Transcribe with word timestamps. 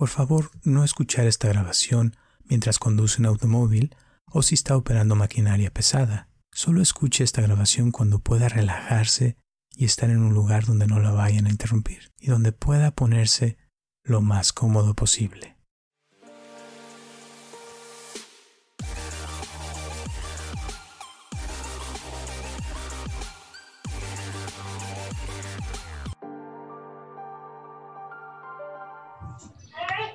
Por 0.00 0.08
favor, 0.08 0.50
no 0.64 0.82
escuchar 0.82 1.26
esta 1.26 1.48
grabación 1.48 2.16
mientras 2.44 2.78
conduce 2.78 3.20
un 3.20 3.26
automóvil 3.26 3.94
o 4.24 4.40
si 4.40 4.54
está 4.54 4.74
operando 4.74 5.14
maquinaria 5.14 5.70
pesada. 5.70 6.30
Solo 6.50 6.80
escuche 6.80 7.22
esta 7.22 7.42
grabación 7.42 7.92
cuando 7.92 8.18
pueda 8.18 8.48
relajarse 8.48 9.36
y 9.76 9.84
estar 9.84 10.08
en 10.08 10.20
un 10.20 10.32
lugar 10.32 10.64
donde 10.64 10.86
no 10.86 11.00
la 11.00 11.10
vayan 11.10 11.44
a 11.44 11.50
interrumpir 11.50 12.12
y 12.18 12.28
donde 12.28 12.52
pueda 12.52 12.92
ponerse 12.92 13.58
lo 14.02 14.22
más 14.22 14.54
cómodo 14.54 14.94
posible. 14.94 15.58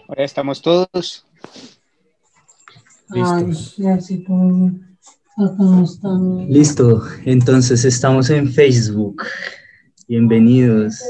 Ahora 0.07 0.23
estamos 0.23 0.61
todos. 0.61 1.25
Listos. 3.09 3.79
Listo, 6.47 7.03
entonces 7.25 7.85
estamos 7.85 8.29
en 8.29 8.51
Facebook. 8.51 9.23
Bienvenidos. 10.07 11.01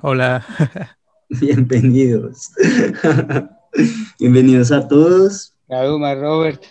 Hola. 0.00 0.46
Bienvenidos. 1.28 2.52
Bienvenidos 4.18 4.72
a 4.72 4.88
todos. 4.88 5.54
Duma, 5.68 6.14
Robert. 6.14 6.62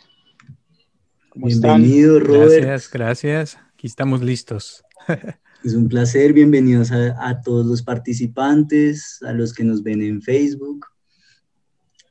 ¿Cómo 1.30 1.46
Bienvenido, 1.46 2.20
Robert. 2.22 2.64
Gracias, 2.64 2.92
gracias. 2.92 3.58
Aquí 3.74 3.86
estamos 3.86 4.22
listos. 4.22 4.84
Es 5.64 5.76
un 5.76 5.88
placer. 5.88 6.34
Bienvenidos 6.34 6.92
a, 6.92 7.16
a 7.26 7.40
todos 7.42 7.66
los 7.66 7.82
participantes, 7.82 9.24
a 9.24 9.32
los 9.32 9.54
que 9.54 9.64
nos 9.64 9.82
ven 9.82 10.02
en 10.02 10.22
Facebook. 10.22 10.86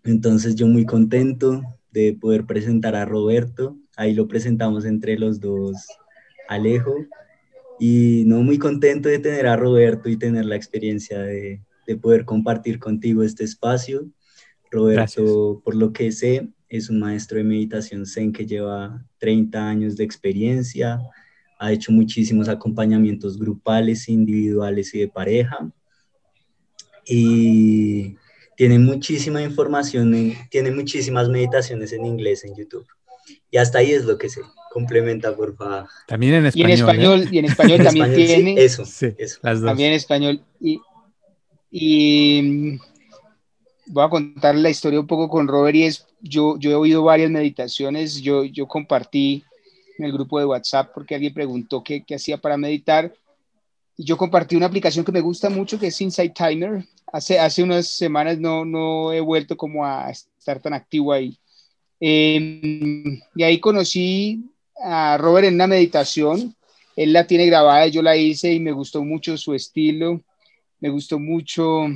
Entonces 0.04 0.54
yo 0.54 0.66
muy 0.66 0.84
contento 0.84 1.62
de 1.90 2.14
poder 2.14 2.44
presentar 2.44 2.96
a 2.96 3.04
Roberto. 3.04 3.76
Ahí 3.96 4.14
lo 4.14 4.28
presentamos 4.28 4.84
entre 4.84 5.18
los 5.18 5.40
dos, 5.40 5.76
Alejo. 6.48 6.94
Y 7.78 8.24
no 8.26 8.42
muy 8.42 8.58
contento 8.58 9.08
de 9.08 9.18
tener 9.18 9.46
a 9.46 9.56
Roberto 9.56 10.08
y 10.08 10.16
tener 10.16 10.44
la 10.44 10.56
experiencia 10.56 11.20
de, 11.20 11.62
de 11.86 11.96
poder 11.96 12.24
compartir 12.24 12.78
contigo 12.78 13.22
este 13.22 13.44
espacio. 13.44 14.06
Roberto, 14.70 15.60
por 15.64 15.74
lo 15.74 15.92
que 15.92 16.12
sé, 16.12 16.48
es 16.68 16.88
un 16.88 16.98
maestro 16.98 17.36
de 17.36 17.44
meditación 17.44 18.06
zen 18.06 18.32
que 18.32 18.46
lleva 18.46 19.04
30 19.18 19.68
años 19.68 19.96
de 19.96 20.04
experiencia, 20.04 20.98
ha 21.58 21.70
hecho 21.70 21.92
muchísimos 21.92 22.48
acompañamientos 22.48 23.38
grupales, 23.38 24.08
individuales 24.08 24.94
y 24.94 25.00
de 25.00 25.08
pareja. 25.08 25.70
Y 27.06 28.16
tiene 28.62 28.78
muchísima 28.78 29.42
información, 29.42 30.36
tiene 30.48 30.70
muchísimas 30.70 31.28
meditaciones 31.28 31.92
en 31.92 32.06
inglés 32.06 32.44
en 32.44 32.54
YouTube. 32.54 32.86
Y 33.50 33.56
hasta 33.56 33.78
ahí 33.78 33.90
es 33.90 34.04
lo 34.04 34.16
que 34.16 34.28
se 34.28 34.40
complementa, 34.70 35.34
por 35.34 35.56
favor. 35.56 35.88
También 36.06 36.34
en 36.34 36.46
español. 36.46 36.70
Y 36.70 36.72
en 36.72 36.78
español, 36.78 37.28
y 37.32 37.38
en 37.38 37.44
español 37.46 37.82
también 37.82 38.14
tiene. 38.14 38.54
eso, 38.62 38.84
eso. 38.84 39.40
Las 39.42 39.60
dos. 39.60 39.68
También 39.68 39.88
en 39.88 39.96
español. 39.96 40.40
Y, 40.60 40.80
y 41.72 42.40
mm, 42.40 42.80
voy 43.86 44.04
a 44.04 44.08
contar 44.08 44.54
la 44.54 44.70
historia 44.70 45.00
un 45.00 45.08
poco 45.08 45.28
con 45.28 45.48
Robert 45.48 45.74
y 45.74 45.82
es, 45.82 46.06
yo, 46.20 46.56
yo 46.56 46.70
he 46.70 46.76
oído 46.76 47.02
varias 47.02 47.32
meditaciones, 47.32 48.22
yo, 48.22 48.44
yo 48.44 48.68
compartí 48.68 49.42
en 49.98 50.04
el 50.04 50.12
grupo 50.12 50.38
de 50.38 50.46
WhatsApp 50.46 50.92
porque 50.94 51.16
alguien 51.16 51.34
preguntó 51.34 51.82
qué, 51.82 52.04
qué 52.06 52.14
hacía 52.14 52.36
para 52.36 52.56
meditar 52.56 53.12
yo 53.96 54.16
compartí 54.16 54.56
una 54.56 54.66
aplicación 54.66 55.04
que 55.04 55.12
me 55.12 55.20
gusta 55.20 55.50
mucho 55.50 55.78
que 55.78 55.88
es 55.88 56.00
Insight 56.00 56.34
Timer. 56.34 56.84
Hace, 57.12 57.38
hace 57.38 57.62
unas 57.62 57.88
semanas 57.88 58.38
no, 58.38 58.64
no 58.64 59.12
he 59.12 59.20
vuelto 59.20 59.56
como 59.56 59.84
a 59.84 60.10
estar 60.10 60.60
tan 60.60 60.74
activo 60.74 61.12
ahí. 61.12 61.38
Em, 62.00 63.20
y 63.34 63.42
ahí 63.42 63.60
conocí 63.60 64.50
a 64.82 65.16
Robert 65.18 65.46
en 65.46 65.54
una 65.54 65.66
meditación. 65.66 66.56
Él 66.96 67.12
la 67.12 67.26
tiene 67.26 67.46
grabada, 67.46 67.86
yo 67.86 68.02
la 68.02 68.16
hice 68.16 68.52
y 68.52 68.60
me 68.60 68.72
gustó 68.72 69.04
mucho 69.04 69.36
su 69.36 69.54
estilo. 69.54 70.22
Me 70.80 70.88
gustó 70.88 71.18
mucho 71.18 71.86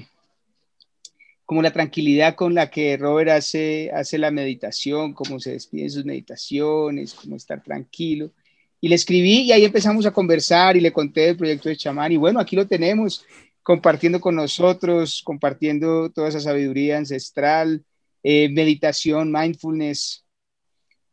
como 1.45 1.63
la 1.63 1.73
tranquilidad 1.73 2.35
con 2.35 2.55
la 2.55 2.71
que 2.71 2.97
Robert 2.97 3.31
hace, 3.31 3.91
hace 3.93 4.19
la 4.19 4.31
meditación, 4.31 5.13
cómo 5.13 5.39
se 5.39 5.53
despide 5.53 5.85
en 5.85 5.91
sus 5.91 6.05
meditaciones, 6.05 7.15
cómo 7.15 7.37
estar 7.37 7.63
tranquilo. 7.63 8.33
Y 8.81 8.89
le 8.89 8.95
escribí 8.95 9.43
y 9.43 9.53
ahí 9.53 9.65
empezamos 9.65 10.07
a 10.07 10.13
conversar 10.13 10.77
y 10.77 10.81
le 10.81 10.93
conté 10.93 11.23
del 11.23 11.37
proyecto 11.37 11.69
de 11.69 11.77
chamán 11.77 12.13
y 12.13 12.17
bueno, 12.17 12.41
aquí 12.41 12.57
lo 12.57 12.67
tenemos 12.67 13.25
compartiendo 13.67 14.21
con 14.21 14.37
nosotros, 14.37 15.23
compartiendo 15.25 16.09
toda 16.11 16.29
esa 16.29 16.39
sabiduría 16.39 16.99
ancestral, 16.99 17.85
eh, 18.23 18.49
meditación, 18.49 19.33
mindfulness. 19.33 20.25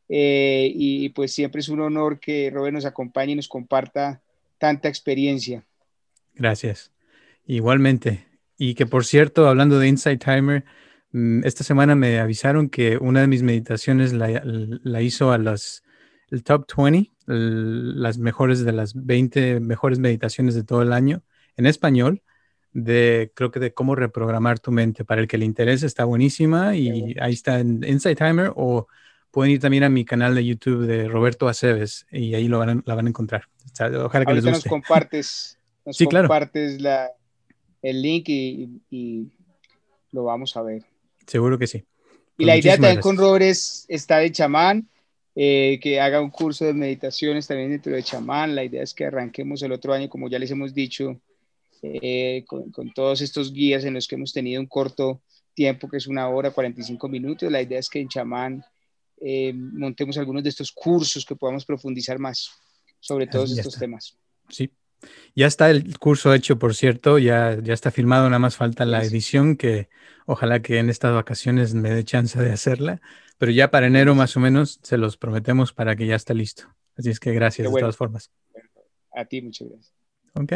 Eh, 0.07 0.72
y 0.75 1.09
pues 1.09 1.34
siempre 1.34 1.62
es 1.62 1.69
un 1.69 1.81
honor 1.81 2.19
que 2.19 2.52
Robert 2.53 2.75
nos 2.75 2.85
acompañe 2.85 3.31
y 3.31 3.35
nos 3.38 3.47
comparta 3.47 4.22
tanta 4.59 4.88
experiencia. 4.88 5.66
Gracias. 6.35 6.91
Igualmente. 7.47 8.28
Y 8.59 8.75
que 8.75 8.85
por 8.85 9.03
cierto, 9.03 9.47
hablando 9.47 9.79
de 9.79 9.88
Insight 9.88 10.23
Timer, 10.23 10.63
mm, 11.12 11.46
esta 11.46 11.63
semana 11.63 11.96
me 11.96 12.19
avisaron 12.19 12.69
que 12.69 12.97
una 12.97 13.22
de 13.22 13.28
mis 13.28 13.41
meditaciones 13.41 14.13
la, 14.13 14.44
la 14.46 15.02
hizo 15.02 15.31
a 15.31 15.40
las 15.40 15.81
el 16.29 16.44
top 16.44 16.68
20, 16.78 17.12
las 17.25 18.17
mejores 18.17 18.63
de 18.66 18.72
las 18.72 18.94
20 18.94 19.59
mejores 19.59 20.00
meditaciones 20.00 20.56
de 20.56 20.63
todo 20.63 20.81
el 20.81 20.94
año 20.94 21.22
en 21.57 21.66
español, 21.66 22.22
de 22.73 23.31
creo 23.35 23.51
que 23.51 23.59
de 23.59 23.73
cómo 23.73 23.95
reprogramar 23.95 24.59
tu 24.59 24.72
mente. 24.72 25.06
Para 25.06 25.22
el 25.22 25.28
que 25.28 25.38
le 25.38 25.45
interese, 25.45 25.85
está 25.85 26.06
buenísima 26.06 26.75
y 26.75 27.16
ahí 27.19 27.34
está 27.34 27.59
en 27.59 27.84
Insight 27.84 28.17
Timer 28.17 28.51
o 28.56 28.88
pueden 29.31 29.51
ir 29.51 29.59
también 29.59 29.84
a 29.84 29.89
mi 29.89 30.06
canal 30.06 30.35
de 30.35 30.45
YouTube 30.45 30.85
de 30.85 31.07
Roberto 31.07 31.47
Aceves 31.47 32.06
y 32.11 32.35
ahí 32.35 32.47
lo 32.47 32.59
van 32.59 32.84
la 32.85 32.95
van 32.95 33.07
a 33.07 33.09
encontrar. 33.09 33.45
ojalá 33.79 34.25
que 34.25 34.34
les 34.34 34.45
guste. 34.45 34.57
nos 34.57 34.63
compartes, 34.66 35.57
nos 35.85 35.97
sí, 35.97 36.05
claro. 36.07 36.28
compartes 36.28 36.81
la, 36.81 37.09
el 37.81 38.01
link 38.01 38.29
y, 38.29 38.81
y, 38.90 39.31
lo 40.11 40.25
vamos 40.25 40.55
a 40.55 40.61
ver. 40.61 40.84
Seguro 41.25 41.57
que 41.57 41.66
sí. 41.66 41.79
Y 41.79 41.84
Pues 42.38 42.47
la 42.47 42.57
idea 42.57 42.73
muchísimas 42.73 42.78
también 42.78 43.01
con. 43.01 43.17
Robert 43.17 43.45
es 43.45 43.85
estar 43.88 44.22
de 44.22 44.31
chamán, 44.31 44.88
eh, 45.36 45.80
que 45.82 46.00
haga 46.00 46.22
un 46.22 46.30
curso 46.30 46.66
de 46.66 46.74
meditaciones 46.74 47.48
también 47.48 47.72
dentro 47.72 47.94
de 47.94 48.04
chamán. 48.04 48.56
La 48.56 48.64
idea 48.64 48.84
es 48.84 48.94
que 48.94 49.06
arranquemos 49.06 49.62
el 49.64 49.72
otro 49.72 49.94
año, 49.94 50.10
como 50.10 50.30
ya 50.30 50.40
les 50.40 50.52
hemos 50.52 50.74
dicho, 50.74 51.20
eh, 51.82 52.44
con, 52.48 52.72
con 52.72 52.94
todos 52.94 53.22
estos 53.22 53.52
guías 53.52 53.84
en 53.84 53.94
los 53.94 54.08
que 54.08 54.16
hemos 54.16 54.32
tenido 54.34 54.62
un 54.62 54.68
corto 54.68 55.22
tiempo, 55.54 55.90
que 55.90 55.98
es 55.98 56.08
una 56.08 56.30
hora, 56.30 56.52
45 56.52 57.08
minutos. 57.10 57.52
La 57.52 57.62
idea 57.62 57.80
es 57.80 57.90
que 57.90 58.00
en 58.00 58.08
chamán 58.08 58.64
eh, 59.22 59.54
montemos 59.54 60.18
algunos 60.18 60.44
de 60.44 60.50
estos 60.50 60.72
cursos 60.72 61.26
que 61.26 61.36
podamos 61.36 61.66
profundizar 61.66 62.20
más 62.20 62.52
sobre 63.00 63.28
todos 63.28 63.50
Ya 63.52 63.62
estos 63.62 63.74
está. 63.76 63.86
temas. 63.86 64.18
Sí. 64.50 64.72
Ya 65.36 65.48
está 65.48 65.70
el 65.70 65.98
curso 66.00 66.34
hecho, 66.34 66.58
por 66.58 66.76
cierto, 66.76 67.20
ya, 67.20 67.58
ya 67.62 67.74
está 67.74 67.92
firmado, 67.92 68.30
nada 68.30 68.40
más 68.40 68.56
falta 68.56 68.86
la 68.86 69.04
edición, 69.04 69.58
que 69.58 69.90
ojalá 70.26 70.62
que 70.62 70.78
en 70.80 70.90
estas 70.90 71.14
vacaciones 71.14 71.74
me 71.74 71.90
dé 71.90 72.06
chance 72.06 72.40
de 72.42 72.54
hacerla, 72.54 73.02
pero 73.38 73.52
ya 73.52 73.72
para 73.72 73.88
enero 73.88 74.16
más 74.16 74.36
o 74.38 74.40
menos 74.40 74.80
se 74.84 74.98
los 74.98 75.18
prometemos 75.18 75.74
para 75.74 75.96
que 75.96 76.08
ya 76.08 76.16
esté 76.16 76.34
listo. 76.34 76.64
Así 76.98 77.10
es 77.10 77.20
que 77.20 77.34
gracias 77.34 77.58
Qué 77.58 77.64
de 77.64 77.70
bueno. 77.70 77.86
todas 77.86 77.98
formas. 77.98 78.32
A 79.16 79.26
ti, 79.26 79.42
muchas 79.42 79.68
gracias. 79.70 79.94
Ok. 80.36 80.54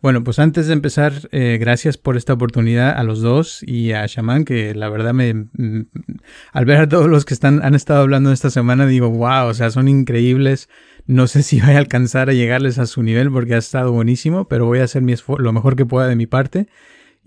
Bueno, 0.00 0.22
pues 0.22 0.38
antes 0.38 0.68
de 0.68 0.74
empezar, 0.74 1.12
eh, 1.32 1.58
gracias 1.60 1.98
por 1.98 2.16
esta 2.16 2.32
oportunidad 2.32 2.90
a 2.96 3.02
los 3.02 3.20
dos 3.20 3.64
y 3.64 3.92
a 3.92 4.06
Shaman, 4.06 4.44
que 4.44 4.72
la 4.72 4.88
verdad 4.88 5.12
me, 5.12 5.34
mm, 5.34 5.88
al 6.52 6.64
ver 6.66 6.78
a 6.78 6.88
todos 6.88 7.08
los 7.08 7.24
que 7.24 7.34
están, 7.34 7.64
han 7.64 7.74
estado 7.74 8.02
hablando 8.02 8.30
esta 8.30 8.50
semana, 8.50 8.86
digo, 8.86 9.10
wow, 9.10 9.48
o 9.48 9.54
sea, 9.54 9.70
son 9.70 9.88
increíbles. 9.88 10.68
No 11.06 11.26
sé 11.26 11.42
si 11.42 11.60
voy 11.60 11.72
a 11.74 11.78
alcanzar 11.78 12.30
a 12.30 12.32
llegarles 12.32 12.78
a 12.78 12.86
su 12.86 13.02
nivel 13.02 13.32
porque 13.32 13.54
ha 13.54 13.58
estado 13.58 13.90
buenísimo, 13.92 14.46
pero 14.46 14.66
voy 14.66 14.78
a 14.78 14.84
hacer 14.84 15.02
mi 15.02 15.14
lo 15.38 15.52
mejor 15.52 15.74
que 15.74 15.84
pueda 15.84 16.06
de 16.06 16.14
mi 16.14 16.26
parte. 16.26 16.68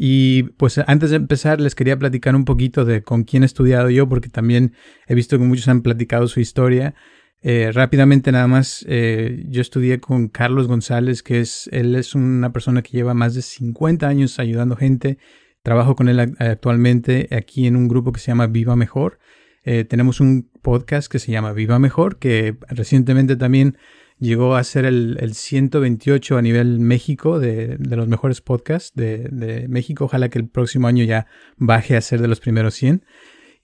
Y 0.04 0.44
pues 0.58 0.80
antes 0.88 1.12
de 1.12 1.18
empezar 1.18 1.62
les 1.62 1.76
quería 1.76 1.96
platicar 1.96 2.36
un 2.36 2.44
poquito 2.44 2.86
de 2.86 3.04
con 3.04 3.24
quién 3.24 3.44
he 3.44 3.46
estudiado 3.46 3.88
yo, 3.92 4.10
porque 4.10 4.30
también 4.30 4.74
he 5.06 5.14
visto 5.14 5.38
que 5.38 5.44
muchos 5.44 5.68
han 5.68 5.84
platicado 5.84 6.28
su 6.28 6.40
historia. 6.40 6.96
Eh, 7.44 7.70
rápidamente 7.72 8.32
nada 8.32 8.48
más, 8.48 8.84
eh, 8.90 9.44
yo 9.48 9.62
estudié 9.62 10.00
con 10.00 10.28
Carlos 10.28 10.68
González, 10.68 11.22
que 11.22 11.40
es, 11.40 11.70
él 11.72 11.94
es 11.96 12.16
una 12.16 12.52
persona 12.52 12.82
que 12.82 12.98
lleva 12.98 13.14
más 13.14 13.36
de 13.36 13.44
50 13.44 14.08
años 14.08 14.40
ayudando 14.40 14.76
gente. 14.76 15.20
Trabajo 15.62 15.96
con 15.96 16.10
él 16.10 16.18
ac- 16.18 16.36
actualmente 16.40 17.28
aquí 17.30 17.68
en 17.68 17.76
un 17.76 17.88
grupo 17.88 18.12
que 18.12 18.20
se 18.20 18.32
llama 18.32 18.48
Viva 18.48 18.76
Mejor. 18.76 19.20
Eh, 19.64 19.84
tenemos 19.84 20.20
un 20.20 20.50
podcast 20.64 21.12
que 21.12 21.20
se 21.20 21.32
llama 21.32 21.54
Viva 21.54 21.78
Mejor, 21.78 22.18
que 22.18 22.58
recientemente 22.70 23.36
también 23.36 23.78
llegó 24.22 24.56
a 24.56 24.64
ser 24.64 24.86
el, 24.86 25.18
el 25.20 25.34
128 25.34 26.38
a 26.38 26.42
nivel 26.42 26.80
México 26.80 27.40
de, 27.40 27.76
de 27.78 27.96
los 27.96 28.08
mejores 28.08 28.40
podcasts 28.40 28.94
de, 28.96 29.28
de 29.30 29.68
México. 29.68 30.06
Ojalá 30.06 30.30
que 30.30 30.40
el 30.40 30.48
próximo 30.48 30.88
año 30.88 31.04
ya 31.04 31.26
baje 31.58 31.98
a 31.98 32.02
ser 32.02 32.22
de 32.22 32.28
los 32.28 32.40
primeros 32.40 32.76
100. 32.76 33.04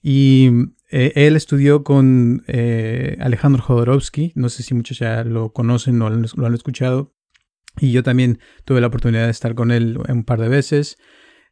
Y 0.02 0.50
eh, 0.90 1.12
él 1.14 1.36
estudió 1.36 1.84
con 1.84 2.44
eh, 2.48 3.16
Alejandro 3.20 3.62
Jodorowsky, 3.62 4.32
no 4.34 4.48
sé 4.48 4.62
si 4.62 4.74
muchos 4.74 4.98
ya 4.98 5.22
lo 5.24 5.52
conocen 5.52 6.02
o 6.02 6.10
lo 6.10 6.46
han, 6.46 6.54
escuchado, 6.54 7.14
y 7.78 7.92
yo 7.92 8.02
también 8.02 8.40
tuve 8.64 8.80
la 8.80 8.88
oportunidad 8.88 9.26
de 9.26 9.30
estar 9.30 9.54
con 9.54 9.70
él 9.70 9.98
un 10.08 10.24
par 10.24 10.40
de 10.40 10.48
veces. 10.48 10.98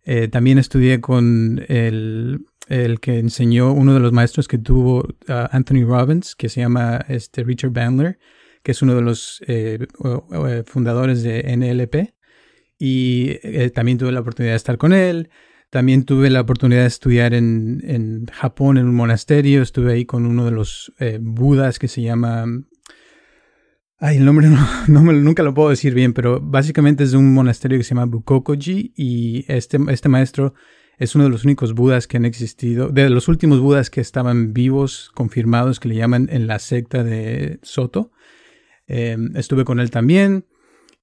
Eh, 0.04 0.28
también 0.28 0.58
estudié 0.58 1.00
con 1.00 1.64
el, 1.68 2.46
el, 2.68 3.00
que 3.00 3.18
enseñó 3.18 3.72
uno 3.72 3.94
de 3.94 4.00
los 4.00 4.12
maestros 4.12 4.48
que 4.48 4.58
tuvo 4.58 5.00
uh, 5.00 5.48
Anthony 5.50 5.84
Robbins, 5.84 6.34
que 6.34 6.48
se 6.48 6.60
llama 6.60 7.04
este, 7.08 7.44
Richard 7.44 7.72
Bandler, 7.72 8.18
que 8.66 8.72
es 8.72 8.82
uno 8.82 8.96
de 8.96 9.00
los 9.00 9.40
eh, 9.46 9.86
fundadores 10.66 11.22
de 11.22 11.56
NLP. 11.56 12.16
Y 12.80 13.38
eh, 13.44 13.70
también 13.70 13.96
tuve 13.96 14.10
la 14.10 14.18
oportunidad 14.18 14.54
de 14.54 14.56
estar 14.56 14.76
con 14.76 14.92
él. 14.92 15.30
También 15.70 16.02
tuve 16.02 16.30
la 16.30 16.40
oportunidad 16.40 16.80
de 16.80 16.88
estudiar 16.88 17.32
en, 17.32 17.80
en 17.86 18.26
Japón 18.26 18.76
en 18.76 18.88
un 18.88 18.96
monasterio. 18.96 19.62
Estuve 19.62 19.92
ahí 19.92 20.04
con 20.04 20.26
uno 20.26 20.46
de 20.46 20.50
los 20.50 20.92
eh, 20.98 21.20
budas 21.22 21.78
que 21.78 21.86
se 21.86 22.02
llama... 22.02 22.44
Ay, 23.98 24.16
el 24.16 24.24
nombre 24.24 24.48
no, 24.48 24.58
nunca 24.88 25.44
lo 25.44 25.54
puedo 25.54 25.70
decir 25.70 25.94
bien, 25.94 26.12
pero 26.12 26.40
básicamente 26.40 27.04
es 27.04 27.12
de 27.12 27.18
un 27.18 27.34
monasterio 27.34 27.78
que 27.78 27.84
se 27.84 27.90
llama 27.94 28.06
Bukokoji 28.06 28.94
y 28.96 29.44
este, 29.46 29.78
este 29.90 30.08
maestro 30.08 30.54
es 30.98 31.14
uno 31.14 31.22
de 31.22 31.30
los 31.30 31.44
únicos 31.44 31.72
budas 31.72 32.08
que 32.08 32.16
han 32.16 32.24
existido, 32.24 32.88
de 32.88 33.10
los 33.10 33.28
últimos 33.28 33.60
budas 33.60 33.90
que 33.90 34.00
estaban 34.00 34.52
vivos, 34.52 35.12
confirmados, 35.14 35.78
que 35.78 35.88
le 35.88 35.94
llaman 35.94 36.28
en 36.32 36.48
la 36.48 36.58
secta 36.58 37.04
de 37.04 37.60
Soto. 37.62 38.10
Eh, 38.88 39.16
estuve 39.34 39.64
con 39.64 39.80
él 39.80 39.90
también. 39.90 40.46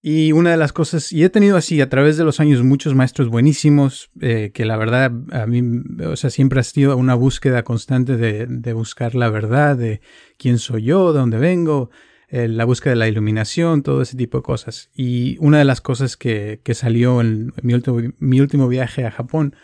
Y 0.06 0.34
una 0.34 0.52
de 0.52 0.58
las 0.58 0.74
cosas, 0.74 1.14
y 1.14 1.24
he 1.24 1.30
tenido 1.30 1.56
así 1.56 1.80
a 1.80 1.88
través 1.88 2.18
de 2.18 2.26
los 2.26 2.42
años 2.42 2.62
muchos 2.62 2.94
maestros 2.94 3.30
buenísimos, 3.30 4.10
eh, 4.20 4.52
que 4.54 4.66
la 4.66 4.76
verdad 4.76 5.14
a 5.32 5.48
mí, 5.48 5.82
o 6.06 6.18
sea, 6.18 6.30
siempre 6.30 6.60
ha 6.60 6.64
sido 6.64 6.98
una 6.98 7.16
búsqueda 7.16 7.64
constante 7.64 8.18
de, 8.18 8.46
de 8.48 8.74
buscar 8.74 9.16
la 9.16 9.30
verdad, 9.30 9.78
de 9.78 10.02
quién 10.38 10.58
soy 10.58 10.84
yo, 10.84 11.14
de 11.14 11.20
dónde 11.20 11.38
vengo, 11.38 11.90
eh, 12.34 12.48
la 12.48 12.66
búsqueda 12.66 12.94
de 12.94 13.00
la 13.00 13.08
iluminación, 13.08 13.84
todo 13.84 14.02
ese 14.02 14.18
tipo 14.18 14.40
de 14.40 14.44
cosas. 14.44 14.90
Y 14.96 15.38
una 15.40 15.60
de 15.60 15.66
las 15.66 15.82
cosas 15.82 16.18
que, 16.18 16.62
que 16.64 16.74
salió 16.74 17.22
en 17.22 17.54
mi 17.62 17.76
último, 17.76 18.02
mi 18.18 18.42
último 18.42 18.68
viaje 18.68 19.06
a 19.06 19.12
Japón 19.12 19.56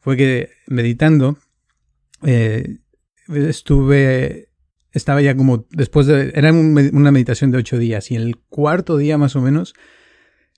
fue 0.00 0.16
que 0.16 0.48
meditando, 0.66 1.36
eh, 2.24 2.78
estuve 3.28 4.45
estaba 4.96 5.20
ya 5.20 5.36
como 5.36 5.66
después 5.70 6.06
de, 6.06 6.32
era 6.34 6.52
una 6.52 7.12
meditación 7.12 7.50
de 7.50 7.58
ocho 7.58 7.78
días 7.78 8.10
y 8.10 8.16
el 8.16 8.38
cuarto 8.38 8.96
día 8.96 9.18
más 9.18 9.36
o 9.36 9.42
menos 9.42 9.74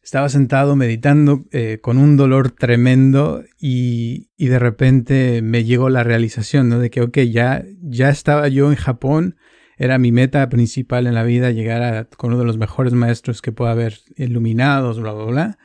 estaba 0.02 0.28
sentado 0.28 0.76
meditando 0.76 1.44
eh, 1.50 1.80
con 1.82 1.98
un 1.98 2.16
dolor 2.16 2.52
tremendo 2.52 3.42
y, 3.58 4.30
y, 4.36 4.46
de 4.46 4.58
repente 4.58 5.42
me 5.42 5.64
llegó 5.64 5.90
la 5.90 6.04
realización, 6.04 6.68
¿no? 6.68 6.78
De 6.78 6.88
que, 6.88 7.02
ok, 7.02 7.18
ya, 7.30 7.64
ya 7.82 8.08
estaba 8.08 8.48
yo 8.48 8.70
en 8.70 8.76
Japón, 8.76 9.36
era 9.76 9.98
mi 9.98 10.12
meta 10.12 10.48
principal 10.48 11.06
en 11.08 11.14
la 11.14 11.24
vida 11.24 11.50
llegar 11.50 11.82
a, 11.82 12.04
con 12.04 12.30
uno 12.30 12.38
de 12.38 12.46
los 12.46 12.56
mejores 12.56 12.94
maestros 12.94 13.42
que 13.42 13.52
pueda 13.52 13.72
haber 13.72 13.98
iluminados, 14.16 15.00
bla, 15.00 15.12
bla, 15.12 15.24
bla. 15.24 15.58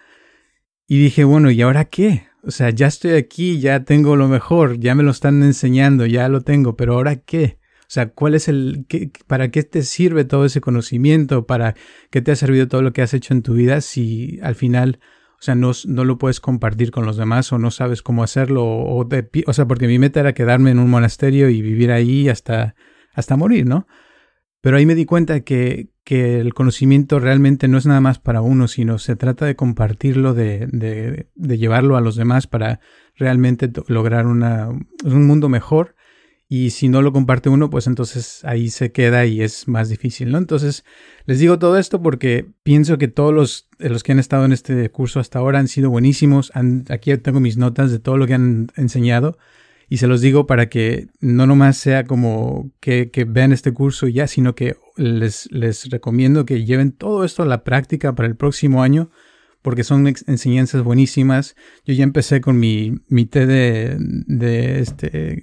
Y 0.88 0.98
dije, 0.98 1.24
bueno, 1.24 1.50
¿y 1.52 1.62
ahora 1.62 1.86
qué? 1.86 2.26
O 2.44 2.52
sea, 2.52 2.72
ya 2.72 2.88
estoy 2.88 3.12
aquí, 3.12 3.60
ya 3.60 3.86
tengo 3.86 4.16
lo 4.16 4.28
mejor, 4.28 4.80
ya 4.80 4.94
me 4.96 5.04
lo 5.04 5.12
están 5.12 5.42
enseñando, 5.44 6.06
ya 6.06 6.28
lo 6.28 6.42
tengo, 6.42 6.76
pero 6.76 6.96
¿ahora 6.96 7.16
qué? 7.18 7.60
O 7.84 7.92
sea, 7.94 8.10
¿cuál 8.10 8.34
es 8.34 8.48
el, 8.48 8.86
qué, 8.88 9.12
para 9.28 9.50
qué 9.52 9.64
te 9.64 9.84
sirve 9.84 10.26
todo 10.26 10.46
ese 10.46 10.62
conocimiento? 10.62 11.46
¿Para 11.46 11.76
qué 12.10 12.22
te 12.22 12.32
ha 12.32 12.36
servido 12.36 12.68
todo 12.68 12.82
lo 12.82 12.94
que 12.94 13.02
has 13.02 13.14
hecho 13.14 13.34
en 13.34 13.44
tu 13.44 13.54
vida 13.54 13.82
si 13.82 14.40
al 14.42 14.56
final, 14.56 15.00
o 15.40 15.42
sea, 15.42 15.56
no, 15.56 15.72
no 15.86 16.06
lo 16.06 16.18
puedes 16.18 16.40
compartir 16.40 16.92
con 16.92 17.06
los 17.06 17.18
demás 17.18 17.52
o 17.52 17.60
no 17.60 17.72
sabes 17.72 18.02
cómo 18.02 18.24
hacerlo? 18.24 18.66
O, 18.66 19.08
o 19.46 19.54
sea, 19.54 19.68
porque 19.68 19.88
mi 19.88 20.00
meta 20.00 20.22
era 20.22 20.34
quedarme 20.34 20.72
en 20.72 20.80
un 20.80 20.90
monasterio 20.90 21.50
y 21.50 21.62
vivir 21.62 21.92
ahí 21.92 22.30
hasta, 22.30 22.76
hasta 23.14 23.38
morir, 23.38 23.66
¿no? 23.66 23.88
Pero 24.62 24.78
ahí 24.78 24.86
me 24.86 24.96
di 24.96 25.06
cuenta 25.06 25.42
que, 25.42 25.90
que 26.06 26.40
el 26.40 26.54
conocimiento 26.54 27.20
realmente 27.20 27.68
no 27.68 27.78
es 27.78 27.86
nada 27.86 28.00
más 28.00 28.20
para 28.20 28.42
uno, 28.42 28.70
sino 28.70 28.98
se 28.98 29.18
trata 29.18 29.46
de 29.46 29.58
compartirlo, 29.58 30.34
de, 30.34 30.68
de, 30.72 31.28
de 31.36 31.58
llevarlo 31.58 31.98
a 31.98 32.02
los 32.02 32.16
demás 32.16 32.48
para 32.48 32.80
realmente 33.16 33.70
lograr 33.88 34.26
una, 34.26 34.70
un 34.70 35.28
mundo 35.28 35.50
mejor 35.50 35.96
y 36.56 36.70
si 36.70 36.88
no 36.88 37.02
lo 37.02 37.12
comparte 37.12 37.50
uno, 37.50 37.72
pues 37.72 37.88
entonces 37.88 38.46
ahí 38.46 38.70
se 38.70 38.92
queda 38.92 39.26
y 39.26 39.42
es 39.42 39.68
más 39.68 39.90
difícil, 39.90 40.32
¿no? 40.32 40.38
Entonces, 40.38 40.86
les 41.26 41.40
digo 41.40 41.58
todo 41.58 41.80
esto 41.80 42.00
porque 42.00 42.46
pienso 42.62 43.00
que 43.00 43.08
todos 43.08 43.34
los, 43.34 43.70
los 43.80 44.04
que 44.04 44.12
han 44.12 44.20
estado 44.20 44.46
en 44.46 44.52
este 44.52 44.88
curso 44.92 45.20
hasta 45.20 45.40
ahora 45.40 45.58
han 45.58 45.68
sido 45.68 45.90
buenísimos. 45.90 46.52
aquí 46.90 47.18
tengo 47.18 47.40
mis 47.40 47.58
notas 47.58 47.90
de 47.90 47.98
todo 47.98 48.18
lo 48.18 48.28
que 48.28 48.36
han 48.36 48.68
enseñado 48.76 49.36
y 49.90 49.98
se 49.98 50.06
los 50.06 50.22
digo 50.22 50.46
para 50.46 50.70
que 50.70 51.08
no 51.22 51.48
nomás 51.48 51.78
sea 51.78 52.04
como 52.04 52.70
que, 52.80 53.10
que 53.10 53.26
vean 53.26 53.52
este 53.52 53.74
curso 53.74 54.08
ya, 54.08 54.28
sino 54.28 54.54
que 54.54 54.76
les, 54.96 55.52
les 55.52 55.90
recomiendo 55.90 56.46
que 56.46 56.66
lleven 56.66 56.92
todo 56.92 57.24
esto 57.24 57.42
a 57.42 57.48
la 57.48 57.64
práctica 57.64 58.14
para 58.14 58.28
el 58.28 58.36
próximo 58.36 58.84
año 58.84 59.10
porque 59.64 59.84
son 59.84 60.06
enseñanzas 60.06 60.84
buenísimas. 60.84 61.56
Yo 61.86 61.96
ya 61.96 62.04
empecé 62.04 62.42
con 62.42 62.60
mi, 62.60 63.00
mi 63.08 63.26
té 63.26 63.48
de, 63.48 63.96
de 63.98 64.80
este, 64.80 65.42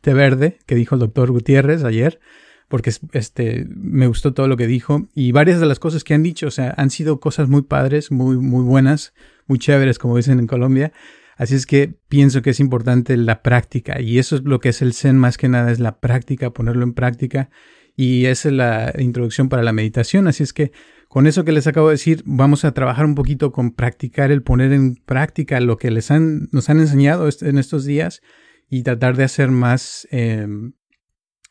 té 0.00 0.14
verde 0.14 0.58
que 0.66 0.76
dijo 0.76 0.94
el 0.94 1.00
doctor 1.00 1.30
Gutiérrez 1.32 1.84
ayer, 1.84 2.20
porque 2.68 2.92
este, 3.12 3.66
me 3.68 4.06
gustó 4.06 4.32
todo 4.32 4.46
lo 4.46 4.56
que 4.56 4.68
dijo 4.68 5.08
y 5.14 5.32
varias 5.32 5.58
de 5.60 5.66
las 5.66 5.80
cosas 5.80 6.04
que 6.04 6.14
han 6.14 6.22
dicho, 6.22 6.46
o 6.46 6.52
sea, 6.52 6.72
han 6.78 6.90
sido 6.90 7.18
cosas 7.18 7.48
muy 7.48 7.62
padres, 7.62 8.12
muy, 8.12 8.36
muy 8.38 8.62
buenas, 8.62 9.12
muy 9.46 9.58
chéveres, 9.58 9.98
como 9.98 10.16
dicen 10.16 10.38
en 10.38 10.46
Colombia. 10.46 10.92
Así 11.36 11.56
es 11.56 11.66
que 11.66 11.92
pienso 12.08 12.42
que 12.42 12.50
es 12.50 12.60
importante 12.60 13.16
la 13.16 13.42
práctica 13.42 14.00
y 14.00 14.20
eso 14.20 14.36
es 14.36 14.42
lo 14.44 14.60
que 14.60 14.68
es 14.68 14.80
el 14.80 14.94
Zen 14.94 15.18
más 15.18 15.36
que 15.36 15.48
nada, 15.48 15.72
es 15.72 15.80
la 15.80 15.98
práctica, 15.98 16.50
ponerlo 16.50 16.84
en 16.84 16.92
práctica 16.92 17.50
y 17.96 18.26
esa 18.26 18.48
es 18.48 18.54
la 18.54 18.94
introducción 18.96 19.48
para 19.48 19.64
la 19.64 19.72
meditación. 19.72 20.28
Así 20.28 20.44
es 20.44 20.52
que 20.52 20.70
con 21.10 21.26
eso 21.26 21.44
que 21.44 21.50
les 21.50 21.66
acabo 21.66 21.88
de 21.88 21.94
decir, 21.94 22.22
vamos 22.24 22.64
a 22.64 22.70
trabajar 22.70 23.04
un 23.04 23.16
poquito 23.16 23.50
con 23.50 23.72
practicar, 23.72 24.30
el 24.30 24.44
poner 24.44 24.72
en 24.72 24.94
práctica 24.94 25.58
lo 25.58 25.76
que 25.76 25.90
les 25.90 26.12
han, 26.12 26.48
nos 26.52 26.70
han 26.70 26.78
enseñado 26.78 27.28
en 27.40 27.58
estos 27.58 27.84
días 27.84 28.22
y 28.68 28.84
tratar 28.84 29.16
de 29.16 29.24
hacer 29.24 29.50
más, 29.50 30.06
em, 30.12 30.74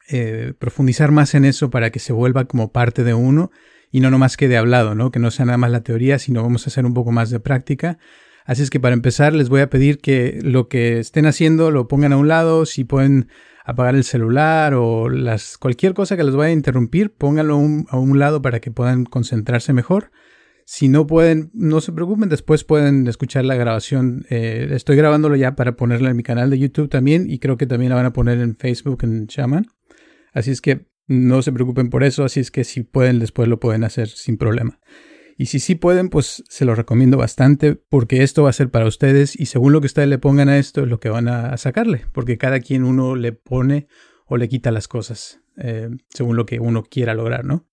eh, 0.08 0.54
profundizar 0.58 1.12
más 1.12 1.36
en 1.36 1.44
eso 1.44 1.70
para 1.70 1.90
que 1.90 2.00
se 2.00 2.14
vuelva 2.14 2.46
como 2.46 2.72
parte 2.72 3.04
de 3.04 3.14
uno 3.14 3.52
y 3.92 4.00
no 4.00 4.10
nomás 4.10 4.38
quede 4.38 4.56
hablado, 4.56 4.96
¿no? 4.96 5.12
Que 5.12 5.20
no 5.20 5.30
sea 5.30 5.44
nada 5.44 5.58
más 5.58 5.72
la 5.72 5.84
teoría, 5.84 6.20
sino 6.20 6.42
vamos 6.42 6.66
a 6.66 6.70
hacer 6.70 6.86
un 6.86 6.94
poco 6.94 7.12
más 7.12 7.30
de 7.30 7.42
práctica. 7.42 7.98
Así 8.46 8.64
es 8.64 8.70
que 8.70 8.80
para 8.80 8.94
empezar 8.94 9.34
les 9.34 9.50
voy 9.50 9.60
a 9.60 9.70
pedir 9.70 9.98
que 9.98 10.40
lo 10.42 10.70
que 10.70 11.00
estén 11.00 11.26
haciendo 11.26 11.70
lo 11.70 11.90
pongan 11.90 12.14
a 12.14 12.18
un 12.18 12.30
lado, 12.30 12.66
si 12.66 12.86
pueden 12.86 13.28
apagar 13.70 13.96
el 13.96 14.04
celular 14.04 14.74
o 14.74 15.10
las, 15.10 15.58
cualquier 15.58 15.94
cosa 15.94 16.18
que 16.18 16.24
les 16.24 16.36
vaya 16.36 16.50
a 16.50 16.54
interrumpir, 16.54 17.14
pónganlo 17.14 17.56
a 17.90 18.00
un 18.00 18.20
lado 18.20 18.42
para 18.42 18.60
que 18.60 18.72
puedan 18.72 19.06
concentrarse 19.06 19.74
mejor. 19.74 20.12
Si 20.72 20.88
no 20.88 21.08
pueden, 21.08 21.50
no 21.56 21.82
se 21.82 21.92
preocupen, 21.92 22.30
después 22.30 22.64
pueden 22.64 23.08
escuchar 23.08 23.44
la 23.44 23.56
grabación. 23.56 24.28
Eh, 24.30 24.70
estoy 24.72 24.98
grabándolo 24.98 25.36
ya 25.36 25.56
para 25.56 25.76
ponerla 25.76 26.12
en 26.12 26.16
mi 26.16 26.22
canal 26.22 26.52
de 26.52 26.60
YouTube 26.60 26.90
también 26.90 27.28
y 27.28 27.40
creo 27.40 27.58
que 27.58 27.66
también 27.66 27.90
la 27.90 27.96
van 27.96 28.06
a 28.06 28.14
poner 28.14 28.38
en 28.38 28.56
Facebook 28.56 29.00
en 29.04 29.26
Shaman. 29.26 29.66
Así 30.32 30.52
es 30.52 30.62
que 30.62 30.86
no 31.08 31.42
se 31.42 31.52
preocupen 31.52 31.90
por 31.90 32.04
eso, 32.04 32.24
así 32.24 32.40
es 32.40 32.52
que 32.52 32.64
si 32.64 32.84
pueden, 32.84 33.18
después 33.18 33.48
lo 33.48 33.60
pueden 33.60 33.84
hacer 33.84 34.10
sin 34.10 34.38
problema. 34.38 34.80
Y 35.40 35.46
si 35.46 35.62
sí 35.62 35.76
pueden, 35.76 36.10
pues 36.10 36.44
se 36.50 36.66
lo 36.66 36.76
recomiendo 36.76 37.16
bastante 37.16 37.76
porque 37.76 38.24
esto 38.24 38.44
va 38.44 38.50
a 38.50 38.54
ser 38.54 38.70
para 38.70 38.86
ustedes 38.86 39.40
y 39.40 39.46
según 39.46 39.72
lo 39.72 39.80
que 39.80 39.88
ustedes 39.88 40.10
le 40.10 40.18
pongan 40.18 40.50
a 40.50 40.58
esto 40.58 40.82
es 40.82 40.90
lo 40.90 41.00
que 41.00 41.08
van 41.08 41.30
a 41.30 41.56
sacarle, 41.56 42.06
porque 42.12 42.38
cada 42.38 42.60
quien 42.60 42.84
uno 42.84 43.16
le 43.16 43.32
pone 43.32 43.88
o 44.26 44.36
le 44.36 44.50
quita 44.50 44.70
las 44.70 44.90
cosas 44.90 45.40
eh, 45.56 45.92
según 46.10 46.36
lo 46.36 46.46
que 46.46 46.60
uno 46.60 46.84
quiera 46.84 47.14
lograr, 47.14 47.46
¿no? 47.46 47.66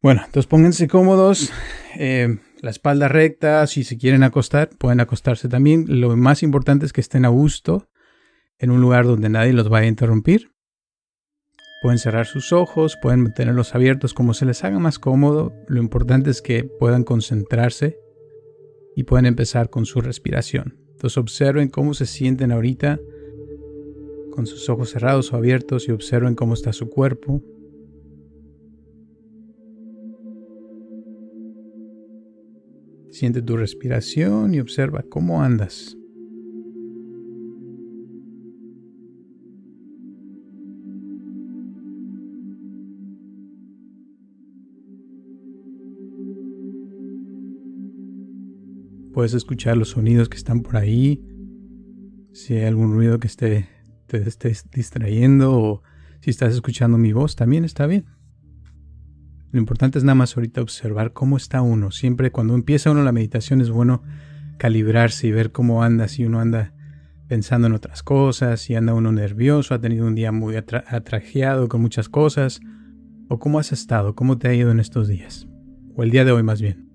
Bueno, 0.00 0.22
entonces 0.26 0.48
pónganse 0.48 0.88
cómodos, 0.88 1.52
eh, 1.94 2.38
la 2.60 2.70
espalda 2.70 3.06
recta, 3.06 3.64
si 3.68 3.84
se 3.84 3.96
quieren 3.96 4.24
acostar, 4.24 4.70
pueden 4.70 4.98
acostarse 4.98 5.48
también. 5.48 5.84
Lo 5.86 6.16
más 6.16 6.42
importante 6.42 6.84
es 6.84 6.92
que 6.92 7.00
estén 7.00 7.24
a 7.24 7.28
gusto 7.28 7.88
en 8.58 8.72
un 8.72 8.80
lugar 8.80 9.04
donde 9.06 9.28
nadie 9.28 9.52
los 9.52 9.68
vaya 9.68 9.86
a 9.86 9.88
interrumpir. 9.88 10.51
Pueden 11.82 11.98
cerrar 11.98 12.26
sus 12.26 12.52
ojos, 12.52 12.96
pueden 12.96 13.22
mantenerlos 13.22 13.74
abiertos 13.74 14.14
como 14.14 14.34
se 14.34 14.46
les 14.46 14.62
haga 14.62 14.78
más 14.78 15.00
cómodo. 15.00 15.52
Lo 15.66 15.80
importante 15.80 16.30
es 16.30 16.40
que 16.40 16.62
puedan 16.62 17.02
concentrarse 17.02 17.98
y 18.94 19.02
pueden 19.02 19.26
empezar 19.26 19.68
con 19.68 19.84
su 19.84 20.00
respiración. 20.00 20.78
Entonces 20.92 21.18
observen 21.18 21.68
cómo 21.68 21.94
se 21.94 22.06
sienten 22.06 22.52
ahorita 22.52 23.00
con 24.30 24.46
sus 24.46 24.68
ojos 24.68 24.90
cerrados 24.90 25.32
o 25.32 25.36
abiertos 25.36 25.88
y 25.88 25.90
observen 25.90 26.36
cómo 26.36 26.54
está 26.54 26.72
su 26.72 26.88
cuerpo. 26.88 27.42
Siente 33.10 33.42
tu 33.42 33.56
respiración 33.56 34.54
y 34.54 34.60
observa 34.60 35.02
cómo 35.02 35.42
andas. 35.42 35.96
Puedes 49.12 49.34
escuchar 49.34 49.76
los 49.76 49.90
sonidos 49.90 50.28
que 50.28 50.36
están 50.36 50.60
por 50.60 50.76
ahí. 50.76 51.22
Si 52.32 52.54
hay 52.54 52.64
algún 52.64 52.94
ruido 52.94 53.18
que 53.18 53.26
esté, 53.26 53.68
te 54.06 54.18
esté 54.26 54.56
distrayendo 54.74 55.52
o 55.52 55.82
si 56.20 56.30
estás 56.30 56.54
escuchando 56.54 56.96
mi 56.98 57.12
voz, 57.12 57.36
también 57.36 57.64
está 57.64 57.86
bien. 57.86 58.06
Lo 59.50 59.58
importante 59.58 59.98
es 59.98 60.04
nada 60.04 60.14
más 60.14 60.36
ahorita 60.36 60.62
observar 60.62 61.12
cómo 61.12 61.36
está 61.36 61.60
uno. 61.60 61.90
Siempre 61.90 62.32
cuando 62.32 62.54
empieza 62.54 62.90
uno 62.90 63.02
la 63.02 63.12
meditación 63.12 63.60
es 63.60 63.68
bueno 63.68 64.02
calibrarse 64.56 65.26
y 65.26 65.32
ver 65.32 65.52
cómo 65.52 65.82
anda, 65.82 66.08
si 66.08 66.24
uno 66.24 66.40
anda 66.40 66.72
pensando 67.28 67.66
en 67.66 67.74
otras 67.74 68.02
cosas, 68.02 68.60
si 68.60 68.74
anda 68.74 68.94
uno 68.94 69.12
nervioso, 69.12 69.74
ha 69.74 69.80
tenido 69.80 70.06
un 70.06 70.14
día 70.14 70.32
muy 70.32 70.56
atrajeado 70.56 71.68
con 71.68 71.82
muchas 71.82 72.08
cosas, 72.08 72.60
o 73.28 73.38
cómo 73.38 73.58
has 73.58 73.72
estado, 73.72 74.14
cómo 74.14 74.38
te 74.38 74.48
ha 74.48 74.54
ido 74.54 74.70
en 74.70 74.80
estos 74.80 75.08
días, 75.08 75.48
o 75.96 76.02
el 76.02 76.10
día 76.10 76.24
de 76.24 76.32
hoy 76.32 76.42
más 76.42 76.62
bien. 76.62 76.91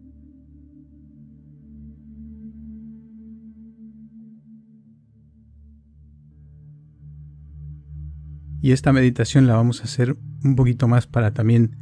Y 8.62 8.72
esta 8.72 8.92
meditación 8.92 9.48
la 9.48 9.56
vamos 9.56 9.82
a 9.82 9.84
hacer 9.84 10.18
un 10.44 10.56
poquito 10.56 10.88
más 10.88 11.08
para 11.08 11.34
también 11.34 11.78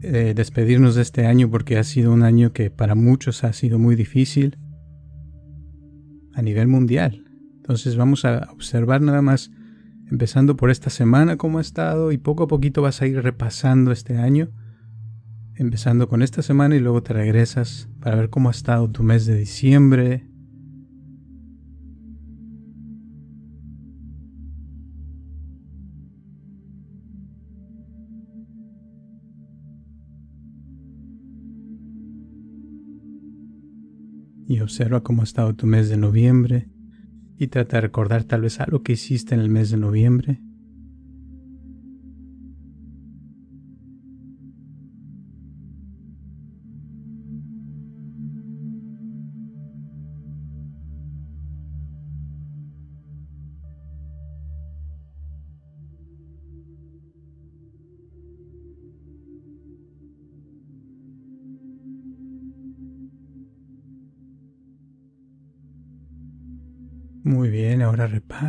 eh, 0.00 0.32
despedirnos 0.34 0.94
de 0.94 1.02
este 1.02 1.26
año 1.26 1.48
porque 1.50 1.78
ha 1.78 1.84
sido 1.84 2.12
un 2.12 2.22
año 2.22 2.52
que 2.52 2.70
para 2.70 2.94
muchos 2.94 3.44
ha 3.44 3.52
sido 3.52 3.78
muy 3.78 3.94
difícil 3.94 4.58
a 6.34 6.42
nivel 6.42 6.66
mundial. 6.66 7.24
Entonces 7.56 7.96
vamos 7.96 8.24
a 8.24 8.48
observar 8.50 9.00
nada 9.00 9.22
más, 9.22 9.52
empezando 10.10 10.56
por 10.56 10.70
esta 10.70 10.90
semana 10.90 11.36
cómo 11.36 11.58
ha 11.58 11.60
estado 11.60 12.10
y 12.10 12.18
poco 12.18 12.44
a 12.44 12.48
poquito 12.48 12.82
vas 12.82 13.00
a 13.00 13.06
ir 13.06 13.22
repasando 13.22 13.92
este 13.92 14.18
año, 14.18 14.50
empezando 15.54 16.08
con 16.08 16.22
esta 16.22 16.42
semana 16.42 16.74
y 16.74 16.80
luego 16.80 17.04
te 17.04 17.12
regresas 17.12 17.88
para 18.00 18.16
ver 18.16 18.28
cómo 18.28 18.48
ha 18.48 18.52
estado 18.52 18.90
tu 18.90 19.04
mes 19.04 19.26
de 19.26 19.36
diciembre, 19.36 20.26
y 34.46 34.60
observa 34.60 35.02
cómo 35.02 35.22
ha 35.22 35.24
estado 35.24 35.54
tu 35.54 35.66
mes 35.66 35.88
de 35.88 35.96
noviembre 35.96 36.68
y 37.38 37.48
trata 37.48 37.78
de 37.78 37.82
recordar 37.82 38.24
tal 38.24 38.42
vez 38.42 38.60
algo 38.60 38.82
que 38.82 38.92
hiciste 38.92 39.34
en 39.34 39.40
el 39.40 39.48
mes 39.48 39.70
de 39.70 39.76
noviembre. 39.76 40.40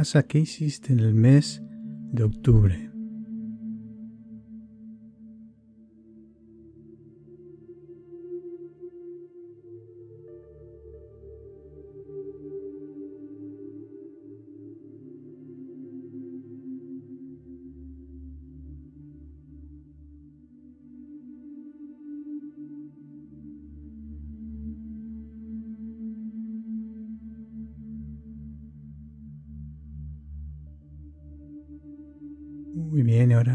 Repasa 0.04 0.24
qué 0.24 0.40
hiciste 0.40 0.92
en 0.92 1.00
el 1.00 1.14
mes 1.14 1.62
de 2.12 2.24
octubre. 2.24 2.93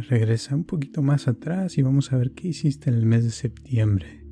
Regresa 0.08 0.54
un 0.54 0.64
poquito 0.64 1.02
más 1.02 1.28
atrás 1.28 1.76
y 1.76 1.82
vamos 1.82 2.12
a 2.12 2.16
ver 2.16 2.32
qué 2.32 2.48
hiciste 2.48 2.88
en 2.88 2.96
el 2.96 3.06
mes 3.06 3.24
de 3.24 3.30
septiembre. 3.30 4.24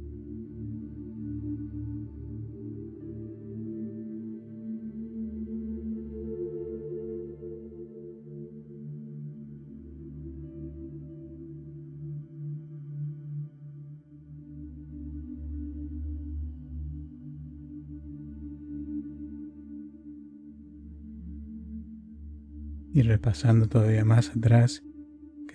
y 22.92 23.02
repasando 23.02 23.68
todavía 23.68 24.06
más 24.06 24.30
atrás 24.30 24.82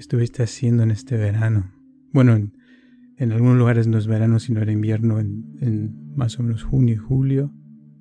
estuviste 0.01 0.43
haciendo 0.43 0.83
en 0.83 0.91
este 0.91 1.15
verano. 1.15 1.71
Bueno, 2.11 2.35
en, 2.35 3.31
algunos 3.31 3.55
lugares 3.55 3.87
no 3.87 3.99
es 3.99 4.07
verano, 4.07 4.39
sino 4.39 4.61
era 4.61 4.71
invierno 4.71 5.19
en, 5.19 5.55
en 5.61 6.15
más 6.15 6.39
o 6.39 6.43
menos 6.43 6.63
junio 6.63 7.01
julio 7.07 7.53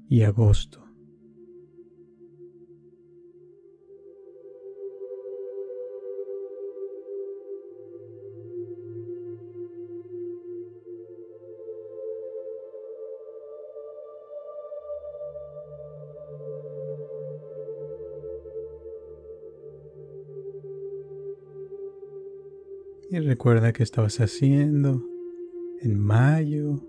y 0.08 0.22
agosto. 0.22 0.89
Y 23.12 23.18
recuerda 23.18 23.72
que 23.72 23.82
estabas 23.82 24.20
haciendo 24.20 25.04
en 25.80 25.98
mayo. 25.98 26.88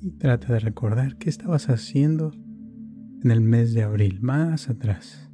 Y 0.00 0.10
trata 0.18 0.52
de 0.52 0.58
recordar 0.58 1.16
qué 1.16 1.30
estabas 1.30 1.70
haciendo 1.70 2.32
en 3.22 3.30
el 3.30 3.40
mes 3.40 3.72
de 3.72 3.84
abril, 3.84 4.18
más 4.20 4.68
atrás. 4.68 5.30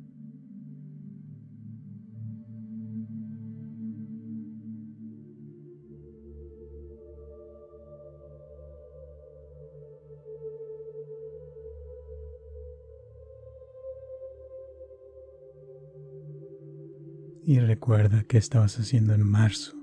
Y 17.51 17.59
recuerda 17.59 18.23
qué 18.29 18.39
estabas 18.39 18.79
haciendo 18.79 19.13
en 19.13 19.29
marzo 19.29 19.75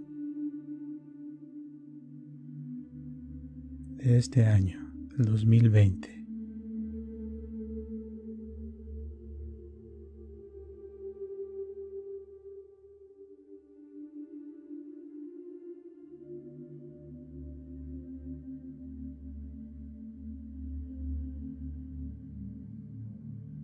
de 3.97 4.17
este 4.17 4.45
año, 4.45 4.89
el 5.19 5.25
2020. 5.25 6.25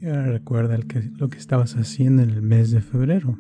Y 0.01 0.07
ahora 0.07 0.23
recuerda 0.23 0.77
lo 0.77 1.29
que 1.29 1.37
estabas 1.37 1.77
haciendo 1.77 2.21
en 2.23 2.31
el 2.31 2.41
mes 2.41 2.71
de 2.71 2.81
febrero. 2.81 3.37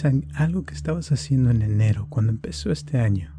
Piensa 0.00 0.08
en 0.08 0.28
algo 0.36 0.64
que 0.64 0.74
estabas 0.74 1.10
haciendo 1.10 1.50
en 1.50 1.62
enero, 1.62 2.06
cuando 2.08 2.30
empezó 2.30 2.70
este 2.70 2.98
año. 2.98 3.34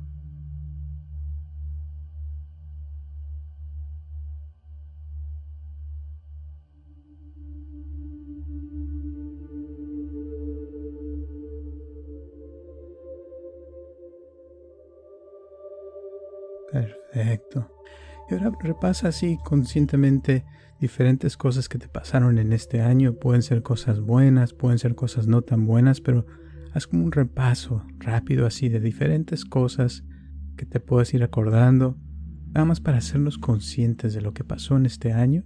Perfecto. 16.71 17.67
Y 18.29 18.33
ahora 18.35 18.51
repasa 18.61 19.07
así 19.07 19.39
conscientemente 19.43 20.45
diferentes 20.79 21.35
cosas 21.35 21.67
que 21.67 21.79
te 21.79 21.87
pasaron 21.87 22.37
en 22.37 22.53
este 22.53 22.81
año. 22.81 23.13
Pueden 23.13 23.41
ser 23.41 23.63
cosas 23.63 24.01
buenas, 24.01 24.53
pueden 24.53 24.77
ser 24.77 24.95
cosas 24.95 25.27
no 25.27 25.41
tan 25.41 25.65
buenas, 25.65 25.99
pero 25.99 26.25
haz 26.73 26.87
como 26.87 27.03
un 27.05 27.11
repaso 27.11 27.83
rápido 27.99 28.45
así 28.45 28.69
de 28.69 28.79
diferentes 28.79 29.45
cosas 29.45 30.03
que 30.55 30.65
te 30.65 30.79
puedas 30.79 31.13
ir 31.13 31.23
acordando, 31.23 31.97
nada 32.53 32.65
más 32.65 32.81
para 32.81 32.97
hacernos 32.97 33.37
conscientes 33.37 34.13
de 34.13 34.21
lo 34.21 34.33
que 34.33 34.43
pasó 34.43 34.77
en 34.77 34.85
este 34.85 35.13
año. 35.13 35.45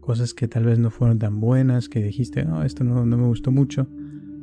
Cosas 0.00 0.34
que 0.34 0.48
tal 0.48 0.64
vez 0.64 0.78
no 0.78 0.90
fueron 0.90 1.18
tan 1.18 1.40
buenas, 1.40 1.88
que 1.88 2.02
dijiste, 2.02 2.44
no, 2.44 2.62
esto 2.62 2.84
no, 2.84 3.04
no 3.04 3.16
me 3.16 3.26
gustó 3.26 3.52
mucho, 3.52 3.88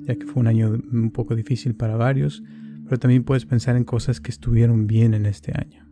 ya 0.04 0.16
que 0.16 0.26
fue 0.26 0.42
un 0.42 0.48
año 0.48 0.70
un 0.92 1.12
poco 1.12 1.36
difícil 1.36 1.76
para 1.76 1.96
varios, 1.96 2.44
pero 2.86 3.00
también 3.00 3.24
puedes 3.24 3.46
pensar 3.46 3.76
en 3.76 3.84
cosas 3.84 4.22
que 4.22 4.32
estuvieron 4.32 4.88
bien 4.88 5.14
en 5.14 5.26
este 5.26 5.54
año. 5.56 5.85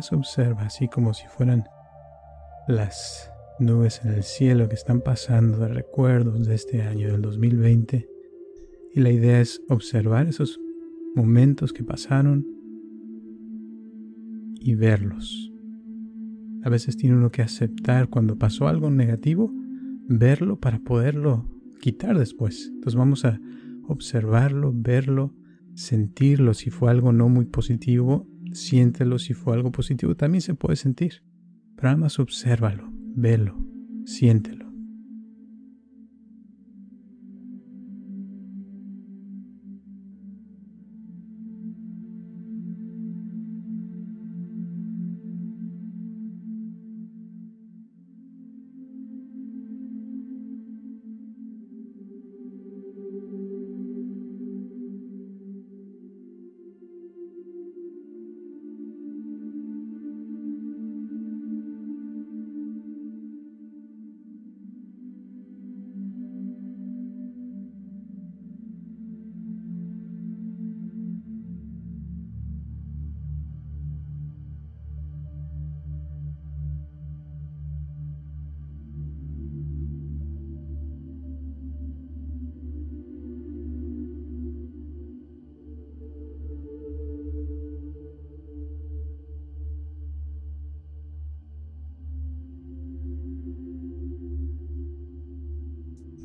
Más 0.00 0.14
observa, 0.14 0.62
así 0.62 0.88
como 0.88 1.12
si 1.12 1.26
fueran 1.26 1.64
las 2.66 3.30
nubes 3.58 4.00
en 4.02 4.12
el 4.12 4.22
cielo 4.22 4.66
que 4.66 4.74
están 4.74 5.02
pasando 5.02 5.58
de 5.58 5.68
recuerdos 5.68 6.46
de 6.46 6.54
este 6.54 6.80
año, 6.80 7.12
del 7.12 7.20
2020. 7.20 8.08
Y 8.94 9.00
la 9.00 9.10
idea 9.10 9.42
es 9.42 9.60
observar 9.68 10.26
esos 10.26 10.58
momentos 11.14 11.74
que 11.74 11.84
pasaron 11.84 12.46
y 14.58 14.74
verlos. 14.74 15.52
A 16.62 16.70
veces 16.70 16.96
tiene 16.96 17.16
uno 17.16 17.30
que 17.30 17.42
aceptar 17.42 18.08
cuando 18.08 18.38
pasó 18.38 18.68
algo 18.68 18.88
negativo, 18.88 19.52
verlo 20.08 20.58
para 20.58 20.78
poderlo 20.78 21.44
quitar 21.78 22.18
después. 22.18 22.70
Entonces 22.72 22.96
vamos 22.96 23.26
a 23.26 23.38
observarlo, 23.86 24.72
verlo, 24.74 25.34
sentirlo 25.74 26.54
si 26.54 26.70
fue 26.70 26.90
algo 26.90 27.12
no 27.12 27.28
muy 27.28 27.44
positivo 27.44 28.26
Siéntelo 28.52 29.18
si 29.18 29.34
fue 29.34 29.54
algo 29.54 29.70
positivo, 29.72 30.16
también 30.16 30.42
se 30.42 30.54
puede 30.54 30.76
sentir. 30.76 31.22
Pero 31.76 31.90
obsérvalo, 32.18 32.90
velo, 33.14 33.56
siéntelo. 34.04 34.69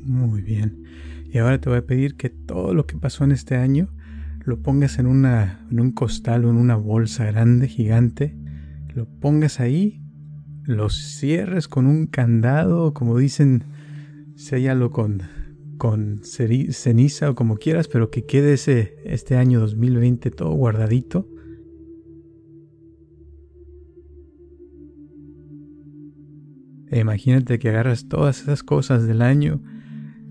Muy 0.06 0.40
bien. 0.40 0.84
Y 1.32 1.38
ahora 1.38 1.60
te 1.60 1.68
voy 1.68 1.78
a 1.78 1.86
pedir 1.86 2.16
que 2.16 2.30
todo 2.30 2.74
lo 2.74 2.86
que 2.86 2.96
pasó 2.96 3.24
en 3.24 3.32
este 3.32 3.56
año 3.56 3.88
lo 4.44 4.62
pongas 4.62 5.00
en, 5.00 5.06
una, 5.06 5.66
en 5.70 5.80
un 5.80 5.90
costal 5.90 6.44
o 6.44 6.50
en 6.50 6.56
una 6.56 6.76
bolsa 6.76 7.24
grande, 7.24 7.66
gigante. 7.66 8.36
Lo 8.94 9.06
pongas 9.06 9.58
ahí, 9.58 10.00
lo 10.64 10.88
cierres 10.88 11.66
con 11.66 11.86
un 11.86 12.06
candado, 12.06 12.94
como 12.94 13.18
dicen, 13.18 13.64
séllalo 14.36 14.92
con, 14.92 15.22
con 15.76 16.20
ceniza 16.22 17.30
o 17.30 17.34
como 17.34 17.56
quieras, 17.56 17.88
pero 17.88 18.10
que 18.10 18.24
quede 18.24 18.52
ese, 18.52 18.94
este 19.04 19.36
año 19.36 19.58
2020 19.58 20.30
todo 20.30 20.52
guardadito. 20.52 21.28
E 26.88 27.00
imagínate 27.00 27.58
que 27.58 27.70
agarras 27.70 28.08
todas 28.08 28.42
esas 28.42 28.62
cosas 28.62 29.08
del 29.08 29.20
año 29.20 29.60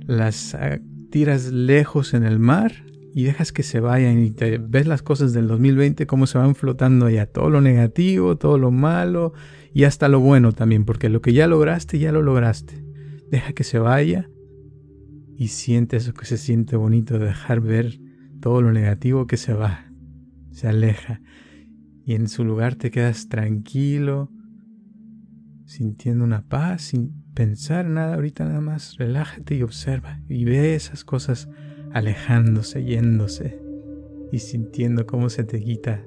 las 0.07 0.55
ah, 0.55 0.79
tiras 1.09 1.51
lejos 1.51 2.13
en 2.13 2.23
el 2.23 2.39
mar 2.39 2.73
y 3.13 3.23
dejas 3.23 3.51
que 3.51 3.63
se 3.63 3.79
vayan 3.79 4.19
y 4.19 4.31
te 4.31 4.57
ves 4.57 4.87
las 4.87 5.01
cosas 5.01 5.31
del 5.33 5.47
2020 5.47 6.05
cómo 6.05 6.27
se 6.27 6.37
van 6.37 6.55
flotando 6.55 7.05
allá, 7.05 7.25
todo 7.25 7.49
lo 7.49 7.61
negativo, 7.61 8.37
todo 8.37 8.57
lo 8.57 8.71
malo 8.71 9.33
y 9.73 9.85
hasta 9.85 10.09
lo 10.09 10.19
bueno 10.19 10.51
también, 10.51 10.85
porque 10.85 11.09
lo 11.09 11.21
que 11.21 11.33
ya 11.33 11.47
lograste, 11.47 11.99
ya 11.99 12.11
lo 12.11 12.21
lograste. 12.21 12.83
Deja 13.29 13.53
que 13.53 13.63
se 13.63 13.79
vaya 13.79 14.29
y 15.37 15.47
siente 15.49 15.97
eso 15.97 16.13
que 16.13 16.25
se 16.25 16.37
siente 16.37 16.75
bonito, 16.75 17.19
dejar 17.19 17.61
ver 17.61 17.99
todo 18.39 18.61
lo 18.61 18.71
negativo 18.71 19.27
que 19.27 19.37
se 19.37 19.53
va, 19.53 19.85
se 20.51 20.67
aleja 20.67 21.21
y 22.05 22.13
en 22.13 22.27
su 22.27 22.45
lugar 22.45 22.75
te 22.75 22.91
quedas 22.91 23.29
tranquilo, 23.29 24.31
sintiendo 25.65 26.23
una 26.23 26.47
paz, 26.47 26.93
pensar 27.35 27.85
nada 27.85 28.15
ahorita 28.15 28.45
nada 28.45 28.61
más, 28.61 28.97
relájate 28.97 29.55
y 29.55 29.61
observa 29.61 30.21
y 30.27 30.45
ve 30.45 30.73
esas 30.73 31.03
cosas 31.03 31.49
alejándose, 31.91 32.83
yéndose 32.83 33.61
y 34.31 34.39
sintiendo 34.39 35.05
cómo 35.05 35.29
se 35.29 35.43
te 35.43 35.61
quita 35.61 36.03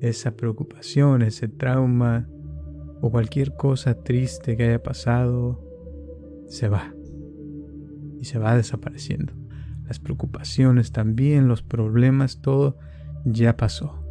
esa 0.00 0.36
preocupación, 0.36 1.22
ese 1.22 1.48
trauma 1.48 2.28
o 3.00 3.10
cualquier 3.10 3.56
cosa 3.56 4.02
triste 4.02 4.56
que 4.56 4.64
haya 4.64 4.82
pasado, 4.82 5.64
se 6.48 6.68
va 6.68 6.92
y 8.18 8.24
se 8.24 8.38
va 8.38 8.56
desapareciendo. 8.56 9.32
Las 9.84 10.00
preocupaciones 10.00 10.92
también, 10.92 11.48
los 11.48 11.62
problemas, 11.62 12.42
todo 12.42 12.78
ya 13.24 13.56
pasó. 13.56 14.04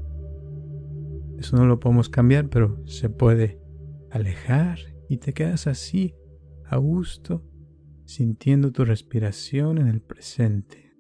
Eso 1.37 1.57
no 1.57 1.65
lo 1.65 1.79
podemos 1.79 2.07
cambiar, 2.07 2.47
pero 2.49 2.81
se 2.85 3.09
puede 3.09 3.59
alejar 4.11 4.79
y 5.09 5.17
te 5.17 5.33
quedas 5.33 5.67
así 5.67 6.15
a 6.71 6.77
gusto, 6.77 7.43
sintiendo 8.05 8.71
tu 8.71 8.85
respiración 8.85 9.77
en 9.77 9.89
el 9.89 10.01
presente. 10.01 10.95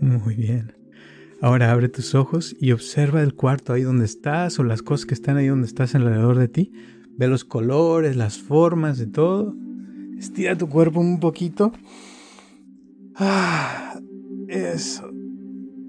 Muy 0.00 0.34
bien. 0.34 0.72
Ahora 1.42 1.70
abre 1.70 1.90
tus 1.90 2.14
ojos 2.14 2.56
y 2.58 2.72
observa 2.72 3.22
el 3.22 3.34
cuarto 3.34 3.74
ahí 3.74 3.82
donde 3.82 4.06
estás 4.06 4.58
o 4.58 4.64
las 4.64 4.82
cosas 4.82 5.04
que 5.04 5.14
están 5.14 5.36
ahí 5.36 5.48
donde 5.48 5.66
estás 5.66 5.94
alrededor 5.94 6.38
de 6.38 6.48
ti. 6.48 6.72
Ve 7.18 7.28
los 7.28 7.44
colores, 7.44 8.16
las 8.16 8.38
formas 8.38 8.98
de 8.98 9.06
todo. 9.06 9.54
Estira 10.18 10.56
tu 10.56 10.68
cuerpo 10.68 11.00
un 11.00 11.20
poquito. 11.20 11.72
Ah, 13.16 14.00
eso. 14.48 15.10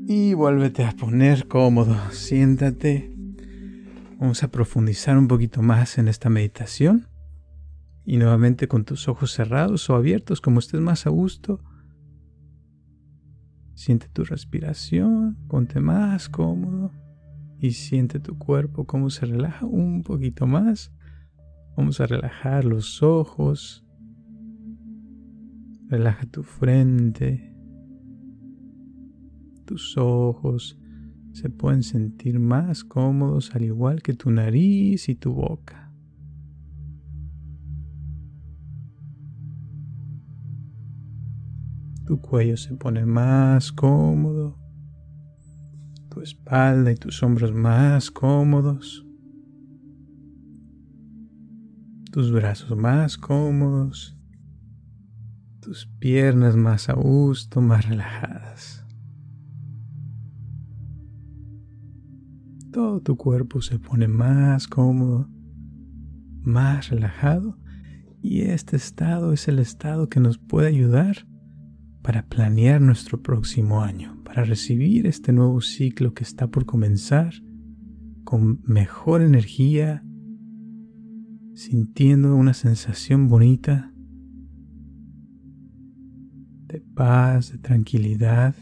Y 0.06 0.34
vuélvete 0.34 0.84
a 0.84 0.92
poner 0.92 1.48
cómodo. 1.48 1.96
Siéntate. 2.12 3.14
Vamos 4.20 4.44
a 4.44 4.50
profundizar 4.50 5.18
un 5.18 5.30
poquito 5.30 5.62
más 5.62 5.98
en 5.98 6.10
esta 6.10 6.30
meditación. 6.30 7.08
Y 8.06 8.18
nuevamente 8.18 8.68
con 8.68 8.84
tus 8.84 9.08
ojos 9.08 9.32
cerrados 9.32 9.90
o 9.90 9.96
abiertos 9.96 10.42
como 10.42 10.60
estés 10.60 10.82
más 10.82 11.08
a 11.08 11.10
gusto. 11.10 11.62
Siente 13.78 14.08
tu 14.12 14.24
respiración, 14.24 15.38
ponte 15.48 15.80
más 15.80 16.30
cómodo. 16.30 16.92
y 17.60 17.72
siente 17.72 18.20
tu 18.20 18.38
cuerpo 18.38 18.86
cómo 18.86 19.12
se 19.12 19.28
relaja 19.28 19.68
un 19.68 20.02
poquito 20.02 20.48
más. 20.48 20.92
Vamos 21.76 22.02
a 22.02 22.08
relajar 22.08 22.66
los 22.66 23.04
ojos. 23.04 23.86
Relaja 25.90 26.26
tu 26.26 26.42
frente. 26.42 27.56
Tus 29.66 29.96
ojos 29.96 30.80
se 31.34 31.52
pueden 31.52 31.84
sentir 31.84 32.40
más 32.40 32.84
cómodos 32.84 33.54
al 33.54 33.64
igual 33.64 34.02
que 34.02 34.16
tu 34.16 34.32
nariz 34.32 35.08
y 35.08 35.14
tu 35.14 35.34
boca. 35.34 35.87
Tu 42.08 42.20
cuello 42.20 42.58
se 42.58 42.74
pone 42.74 43.06
más 43.06 43.72
cómodo 43.72 44.58
tu 46.18 46.24
espalda 46.24 46.92
y 46.92 46.96
tus 46.96 47.22
hombros 47.22 47.54
más 47.54 48.10
cómodos, 48.10 49.06
tus 52.12 52.32
brazos 52.32 52.76
más 52.76 53.20
cómodos, 53.20 54.18
tus 55.60 55.86
piernas 56.00 56.56
más 56.56 56.90
a 56.90 56.94
gusto, 56.94 57.62
más 57.62 57.88
relajadas. 57.88 58.84
Todo 62.72 63.00
tu 63.00 63.16
cuerpo 63.16 63.62
se 63.62 63.78
pone 63.78 64.08
más 64.08 64.68
cómodo, 64.68 65.30
más 66.42 66.90
relajado 66.90 67.60
y 68.24 68.42
este 68.42 68.76
estado 68.76 69.34
es 69.34 69.48
el 69.48 69.60
estado 69.60 70.10
que 70.10 70.20
nos 70.20 70.40
puede 70.40 70.70
ayudar 70.70 71.27
para 72.08 72.26
planear 72.26 72.80
nuestro 72.80 73.22
próximo 73.22 73.82
año, 73.82 74.24
para 74.24 74.46
recibir 74.46 75.08
este 75.08 75.34
nuevo 75.34 75.60
ciclo 75.60 76.14
que 76.14 76.24
está 76.24 76.48
por 76.48 76.66
comenzar 76.66 77.34
con 78.24 78.62
mejor 78.64 79.22
energía, 79.22 80.06
sintiendo 81.54 82.34
una 82.34 82.54
sensación 82.54 83.28
bonita 83.28 83.94
de 86.68 86.80
paz, 86.80 87.52
de 87.52 87.58
tranquilidad. 87.58 88.56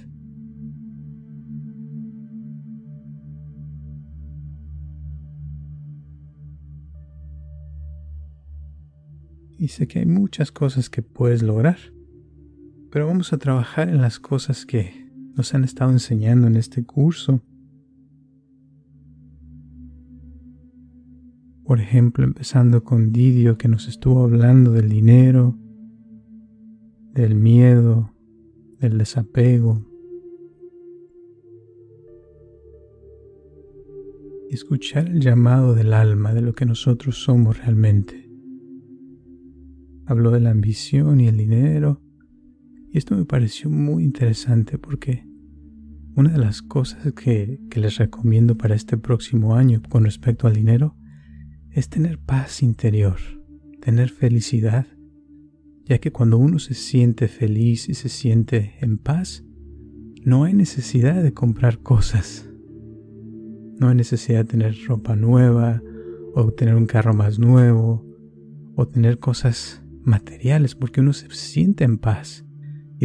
Y 9.60 9.68
sé 9.68 9.88
que 9.88 10.00
hay 10.00 10.08
muchas 10.08 10.52
cosas 10.52 10.90
que 10.90 11.04
puedes 11.04 11.44
lograr 11.44 11.95
pero 12.96 13.08
vamos 13.08 13.34
a 13.34 13.38
trabajar 13.38 13.90
en 13.90 14.00
las 14.00 14.22
cosas 14.22 14.66
que 14.66 15.12
nos 15.36 15.54
han 15.54 15.66
estado 15.66 15.92
enseñando 15.92 16.48
en 16.48 16.56
este 16.56 16.86
curso. 16.86 17.42
Por 21.66 21.82
ejemplo, 21.82 22.24
empezando 22.24 22.86
con 22.86 23.12
Didio 23.12 23.58
que 23.58 23.68
nos 23.68 23.90
estuvo 23.90 24.24
hablando 24.24 24.72
del 24.72 24.88
dinero, 24.88 25.58
del 27.12 27.36
miedo, 27.36 28.14
del 28.80 28.98
desapego. 28.98 29.86
Escuchar 34.50 35.08
el 35.08 35.20
llamado 35.20 35.76
del 35.76 35.92
alma 35.92 36.34
de 36.34 36.44
lo 36.44 36.54
que 36.54 36.66
nosotros 36.66 37.22
somos 37.22 37.58
realmente. 37.58 38.32
Habló 40.06 40.32
de 40.32 40.40
la 40.40 40.52
ambición 40.52 41.20
y 41.20 41.28
el 41.28 41.36
dinero 41.36 42.05
y 42.96 42.98
esto 42.98 43.14
me 43.14 43.26
pareció 43.26 43.70
muy 43.70 44.06
interesante 44.06 44.78
porque 44.78 45.28
una 46.16 46.32
de 46.32 46.38
las 46.38 46.62
cosas 46.62 47.12
que, 47.12 47.60
les 47.76 47.98
recomiendo 47.98 48.58
para 48.58 48.74
este 48.74 48.98
próximo 48.98 49.56
año 49.56 49.82
con 49.90 50.06
respecto 50.06 50.48
al 50.48 50.54
dinero 50.54 50.96
es 51.72 51.90
tener 51.90 52.20
paz 52.20 52.64
interior, 52.64 53.18
tener 53.82 54.12
felicidad, 54.12 54.88
ya 55.84 55.98
que 55.98 56.14
cuando 56.14 56.38
uno 56.38 56.58
se 56.58 56.74
siente 56.74 57.28
feliz 57.28 57.90
y 57.90 57.96
se 57.96 58.08
siente 58.08 58.76
en 58.80 58.98
paz, 58.98 59.44
no 60.24 60.46
hay 60.46 60.54
necesidad 60.54 61.22
de 61.22 61.34
comprar 61.34 61.80
cosas. 61.80 62.50
No 63.78 63.90
hay 63.90 63.96
necesidad 63.96 64.46
de 64.46 64.52
tener 64.52 64.74
ropa 64.88 65.18
nueva 65.18 65.84
o 66.34 66.50
tener 66.54 66.76
un 66.76 66.86
carro 66.86 67.14
más 67.14 67.40
nuevo 67.40 68.06
o 68.78 68.88
tener 68.88 69.20
cosas 69.20 69.84
materiales 70.02 70.76
porque 70.76 71.02
uno 71.02 71.12
se 71.12 71.30
siente 71.32 71.84
en 71.84 71.98
paz. 71.98 72.45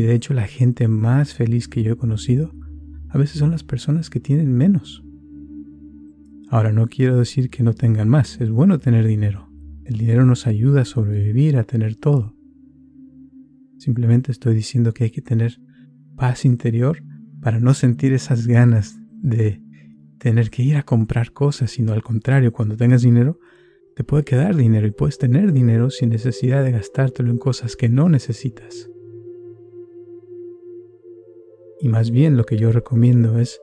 Y 0.00 0.02
de 0.02 0.14
hecho 0.14 0.32
la 0.32 0.46
gente 0.46 0.88
más 0.88 1.34
feliz 1.34 1.68
que 1.68 1.82
yo 1.82 1.92
he 1.92 1.96
conocido 1.96 2.54
a 3.10 3.18
veces 3.18 3.38
son 3.38 3.50
las 3.50 3.64
personas 3.64 4.08
que 4.08 4.18
tienen 4.18 4.50
menos. 4.50 5.04
Ahora 6.48 6.72
no 6.72 6.86
quiero 6.86 7.18
decir 7.18 7.50
que 7.50 7.62
no 7.62 7.74
tengan 7.74 8.08
más, 8.08 8.40
es 8.40 8.48
bueno 8.48 8.78
tener 8.78 9.06
dinero. 9.06 9.50
El 9.84 9.98
dinero 9.98 10.24
nos 10.24 10.46
ayuda 10.46 10.80
a 10.80 10.84
sobrevivir, 10.86 11.58
a 11.58 11.64
tener 11.64 11.96
todo. 11.96 12.34
Simplemente 13.76 14.32
estoy 14.32 14.54
diciendo 14.54 14.94
que 14.94 15.04
hay 15.04 15.10
que 15.10 15.20
tener 15.20 15.60
paz 16.16 16.46
interior 16.46 17.02
para 17.42 17.60
no 17.60 17.74
sentir 17.74 18.14
esas 18.14 18.46
ganas 18.46 18.98
de 19.20 19.60
tener 20.18 20.48
que 20.48 20.62
ir 20.62 20.76
a 20.76 20.84
comprar 20.84 21.32
cosas, 21.32 21.72
sino 21.72 21.92
al 21.92 22.02
contrario, 22.02 22.54
cuando 22.54 22.74
tengas 22.74 23.02
dinero, 23.02 23.38
te 23.96 24.02
puede 24.02 24.24
quedar 24.24 24.56
dinero 24.56 24.86
y 24.86 24.92
puedes 24.92 25.18
tener 25.18 25.52
dinero 25.52 25.90
sin 25.90 26.08
necesidad 26.08 26.64
de 26.64 26.72
gastártelo 26.72 27.30
en 27.30 27.36
cosas 27.36 27.76
que 27.76 27.90
no 27.90 28.08
necesitas. 28.08 28.90
Y 31.82 31.88
más 31.88 32.10
bien 32.10 32.36
lo 32.36 32.44
que 32.44 32.58
yo 32.58 32.72
recomiendo 32.72 33.38
es 33.38 33.58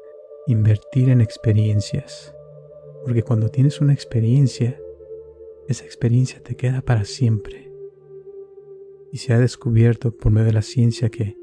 invertir 0.47 1.09
en 1.09 1.21
experiencias. 1.21 2.33
Porque 3.03 3.21
cuando 3.21 3.49
tienes 3.49 3.79
una 3.79 3.93
experiencia, 3.93 4.79
esa 5.67 5.85
experiencia 5.85 6.41
te 6.41 6.55
queda 6.55 6.81
para 6.81 7.05
siempre. 7.05 7.71
Y 9.11 9.19
se 9.19 9.33
ha 9.33 9.39
descubierto 9.39 10.17
por 10.17 10.31
medio 10.31 10.47
de 10.47 10.53
la 10.53 10.61
ciencia 10.63 11.09
que 11.09 11.37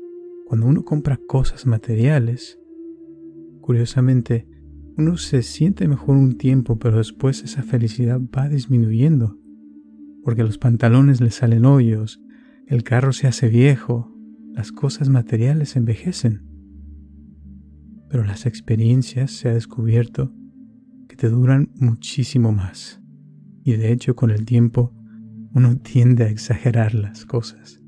cuando 0.46 0.66
uno 0.66 0.84
compra 0.84 1.20
cosas 1.28 1.64
materiales, 1.64 2.58
curiosamente, 3.60 4.48
uno 4.96 5.16
se 5.16 5.42
siente 5.42 5.86
mejor 5.86 6.16
un 6.16 6.36
tiempo, 6.36 6.78
pero 6.78 6.98
después 6.98 7.42
esa 7.44 7.62
felicidad 7.62 8.20
va 8.36 8.48
disminuyendo. 8.48 9.38
Porque 10.24 10.42
los 10.42 10.58
pantalones 10.58 11.20
le 11.20 11.30
salen 11.30 11.66
hoyos, 11.66 12.20
el 12.66 12.82
carro 12.82 13.12
se 13.12 13.28
hace 13.28 13.48
viejo, 13.48 14.12
las 14.52 14.72
cosas 14.72 15.08
materiales 15.08 15.76
envejecen 15.76 16.53
pero 18.14 18.22
las 18.22 18.46
experiencias 18.46 19.32
se 19.32 19.48
ha 19.48 19.54
descubierto 19.54 20.32
que 21.08 21.16
te 21.16 21.28
duran 21.28 21.72
muchísimo 21.74 22.52
más. 22.52 23.00
Y 23.64 23.72
de 23.72 23.90
hecho 23.90 24.14
con 24.14 24.30
el 24.30 24.44
tiempo 24.44 24.92
uno 25.52 25.76
tiende 25.78 26.22
a 26.22 26.28
exagerar 26.28 26.94
las 26.94 27.26
cosas. 27.26 27.80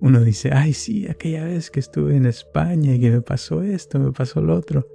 Uno 0.00 0.22
dice, 0.22 0.52
ay 0.54 0.72
sí, 0.72 1.06
aquella 1.06 1.44
vez 1.44 1.70
que 1.70 1.80
estuve 1.80 2.16
en 2.16 2.24
España 2.24 2.94
y 2.94 2.98
que 2.98 3.10
me 3.10 3.20
pasó 3.20 3.62
esto, 3.62 3.98
me 3.98 4.10
pasó 4.10 4.40
lo 4.40 4.56
otro. 4.56 4.88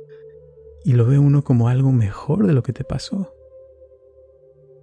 Y 0.84 0.94
lo 0.94 1.06
ve 1.06 1.20
uno 1.20 1.44
como 1.44 1.70
algo 1.70 1.92
mejor 1.92 2.48
de 2.48 2.54
lo 2.54 2.64
que 2.64 2.74
te 2.74 2.84
pasó. 2.84 3.32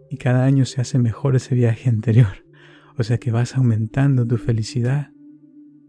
Y 0.09 0.18
cada 0.18 0.44
año 0.44 0.66
se 0.66 0.81
hace 0.81 1.00
mejor 1.00 1.35
ese 1.35 1.57
viaje 1.57 1.88
anterior. 1.88 2.46
O 2.96 3.03
sea 3.03 3.18
que 3.18 3.33
vas 3.33 3.57
aumentando 3.57 4.24
tu 4.24 4.37
felicidad 4.37 5.11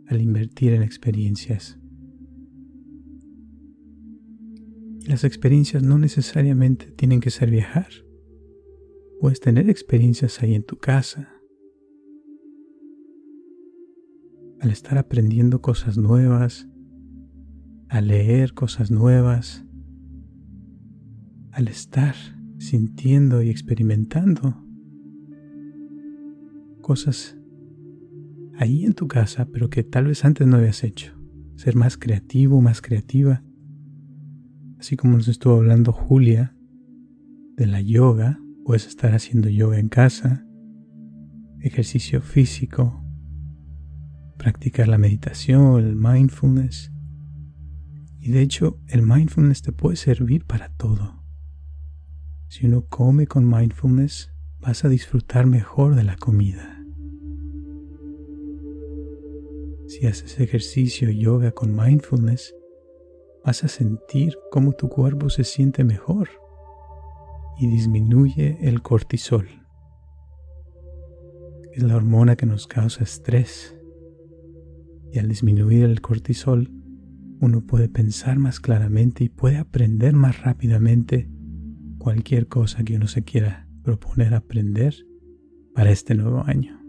al 0.08 0.22
invertir 0.22 0.74
en 0.74 0.82
experiencias. 0.82 1.78
Las 5.06 5.24
experiencias 5.24 5.84
no 5.84 5.98
necesariamente 5.98 6.92
tienen 6.92 7.20
que 7.20 7.32
ser 7.32 7.50
viajar. 7.50 7.88
Puedes 9.20 9.40
tener 9.40 9.70
experiencias 9.70 10.42
ahí 10.42 10.54
en 10.54 10.64
tu 10.64 10.78
casa. 10.78 11.30
Al 14.60 14.70
estar 14.70 14.98
aprendiendo 14.98 15.62
cosas 15.62 15.98
nuevas, 15.98 16.68
al 17.90 18.08
leer 18.08 18.54
cosas 18.54 18.92
nuevas, 18.92 19.66
al 21.52 21.68
estar 21.68 22.16
sintiendo 22.60 23.42
y 23.42 23.50
experimentando 23.50 24.64
cosas 26.82 27.38
ahí 28.58 28.86
en 28.86 28.94
tu 28.94 29.08
casa, 29.08 29.48
pero 29.52 29.70
que 29.70 29.84
tal 29.84 30.08
vez 30.08 30.24
antes 30.26 30.46
no 30.48 30.58
habías 30.58 30.84
hecho. 30.84 31.14
Ser 31.56 31.76
más 31.76 31.98
creativo, 31.98 32.62
más 32.62 32.82
creativa 32.82 33.44
Así 34.82 34.98
como 34.98 35.15
nos 35.15 35.28
estuvo 35.28 35.58
hablando 35.58 35.91
Julia 35.91 36.56
de 37.56 37.67
la 37.67 37.82
yoga, 37.82 38.39
puedes 38.65 38.88
estar 38.88 39.13
haciendo 39.13 39.48
yoga 39.48 39.78
en 39.78 39.89
casa, 39.89 40.44
ejercicio 41.60 42.20
físico, 42.20 43.06
practicar 44.39 44.88
la 44.88 44.98
meditación, 44.98 45.86
el 45.86 45.96
mindfulness. 45.96 46.91
Y 48.22 48.32
de 48.32 48.41
hecho, 48.41 48.80
el 48.88 49.04
mindfulness 49.04 49.62
te 49.62 49.72
puede 49.72 49.98
servir 49.98 50.46
para 50.46 50.70
todo. 50.70 51.24
Si 52.48 52.65
uno 52.65 52.88
come 52.88 53.28
con 53.28 53.48
mindfulness, 53.48 54.34
vas 54.62 54.84
a 54.84 54.89
disfrutar 54.89 55.46
mejor 55.46 55.94
de 55.94 56.06
la 56.06 56.15
comida. 56.15 56.84
Si 59.86 60.08
haces 60.08 60.39
ejercicio 60.39 61.12
yoga 61.12 61.52
con 61.52 61.76
mindfulness, 61.76 62.56
vas 63.45 63.63
a 63.63 63.67
sentir 63.67 64.38
cómo 64.51 64.73
tu 64.73 64.89
cuerpo 64.89 65.30
se 65.30 65.43
siente 65.43 65.84
mejor 65.84 66.30
y 67.60 67.67
disminuye 67.67 68.58
el 68.62 68.82
cortisol. 68.82 69.47
Es 71.73 71.84
la 71.84 71.95
hormona 71.95 72.36
que 72.36 72.45
nos 72.45 72.67
causa 72.67 73.04
estrés. 73.04 73.77
Y 75.13 75.19
al 75.19 75.27
disminuir 75.27 75.86
el 75.86 76.01
cortisol, 76.01 76.71
uno 77.39 77.62
puede 77.62 77.89
pensar 77.89 78.39
más 78.39 78.60
claramente 78.60 79.23
y 79.23 79.30
puede 79.30 79.58
aprender 79.58 80.13
más 80.13 80.41
rápidamente 80.41 81.30
cualquier 81.97 82.47
cosa 82.47 82.84
que 82.84 82.95
uno 82.95 83.08
se 83.08 83.23
quiera 83.23 83.67
proponer 83.84 84.34
aprender 84.34 84.95
para 85.73 85.91
este 85.91 86.15
nuevo 86.15 86.43
año. 86.45 86.81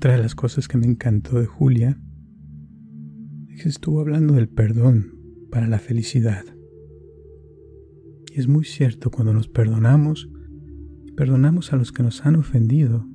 Otra 0.00 0.12
de 0.12 0.22
las 0.22 0.34
cosas 0.34 0.66
que 0.66 0.78
me 0.78 0.86
encantó 0.86 1.38
de 1.38 1.44
Julia 1.44 2.00
es 3.50 3.62
que 3.62 3.68
estuvo 3.68 4.00
hablando 4.00 4.32
del 4.32 4.48
perdón 4.48 5.12
para 5.50 5.66
la 5.66 5.78
felicidad. 5.78 6.42
Y 8.32 8.40
es 8.40 8.48
muy 8.48 8.64
cierto 8.64 9.10
cuando 9.10 9.34
nos 9.34 9.48
perdonamos, 9.48 10.30
perdonamos 11.18 11.74
a 11.74 11.76
los 11.76 11.92
que 11.92 12.02
nos 12.02 12.24
han 12.24 12.36
ofendido, 12.36 13.06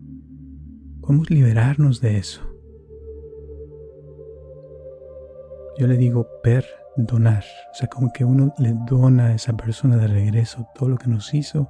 podemos 1.02 1.32
liberarnos 1.32 2.02
de 2.02 2.20
eso. 2.20 2.44
Yo 5.80 5.88
le 5.88 5.98
digo 5.98 6.28
perdonar, 6.44 7.46
o 7.72 7.74
sea, 7.74 7.88
como 7.88 8.14
que 8.14 8.26
uno 8.26 8.54
le 8.60 8.76
dona 8.88 9.30
a 9.30 9.34
esa 9.34 9.58
persona 9.58 9.98
de 9.98 10.06
regreso 10.06 10.68
todo 10.76 10.90
lo 10.90 10.98
que 10.98 11.10
nos 11.10 11.34
hizo. 11.34 11.68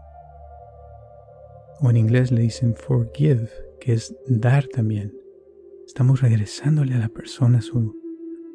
O 1.80 1.90
en 1.90 1.96
inglés 1.96 2.34
le 2.34 2.42
dicen 2.42 2.76
forgive, 2.76 3.65
que 3.86 3.94
es 3.94 4.16
dar 4.28 4.66
también. 4.66 5.14
Estamos 5.86 6.22
regresándole 6.22 6.96
a 6.96 6.98
la 6.98 7.10
persona 7.10 7.62
su, 7.62 7.96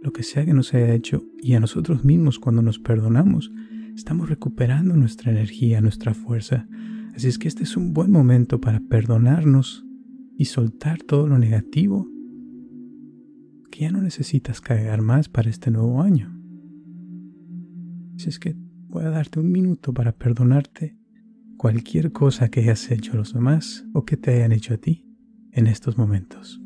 lo 0.03 0.13
que 0.13 0.25
sea 0.25 0.45
que 0.45 0.53
nos 0.53 0.75
haya 0.75 0.93
hecho 0.93 1.23
y 1.41 1.55
a 1.55 1.61
nosotros 1.61 2.05
mismos 2.05 2.41
cuando 2.41 2.63
nos 2.63 2.81
perdonamos, 2.81 3.53
estamos 3.95 4.29
recuperando 4.29 4.97
nuestra 4.97 5.31
energía, 5.31 5.81
nuestra 5.81 6.15
fuerza. 6.15 6.69
Así 7.15 7.29
es 7.29 7.39
que 7.39 7.47
este 7.47 7.63
es 7.63 7.77
un 7.77 7.93
buen 7.93 8.11
momento 8.11 8.61
para 8.61 8.81
perdonarnos 8.81 9.87
y 10.37 10.47
soltar 10.47 11.01
todo 11.01 11.29
lo 11.29 11.39
negativo 11.39 12.09
que 13.71 13.83
ya 13.83 13.93
no 13.93 14.03
necesitas 14.03 14.61
cargar 14.61 15.01
más 15.01 15.29
para 15.29 15.49
este 15.49 15.71
nuevo 15.71 16.03
año. 16.03 16.37
Así 18.17 18.31
es 18.31 18.41
que 18.41 18.57
voy 18.89 19.05
a 19.05 19.11
darte 19.11 19.39
un 19.39 19.53
minuto 19.53 19.95
para 19.95 20.11
perdonarte 20.11 20.99
cualquier 21.57 22.11
cosa 22.11 22.49
que 22.49 22.63
hayas 22.63 22.91
hecho 22.91 23.13
a 23.13 23.17
los 23.17 23.33
demás 23.33 23.87
o 23.93 24.05
que 24.05 24.17
te 24.17 24.33
hayan 24.33 24.51
hecho 24.51 24.75
a 24.75 24.79
ti 24.79 25.07
en 25.53 25.67
estos 25.67 25.99
momentos. 25.99 26.61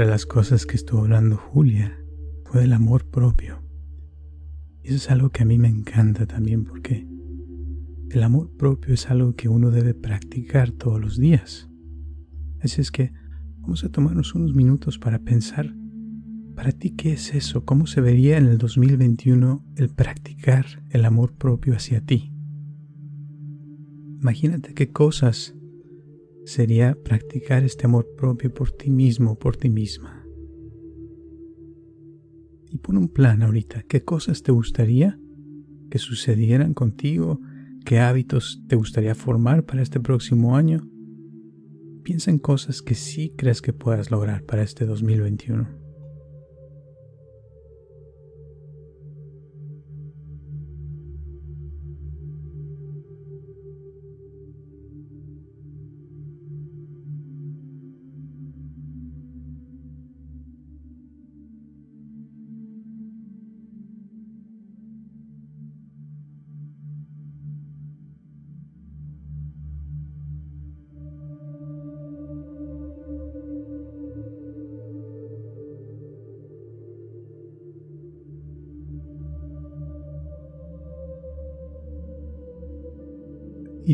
De 0.00 0.06
las 0.06 0.24
cosas 0.24 0.64
que 0.64 0.76
estuvo 0.76 1.00
hablando 1.02 1.36
Julia 1.36 1.94
fue 2.46 2.62
del 2.62 2.72
amor 2.72 3.10
propio. 3.10 3.62
Y 4.82 4.88
eso 4.88 4.96
es 4.96 5.10
algo 5.10 5.28
que 5.28 5.42
a 5.42 5.44
mí 5.44 5.58
me 5.58 5.68
encanta 5.68 6.24
también 6.24 6.64
porque 6.64 7.06
el 8.08 8.22
amor 8.22 8.50
propio 8.56 8.94
es 8.94 9.10
algo 9.10 9.36
que 9.36 9.50
uno 9.50 9.70
debe 9.70 9.92
practicar 9.92 10.70
todos 10.70 10.98
los 10.98 11.18
días. 11.18 11.68
Así 12.62 12.80
es 12.80 12.90
que 12.90 13.12
vamos 13.58 13.84
a 13.84 13.90
tomarnos 13.90 14.34
unos 14.34 14.54
minutos 14.54 14.98
para 14.98 15.18
pensar, 15.18 15.70
para 16.56 16.72
ti, 16.72 16.92
¿qué 16.92 17.12
es 17.12 17.34
eso? 17.34 17.66
¿Cómo 17.66 17.86
se 17.86 18.00
vería 18.00 18.38
en 18.38 18.46
el 18.46 18.56
2021 18.56 19.66
el 19.76 19.90
practicar 19.90 20.82
el 20.88 21.04
amor 21.04 21.34
propio 21.34 21.74
hacia 21.74 22.00
ti? 22.00 22.32
Imagínate 24.18 24.72
qué 24.72 24.92
cosas 24.92 25.54
sería 26.44 26.96
practicar 27.02 27.64
este 27.64 27.86
amor 27.86 28.08
propio 28.16 28.52
por 28.52 28.70
ti 28.70 28.90
mismo, 28.90 29.38
por 29.38 29.56
ti 29.56 29.68
misma. 29.68 30.24
Y 32.70 32.78
pon 32.78 32.96
un 32.96 33.08
plan 33.08 33.42
ahorita, 33.42 33.82
¿qué 33.82 34.04
cosas 34.04 34.42
te 34.42 34.52
gustaría 34.52 35.18
que 35.90 35.98
sucedieran 35.98 36.74
contigo? 36.74 37.40
¿Qué 37.84 37.98
hábitos 37.98 38.62
te 38.68 38.76
gustaría 38.76 39.14
formar 39.14 39.64
para 39.64 39.82
este 39.82 39.98
próximo 40.00 40.56
año? 40.56 40.88
Piensa 42.04 42.30
en 42.30 42.38
cosas 42.38 42.82
que 42.82 42.94
sí 42.94 43.34
crees 43.36 43.60
que 43.60 43.72
puedas 43.72 44.10
lograr 44.10 44.44
para 44.44 44.62
este 44.62 44.86
2021. 44.86 45.79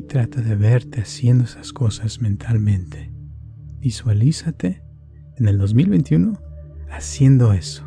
Trata 0.07 0.41
de 0.41 0.55
verte 0.55 1.01
haciendo 1.01 1.45
esas 1.45 1.73
cosas 1.73 2.21
mentalmente. 2.21 3.13
Visualízate 3.79 4.83
en 5.37 5.49
el 5.49 5.59
2021 5.59 6.41
haciendo 6.91 7.53
eso, 7.53 7.85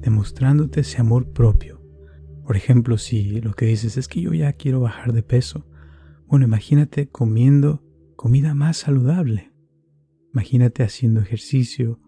demostrándote 0.00 0.80
ese 0.80 1.00
amor 1.00 1.32
propio. 1.32 1.80
Por 2.44 2.56
ejemplo, 2.56 2.98
si 2.98 3.40
lo 3.40 3.54
que 3.54 3.66
dices 3.66 3.96
es 3.96 4.08
que 4.08 4.20
yo 4.20 4.32
ya 4.34 4.52
quiero 4.52 4.80
bajar 4.80 5.12
de 5.12 5.22
peso, 5.22 5.66
bueno, 6.26 6.44
imagínate 6.44 7.08
comiendo 7.08 7.82
comida 8.16 8.54
más 8.54 8.78
saludable. 8.78 9.52
Imagínate 10.32 10.82
haciendo 10.82 11.20
ejercicio 11.20 12.00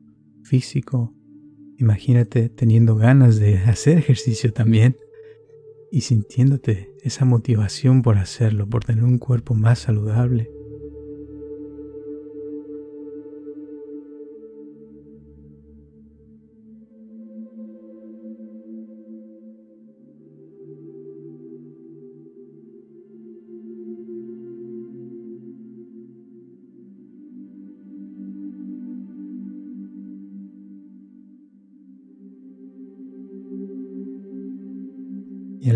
físico. 0.42 1.14
Imagínate 1.78 2.48
teniendo 2.48 2.96
ganas 2.96 3.36
de 3.38 3.58
hacer 3.58 3.98
ejercicio 3.98 4.52
también 4.52 4.96
y 5.94 6.00
sintiéndote 6.00 6.92
esa 7.02 7.24
motivación 7.24 8.02
por 8.02 8.18
hacerlo, 8.18 8.66
por 8.66 8.84
tener 8.84 9.04
un 9.04 9.18
cuerpo 9.18 9.54
más 9.54 9.78
saludable, 9.78 10.50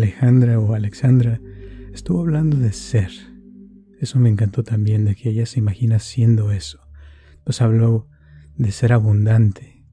Alejandra 0.09 0.59
o 0.59 0.73
Alexandra 0.73 1.39
estuvo 1.93 2.21
hablando 2.21 2.57
de 2.57 2.73
ser. 2.73 3.11
Eso 3.99 4.19
me 4.19 4.29
encantó 4.29 4.63
también, 4.63 5.05
de 5.05 5.15
que 5.15 5.29
ella 5.29 5.45
se 5.45 5.59
imagina 5.59 5.99
siendo 5.99 6.51
eso. 6.51 6.79
Nos 7.45 7.61
habló 7.61 8.07
de 8.55 8.71
ser 8.71 8.93
abundante, 8.93 9.85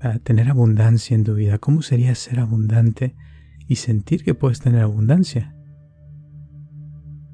a 0.00 0.18
tener 0.18 0.50
abundancia 0.50 1.14
en 1.14 1.24
tu 1.24 1.34
vida. 1.34 1.58
¿Cómo 1.58 1.82
sería 1.82 2.14
ser 2.14 2.40
abundante 2.40 3.14
y 3.66 3.76
sentir 3.76 4.22
que 4.22 4.34
puedes 4.34 4.60
tener 4.60 4.82
abundancia? 4.82 5.54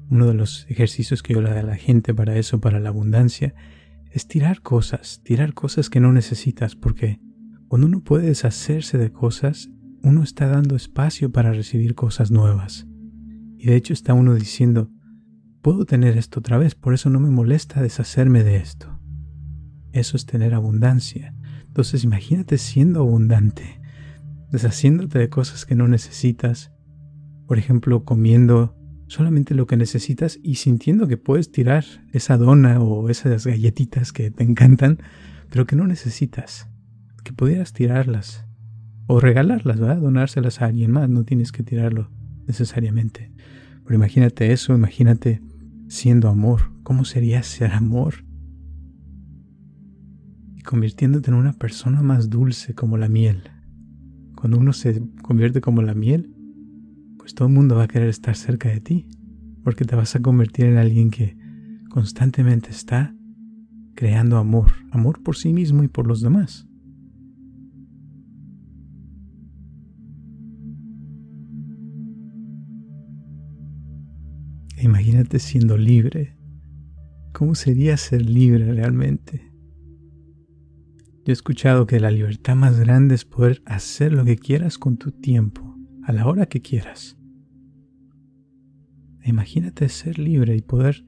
uno 0.09 0.27
de 0.27 0.33
los 0.33 0.65
ejercicios 0.69 1.23
que 1.23 1.33
yo 1.33 1.41
le 1.41 1.49
doy 1.49 1.59
a 1.59 1.63
la 1.63 1.75
gente 1.75 2.13
para 2.13 2.37
eso, 2.37 2.59
para 2.59 2.79
la 2.79 2.89
abundancia, 2.89 3.53
es 4.11 4.27
tirar 4.27 4.61
cosas, 4.61 5.21
tirar 5.23 5.53
cosas 5.53 5.89
que 5.89 5.99
no 5.99 6.11
necesitas, 6.11 6.75
porque 6.75 7.19
cuando 7.67 7.87
uno 7.87 8.01
puede 8.01 8.27
deshacerse 8.27 8.97
de 8.97 9.11
cosas, 9.11 9.69
uno 10.05 10.21
está 10.21 10.47
dando 10.47 10.75
espacio 10.75 11.31
para 11.31 11.51
recibir 11.51 11.95
cosas 11.95 12.29
nuevas. 12.29 12.85
Y 13.57 13.65
de 13.65 13.75
hecho 13.75 13.91
está 13.91 14.13
uno 14.13 14.35
diciendo, 14.35 14.91
puedo 15.63 15.85
tener 15.85 16.15
esto 16.15 16.41
otra 16.41 16.59
vez, 16.59 16.75
por 16.75 16.93
eso 16.93 17.09
no 17.09 17.19
me 17.19 17.31
molesta 17.31 17.81
deshacerme 17.81 18.43
de 18.43 18.57
esto. 18.57 18.99
Eso 19.93 20.15
es 20.15 20.27
tener 20.27 20.53
abundancia. 20.53 21.33
Entonces 21.65 22.03
imagínate 22.03 22.59
siendo 22.59 22.99
abundante, 22.99 23.81
deshaciéndote 24.51 25.17
de 25.17 25.29
cosas 25.29 25.65
que 25.65 25.73
no 25.73 25.87
necesitas, 25.87 26.71
por 27.47 27.57
ejemplo, 27.57 28.05
comiendo 28.05 28.77
solamente 29.07 29.55
lo 29.55 29.65
que 29.65 29.75
necesitas 29.75 30.37
y 30.43 30.55
sintiendo 30.55 31.07
que 31.07 31.17
puedes 31.17 31.51
tirar 31.51 31.83
esa 32.13 32.37
dona 32.37 32.79
o 32.79 33.09
esas 33.09 33.47
galletitas 33.47 34.11
que 34.11 34.29
te 34.29 34.43
encantan, 34.43 34.99
pero 35.49 35.65
que 35.65 35.75
no 35.75 35.87
necesitas, 35.87 36.69
que 37.23 37.33
pudieras 37.33 37.73
tirarlas 37.73 38.45
o 39.07 39.19
regalarlas, 39.19 39.79
¿verdad? 39.79 39.97
Donárselas 39.97 40.61
a 40.61 40.65
alguien 40.65 40.91
más, 40.91 41.09
no 41.09 41.23
tienes 41.23 41.51
que 41.51 41.63
tirarlo 41.63 42.09
necesariamente. 42.47 43.31
Pero 43.83 43.95
imagínate 43.95 44.51
eso, 44.51 44.73
imagínate 44.73 45.41
siendo 45.87 46.29
amor, 46.29 46.71
¿cómo 46.83 47.05
sería 47.05 47.43
ser 47.43 47.71
amor? 47.71 48.25
Y 50.55 50.61
convirtiéndote 50.61 51.29
en 51.29 51.37
una 51.37 51.53
persona 51.53 52.01
más 52.01 52.29
dulce 52.29 52.73
como 52.73 52.97
la 52.97 53.09
miel. 53.09 53.43
Cuando 54.35 54.57
uno 54.57 54.73
se 54.73 55.03
convierte 55.21 55.61
como 55.61 55.81
la 55.81 55.93
miel, 55.93 56.33
pues 57.17 57.35
todo 57.35 57.47
el 57.47 57.53
mundo 57.53 57.75
va 57.75 57.83
a 57.83 57.87
querer 57.87 58.09
estar 58.09 58.35
cerca 58.35 58.69
de 58.69 58.81
ti, 58.81 59.07
porque 59.63 59.85
te 59.85 59.95
vas 59.95 60.15
a 60.15 60.21
convertir 60.21 60.65
en 60.65 60.77
alguien 60.77 61.11
que 61.11 61.37
constantemente 61.89 62.71
está 62.71 63.15
creando 63.95 64.37
amor, 64.37 64.71
amor 64.91 65.23
por 65.23 65.37
sí 65.37 65.53
mismo 65.53 65.83
y 65.83 65.87
por 65.87 66.07
los 66.07 66.21
demás. 66.21 66.67
Imagínate 74.85 75.39
siendo 75.39 75.77
libre. 75.77 76.37
¿Cómo 77.33 77.55
sería 77.55 77.97
ser 77.97 78.23
libre 78.23 78.71
realmente? 78.71 79.51
Yo 81.25 81.31
he 81.31 81.33
escuchado 81.33 81.87
que 81.87 81.99
la 81.99 82.11
libertad 82.11 82.55
más 82.55 82.79
grande 82.79 83.15
es 83.15 83.25
poder 83.25 83.63
hacer 83.65 84.13
lo 84.13 84.23
que 84.23 84.37
quieras 84.37 84.77
con 84.77 84.97
tu 84.97 85.09
tiempo 85.09 85.75
a 86.03 86.13
la 86.13 86.27
hora 86.27 86.45
que 86.45 86.61
quieras. 86.61 87.17
Imagínate 89.23 89.89
ser 89.89 90.19
libre 90.19 90.55
y 90.55 90.61
poder 90.61 91.03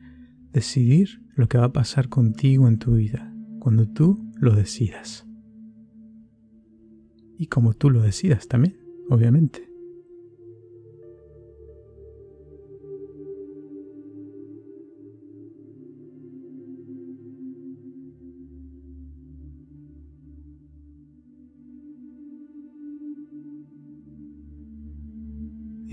decidir 0.52 1.22
lo 1.36 1.48
que 1.48 1.60
va 1.60 1.66
a 1.66 1.74
pasar 1.74 2.10
contigo 2.10 2.68
en 2.68 2.80
tu 2.80 2.96
vida 2.96 3.32
cuando 3.60 3.88
tú 3.88 4.28
lo 4.40 4.56
decidas. 4.56 5.28
Y 7.38 7.46
como 7.46 7.74
tú 7.74 7.92
lo 7.92 8.02
decidas 8.02 8.48
también, 8.48 8.76
obviamente. 9.12 9.67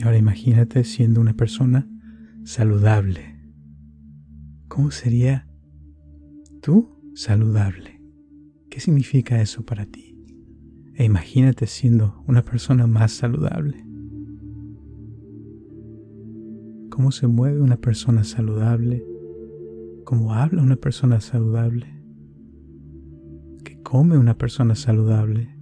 Ahora 0.04 0.18
imagínate 0.18 0.84
siendo 0.84 1.20
una 1.20 1.32
persona 1.32 1.88
saludable. 2.44 3.40
¿Cómo 4.68 4.90
sería 4.90 5.48
tú 6.60 7.00
saludable? 7.14 8.02
¿Qué 8.68 8.80
significa 8.80 9.40
eso 9.40 9.64
para 9.64 9.86
ti? 9.86 10.14
E 10.94 11.04
imagínate 11.04 11.66
siendo 11.66 12.22
una 12.26 12.42
persona 12.42 12.86
más 12.86 13.12
saludable. 13.12 13.82
¿Cómo 16.90 17.10
se 17.10 17.26
mueve 17.26 17.62
una 17.62 17.78
persona 17.78 18.24
saludable? 18.24 19.04
¿Cómo 20.04 20.34
habla 20.34 20.62
una 20.62 20.76
persona 20.76 21.20
saludable? 21.20 21.86
¿Qué 23.64 23.80
come 23.82 24.18
una 24.18 24.36
persona 24.36 24.74
saludable? 24.74 25.53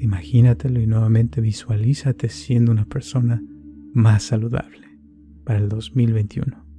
Imagínatelo 0.00 0.80
y 0.80 0.86
nuevamente 0.86 1.42
visualízate 1.42 2.30
siendo 2.30 2.72
una 2.72 2.86
persona 2.86 3.42
más 3.92 4.22
saludable 4.22 4.88
para 5.44 5.58
el 5.58 5.68
2021. 5.68 6.69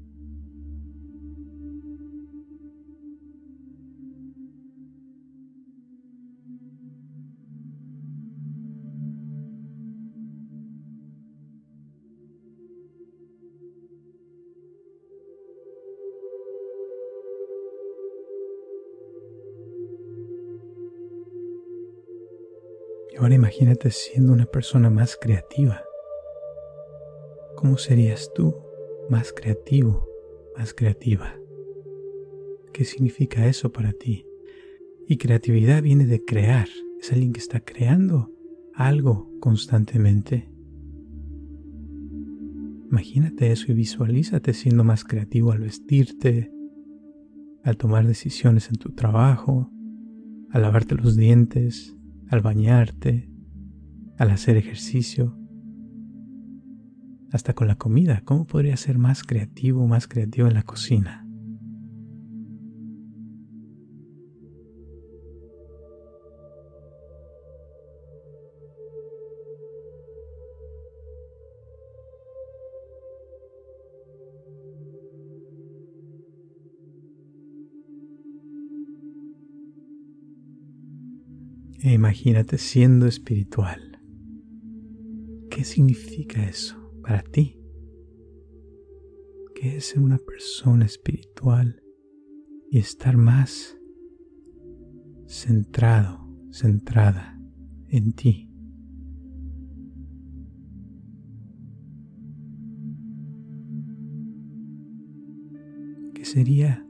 Imagínate 23.62 23.92
siendo 23.92 24.34
una 24.34 24.48
persona 24.48 24.90
más 24.90 25.16
creativa. 25.22 25.84
¿Cómo 27.56 27.78
serías 27.78 28.32
tú 28.34 28.56
más 29.08 29.32
creativo, 29.34 30.10
más 30.58 30.74
creativa? 30.74 31.36
¿Qué 32.74 32.86
significa 32.86 33.46
eso 33.46 33.72
para 33.72 33.94
ti? 33.94 34.26
Y 35.08 35.18
creatividad 35.18 35.84
viene 35.84 36.08
de 36.08 36.26
crear. 36.26 36.68
Es 37.00 37.12
alguien 37.12 37.34
que 37.34 37.40
está 37.40 37.60
creando 37.60 38.32
algo 38.74 39.30
constantemente. 39.40 40.50
Imagínate 42.90 43.52
eso 43.52 43.72
y 43.72 43.76
visualízate 43.76 44.56
siendo 44.56 44.84
más 44.84 45.04
creativo 45.04 45.52
al 45.52 45.60
vestirte, 45.60 46.52
al 47.64 47.78
tomar 47.78 48.08
decisiones 48.08 48.70
en 48.70 48.78
tu 48.78 48.90
trabajo, 48.94 49.72
al 50.50 50.64
lavarte 50.64 50.96
los 50.96 51.16
dientes, 51.16 51.96
al 52.28 52.42
bañarte, 52.42 53.31
al 54.22 54.30
hacer 54.30 54.56
ejercicio, 54.56 55.36
hasta 57.32 57.56
con 57.56 57.68
la 57.68 57.76
comida. 57.76 58.22
¿Cómo 58.24 58.46
podría 58.46 58.78
ser 58.78 59.00
más 59.00 59.24
creativo, 59.24 59.88
más 59.88 60.08
creativo 60.08 60.48
en 60.48 60.54
la 60.54 60.62
cocina? 60.62 61.26
E 81.84 81.94
imagínate 81.94 82.60
siendo 82.60 83.08
espiritual. 83.08 83.91
¿Qué 85.62 85.66
significa 85.66 86.44
eso 86.44 86.76
para 87.04 87.22
ti? 87.22 87.56
¿Qué 89.54 89.78
es 89.78 89.86
ser 89.86 90.00
una 90.00 90.18
persona 90.18 90.86
espiritual 90.86 91.84
y 92.72 92.80
estar 92.80 93.16
más 93.16 93.78
centrado, 95.28 96.28
centrada 96.50 97.40
en 97.90 98.14
ti? 98.14 98.50
¿Qué 106.16 106.26
sería 106.26 106.84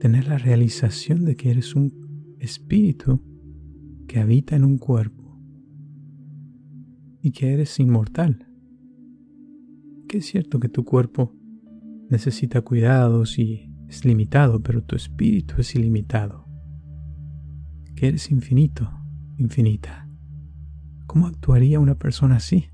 tener 0.00 0.28
la 0.28 0.36
realización 0.36 1.24
de 1.24 1.34
que 1.34 1.50
eres 1.50 1.74
un 1.74 2.36
espíritu 2.40 3.22
que 4.06 4.18
habita 4.18 4.54
en 4.54 4.64
un 4.64 4.76
cuerpo 4.76 5.17
y 7.28 7.30
que 7.30 7.52
eres 7.52 7.78
inmortal. 7.78 8.48
Que 10.08 10.18
es 10.18 10.26
cierto 10.26 10.58
que 10.60 10.70
tu 10.70 10.86
cuerpo 10.86 11.36
necesita 12.08 12.62
cuidados 12.62 13.38
y 13.38 13.70
es 13.86 14.06
limitado, 14.06 14.62
pero 14.62 14.82
tu 14.82 14.96
espíritu 14.96 15.56
es 15.58 15.74
ilimitado. 15.74 16.46
Que 17.94 18.08
eres 18.08 18.30
infinito, 18.30 18.90
infinita. 19.36 20.08
¿Cómo 21.06 21.26
actuaría 21.26 21.80
una 21.80 21.96
persona 21.96 22.36
así? 22.36 22.70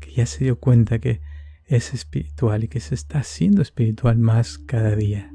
Que 0.00 0.12
ya 0.12 0.26
se 0.26 0.44
dio 0.44 0.60
cuenta 0.60 0.98
que 0.98 1.22
es 1.64 1.94
espiritual 1.94 2.64
y 2.64 2.68
que 2.68 2.80
se 2.80 2.94
está 2.94 3.20
haciendo 3.20 3.62
espiritual 3.62 4.18
más 4.18 4.58
cada 4.58 4.94
día. 4.96 5.32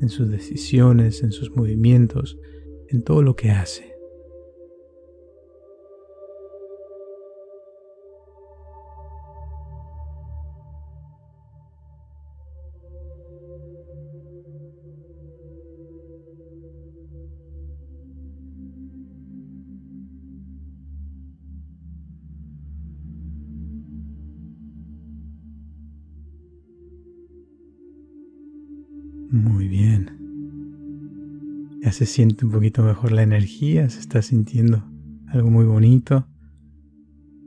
En 0.00 0.08
sus 0.10 0.28
decisiones, 0.28 1.24
en 1.24 1.32
sus 1.32 1.50
movimientos, 1.56 2.38
en 2.88 3.02
todo 3.02 3.22
lo 3.22 3.34
que 3.34 3.50
hace. 3.50 3.95
Se 31.96 32.04
siente 32.04 32.44
un 32.44 32.52
poquito 32.52 32.82
mejor 32.82 33.10
la 33.12 33.22
energía, 33.22 33.88
se 33.88 34.00
está 34.00 34.20
sintiendo 34.20 34.84
algo 35.28 35.50
muy 35.50 35.64
bonito. 35.64 36.28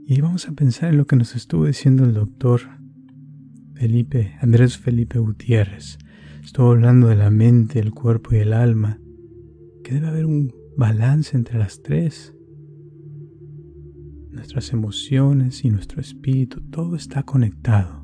Y 0.08 0.22
vamos 0.22 0.48
a 0.48 0.54
pensar 0.54 0.90
en 0.90 0.98
lo 0.98 1.06
que 1.06 1.16
nos 1.16 1.36
estuvo 1.36 1.68
diciendo 1.68 2.04
el 2.04 2.16
doctor 2.16 2.62
Felipe, 3.76 4.34
Andrés 4.42 4.80
Felipe 4.80 5.20
Gutiérrez. 5.20 6.00
Estuvo 6.44 6.72
hablando 6.72 7.10
de 7.10 7.16
la 7.16 7.30
mente, 7.30 7.78
el 7.78 7.92
cuerpo 7.92 8.34
y 8.34 8.38
el 8.38 8.54
alma, 8.54 9.00
que 9.84 9.94
debe 9.94 10.08
haber 10.08 10.26
un 10.26 10.52
balance 10.76 11.38
entre 11.38 11.60
las 11.60 11.84
tres. 11.84 12.34
Nuestras 14.32 14.74
emociones 14.74 15.64
y 15.64 15.70
nuestro 15.70 16.02
espíritu, 16.02 16.60
todo 16.72 16.96
está 16.96 17.22
conectado. 17.22 18.04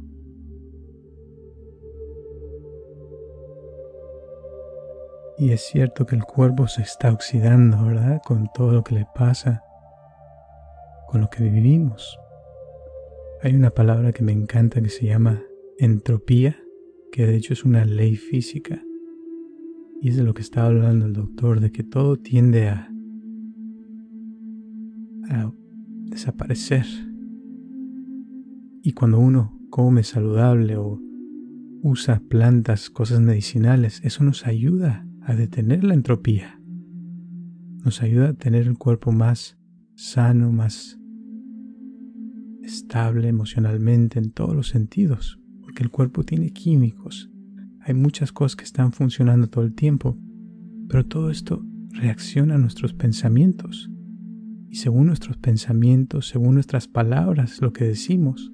Y 5.38 5.52
es 5.52 5.62
cierto 5.62 6.06
que 6.06 6.16
el 6.16 6.24
cuerpo 6.24 6.68
se 6.68 6.82
está 6.82 7.12
oxidando, 7.12 7.84
¿verdad? 7.86 8.22
Con 8.26 8.48
todo 8.54 8.72
lo 8.72 8.84
que 8.84 8.96
le 8.96 9.06
pasa, 9.14 9.64
con 11.08 11.20
lo 11.20 11.30
que 11.30 11.44
vivimos. 11.44 12.18
Hay 13.42 13.54
una 13.54 13.70
palabra 13.70 14.14
que 14.14 14.24
me 14.24 14.32
encanta 14.32 14.82
que 14.82 14.90
se 14.90 15.06
llama 15.06 15.44
entropía, 15.78 16.56
que 17.12 17.28
de 17.28 17.36
hecho 17.36 17.52
es 17.52 17.66
una 17.66 17.84
ley 17.84 18.16
física. 18.16 18.82
Y 20.02 20.10
es 20.10 20.16
de 20.16 20.24
lo 20.24 20.34
que 20.34 20.42
estaba 20.42 20.68
hablando 20.68 21.06
el 21.06 21.14
doctor, 21.14 21.60
de 21.60 21.72
que 21.72 21.84
todo 21.84 22.16
tiende 22.16 22.70
a, 22.70 22.90
a 25.30 25.52
desaparecer. 26.06 26.86
Y 28.82 28.94
cuando 28.94 29.20
uno 29.20 29.60
come 29.70 30.04
saludable 30.04 30.78
o 30.78 31.02
usa 31.82 32.22
plantas, 32.30 32.90
cosas 32.90 33.20
medicinales, 33.20 34.00
eso 34.04 34.24
nos 34.24 34.48
ayuda 34.48 35.06
a 35.26 35.34
detener 35.34 35.84
la 35.84 35.96
entropía. 35.96 36.60
Nos 37.84 38.02
ayuda 38.04 38.30
a 38.30 38.34
tener 38.34 38.68
el 38.68 38.78
cuerpo 38.78 39.12
más 39.12 39.58
sano, 39.96 40.52
más 40.52 41.00
estable 42.62 43.28
emocionalmente 43.28 44.20
en 44.20 44.32
todos 44.32 44.56
los 44.56 44.68
sentidos, 44.70 45.40
porque 45.62 45.84
el 45.84 45.90
cuerpo 45.90 46.24
tiene 46.24 46.52
químicos. 46.52 47.32
Hay 47.82 47.96
muchas 47.96 48.32
cosas 48.32 48.56
que 48.56 48.66
están 48.66 48.92
funcionando 48.92 49.48
todo 49.48 49.64
el 49.64 49.74
tiempo, 49.74 50.18
pero 50.88 51.06
todo 51.06 51.32
esto 51.32 51.66
reacciona 51.90 52.56
a 52.56 52.60
nuestros 52.60 52.94
pensamientos. 52.94 53.90
Y 54.70 54.76
según 54.76 55.08
nuestros 55.08 55.38
pensamientos, 55.38 56.28
según 56.28 56.56
nuestras 56.56 56.88
palabras, 56.88 57.62
lo 57.62 57.74
que 57.74 57.86
decimos, 57.86 58.52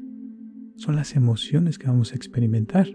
son 0.77 0.95
las 0.95 1.15
emociones 1.17 1.77
que 1.77 1.87
vamos 1.87 2.13
a 2.13 2.15
experimentar. 2.15 2.87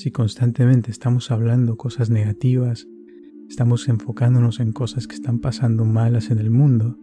Si 0.00 0.10
constantemente. 0.10 0.90
Estamos 0.90 1.30
hablando 1.30 1.76
cosas 1.76 2.08
negativas, 2.08 2.88
estamos 3.50 3.86
enfocándonos 3.86 4.58
en 4.58 4.72
cosas 4.72 5.06
que 5.06 5.14
están 5.14 5.40
pasando 5.40 5.84
malas 5.84 6.30
en 6.30 6.38
el 6.38 6.50
mundo, 6.50 6.98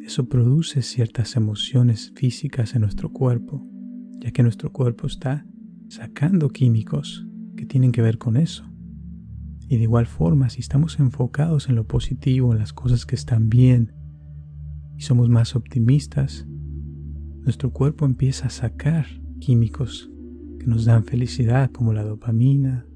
eso 0.00 0.26
produce 0.26 0.80
ciertas 0.80 1.36
emociones 1.36 2.14
físicas 2.16 2.74
en 2.74 2.80
nuestro 2.80 3.12
cuerpo, 3.12 3.68
ya 4.22 4.30
que 4.30 4.42
nuestro 4.42 4.72
cuerpo 4.72 5.06
está 5.06 5.44
sacando 5.90 6.48
químicos 6.48 7.26
que 7.58 7.66
tienen 7.66 7.92
que 7.92 8.00
ver 8.00 8.16
con 8.16 8.38
eso. 8.38 8.64
Y 9.68 9.76
de 9.76 9.82
igual 9.82 10.06
forma, 10.06 10.48
si 10.48 10.60
estamos 10.60 10.98
enfocados 11.00 11.68
en 11.68 11.74
lo 11.74 11.86
positivo, 11.86 12.54
en 12.54 12.58
las 12.58 12.72
cosas 12.72 13.04
que 13.04 13.16
están 13.16 13.50
bien, 13.50 13.92
y 14.96 15.02
somos 15.02 15.28
más 15.28 15.56
optimistas, 15.56 16.46
nuestro 17.42 17.70
cuerpo 17.70 18.06
empieza 18.06 18.46
a 18.46 18.50
sacar 18.50 19.04
químicos 19.40 20.10
nos 20.66 20.84
dan 20.84 21.04
felicidad 21.04 21.70
como 21.70 21.92
la 21.92 22.04
dopamina. 22.04 22.86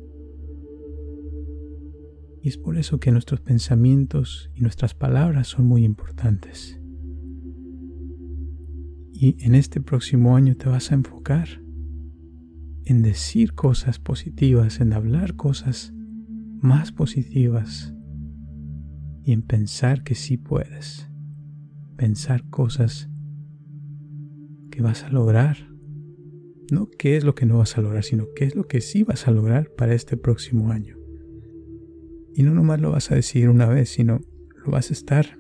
Y 2.42 2.48
es 2.48 2.56
por 2.56 2.78
eso 2.78 3.00
que 3.00 3.10
nuestros 3.10 3.40
pensamientos 3.40 4.50
y 4.54 4.60
nuestras 4.62 4.94
palabras 4.94 5.48
son 5.48 5.66
muy 5.66 5.84
importantes. 5.84 6.80
Y 9.12 9.36
en 9.44 9.54
este 9.54 9.80
próximo 9.80 10.36
año 10.36 10.56
te 10.56 10.68
vas 10.68 10.92
a 10.92 10.94
enfocar 10.94 11.48
en 12.84 13.02
decir 13.02 13.54
cosas 13.54 13.98
positivas, 13.98 14.80
en 14.80 14.92
hablar 14.92 15.34
cosas 15.34 15.92
más 16.60 16.92
positivas 16.92 17.94
y 19.24 19.32
en 19.32 19.42
pensar 19.42 20.04
que 20.04 20.14
sí 20.14 20.36
puedes. 20.36 21.10
Pensar 21.96 22.48
cosas 22.48 23.10
que 24.70 24.80
vas 24.80 25.02
a 25.02 25.10
lograr 25.10 25.68
no 26.70 26.90
qué 26.90 27.16
es 27.16 27.24
lo 27.24 27.34
que 27.34 27.46
no 27.46 27.58
vas 27.58 27.78
a 27.78 27.80
lograr, 27.80 28.04
sino 28.04 28.26
qué 28.34 28.44
es 28.44 28.54
lo 28.54 28.66
que 28.66 28.80
sí 28.80 29.02
vas 29.02 29.26
a 29.26 29.30
lograr 29.30 29.70
para 29.70 29.94
este 29.94 30.16
próximo 30.16 30.70
año. 30.70 30.96
Y 32.34 32.42
no 32.42 32.54
nomás 32.54 32.80
lo 32.80 32.90
vas 32.90 33.10
a 33.10 33.14
decir 33.14 33.48
una 33.48 33.66
vez, 33.66 33.88
sino 33.88 34.20
lo 34.64 34.72
vas 34.72 34.90
a 34.90 34.92
estar 34.92 35.38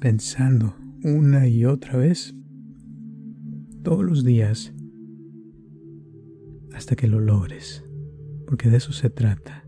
pensando 0.00 0.76
una 1.02 1.48
y 1.48 1.64
otra 1.64 1.96
vez 1.96 2.34
todos 3.82 4.04
los 4.04 4.24
días 4.24 4.72
hasta 6.72 6.96
que 6.96 7.08
lo 7.08 7.20
logres. 7.20 7.84
Porque 8.46 8.70
de 8.70 8.78
eso 8.78 8.92
se 8.92 9.10
trata. 9.10 9.64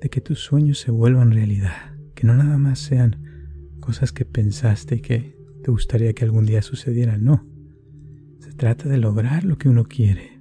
De 0.00 0.10
que 0.10 0.20
tus 0.20 0.40
sueños 0.40 0.78
se 0.78 0.90
vuelvan 0.90 1.30
realidad. 1.30 1.96
Que 2.14 2.26
no 2.26 2.34
nada 2.34 2.58
más 2.58 2.80
sean 2.80 3.16
cosas 3.80 4.12
que 4.12 4.24
pensaste 4.24 4.96
y 4.96 5.00
que 5.00 5.38
te 5.62 5.70
gustaría 5.70 6.12
que 6.12 6.24
algún 6.24 6.44
día 6.44 6.60
sucedieran. 6.60 7.24
No 7.24 7.55
trata 8.56 8.88
de 8.88 8.98
lograr 8.98 9.44
lo 9.44 9.58
que 9.58 9.68
uno 9.68 9.84
quiere. 9.84 10.40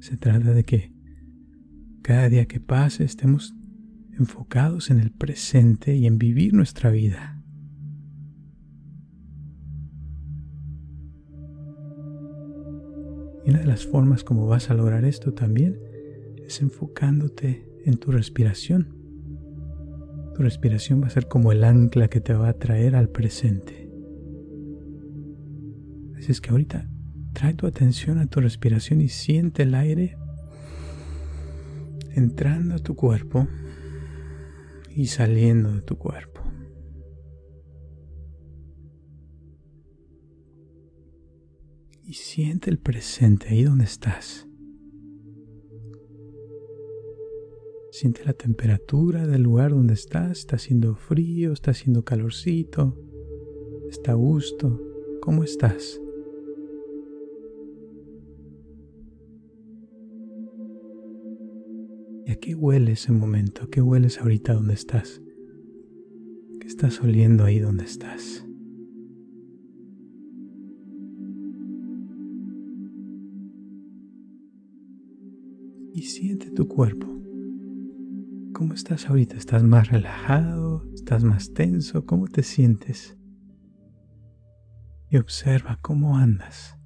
Se 0.00 0.16
trata 0.16 0.52
de 0.52 0.64
que 0.64 0.92
cada 2.02 2.28
día 2.28 2.46
que 2.46 2.60
pase 2.60 3.04
estemos 3.04 3.54
enfocados 4.18 4.90
en 4.90 5.00
el 5.00 5.10
presente 5.10 5.94
y 5.96 6.06
en 6.06 6.18
vivir 6.18 6.54
nuestra 6.54 6.90
vida. 6.90 7.42
Y 13.44 13.50
una 13.50 13.60
de 13.60 13.66
las 13.66 13.86
formas 13.86 14.24
como 14.24 14.46
vas 14.46 14.70
a 14.70 14.74
lograr 14.74 15.04
esto 15.04 15.34
también 15.34 15.78
es 16.46 16.62
enfocándote 16.62 17.68
en 17.84 17.98
tu 17.98 18.10
respiración. 18.10 18.96
Tu 20.34 20.42
respiración 20.42 21.02
va 21.02 21.08
a 21.08 21.10
ser 21.10 21.28
como 21.28 21.52
el 21.52 21.62
ancla 21.62 22.08
que 22.08 22.20
te 22.20 22.34
va 22.34 22.48
a 22.48 22.58
traer 22.58 22.96
al 22.96 23.10
presente. 23.10 23.83
Es 26.26 26.40
que 26.40 26.50
ahorita 26.50 26.88
trae 27.34 27.52
tu 27.52 27.66
atención 27.66 28.18
a 28.18 28.26
tu 28.26 28.40
respiración 28.40 29.02
y 29.02 29.08
siente 29.08 29.64
el 29.64 29.74
aire 29.74 30.16
entrando 32.14 32.76
a 32.76 32.78
tu 32.78 32.94
cuerpo 32.94 33.46
y 34.94 35.06
saliendo 35.06 35.72
de 35.72 35.82
tu 35.82 35.98
cuerpo. 35.98 36.40
Y 42.04 42.14
siente 42.14 42.70
el 42.70 42.78
presente 42.78 43.48
ahí 43.48 43.64
donde 43.64 43.84
estás. 43.84 44.46
Siente 47.90 48.24
la 48.24 48.32
temperatura 48.32 49.26
del 49.26 49.42
lugar 49.42 49.72
donde 49.72 49.94
estás. 49.94 50.38
Está 50.38 50.56
haciendo 50.56 50.94
frío, 50.94 51.52
está 51.52 51.72
haciendo 51.72 52.02
calorcito, 52.02 52.96
está 53.90 54.12
a 54.12 54.14
gusto. 54.14 54.80
¿Cómo 55.20 55.44
estás? 55.44 56.00
¿Y 62.26 62.30
a 62.30 62.36
qué 62.36 62.54
huele 62.54 62.92
ese 62.92 63.12
momento? 63.12 63.64
¿A 63.64 63.70
qué 63.70 63.82
hueles 63.82 64.18
ahorita 64.20 64.54
donde 64.54 64.74
estás? 64.74 65.20
¿Qué 66.60 66.66
estás 66.66 67.00
oliendo 67.02 67.44
ahí 67.44 67.58
donde 67.58 67.84
estás? 67.84 68.46
Y 75.92 76.02
siente 76.02 76.50
tu 76.50 76.66
cuerpo. 76.66 77.06
¿Cómo 78.54 78.72
estás 78.72 79.10
ahorita? 79.10 79.36
¿Estás 79.36 79.62
más 79.62 79.90
relajado? 79.90 80.88
¿Estás 80.94 81.24
más 81.24 81.52
tenso? 81.52 82.06
¿Cómo 82.06 82.26
te 82.28 82.42
sientes? 82.42 83.18
Y 85.10 85.18
observa 85.18 85.78
cómo 85.82 86.16
andas. 86.16 86.78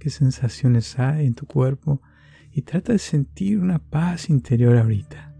¿Qué 0.00 0.10
sensaciones 0.10 0.98
hay 0.98 1.26
en 1.26 1.34
tu 1.34 1.46
cuerpo? 1.46 2.00
Y 2.52 2.62
trata 2.62 2.92
de 2.92 2.98
sentir 2.98 3.58
una 3.58 3.78
paz 3.78 4.30
interior 4.30 4.76
ahorita. 4.76 5.34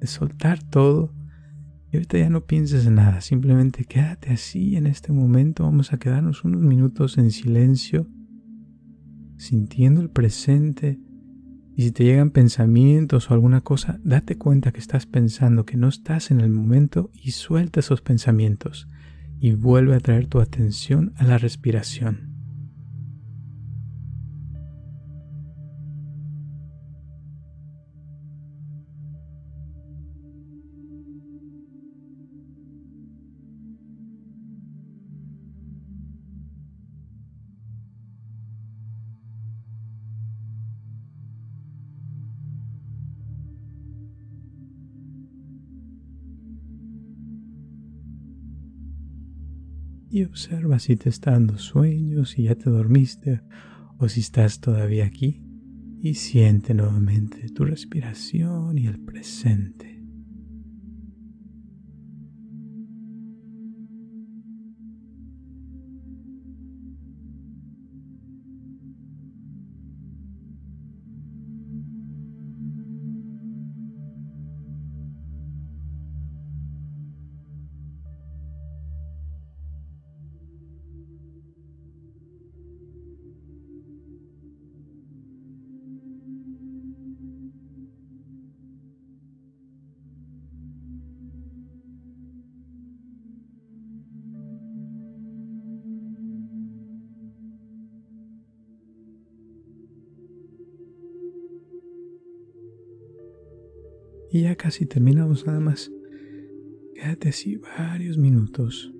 De 0.00 0.06
soltar 0.06 0.62
todo 0.62 1.12
y 1.92 1.96
ahorita 1.96 2.18
ya 2.18 2.30
no 2.30 2.46
pienses 2.46 2.86
en 2.86 2.94
nada, 2.94 3.20
simplemente 3.20 3.84
quédate 3.84 4.30
así 4.30 4.76
en 4.76 4.86
este 4.86 5.12
momento. 5.12 5.64
Vamos 5.64 5.92
a 5.92 5.98
quedarnos 5.98 6.42
unos 6.42 6.62
minutos 6.62 7.18
en 7.18 7.30
silencio, 7.30 8.08
sintiendo 9.36 10.00
el 10.00 10.08
presente. 10.08 10.98
Y 11.76 11.82
si 11.82 11.92
te 11.92 12.04
llegan 12.04 12.30
pensamientos 12.30 13.30
o 13.30 13.34
alguna 13.34 13.60
cosa, 13.60 14.00
date 14.04 14.38
cuenta 14.38 14.72
que 14.72 14.80
estás 14.80 15.04
pensando, 15.04 15.66
que 15.66 15.76
no 15.76 15.88
estás 15.88 16.30
en 16.30 16.40
el 16.40 16.50
momento 16.50 17.10
y 17.12 17.32
suelta 17.32 17.80
esos 17.80 18.00
pensamientos 18.00 18.88
y 19.38 19.52
vuelve 19.52 19.94
a 19.94 20.00
traer 20.00 20.28
tu 20.28 20.40
atención 20.40 21.12
a 21.16 21.24
la 21.24 21.36
respiración. 21.36 22.31
Y 50.12 50.24
observa 50.24 50.78
si 50.78 50.96
te 50.96 51.08
está 51.08 51.30
dando 51.30 51.56
sueños, 51.56 52.30
si 52.30 52.42
ya 52.42 52.54
te 52.54 52.68
dormiste 52.68 53.40
o 53.96 54.08
si 54.10 54.20
estás 54.20 54.60
todavía 54.60 55.06
aquí 55.06 55.42
y 56.02 56.14
siente 56.14 56.74
nuevamente 56.74 57.48
tu 57.48 57.64
respiración 57.64 58.76
y 58.76 58.86
el 58.86 59.00
presente. 59.00 59.91
Y 104.32 104.42
ya 104.42 104.56
casi 104.56 104.86
terminamos 104.86 105.46
nada 105.46 105.60
más. 105.60 105.92
Quédate 106.94 107.28
así 107.28 107.60
varios 107.78 108.16
minutos 108.16 108.90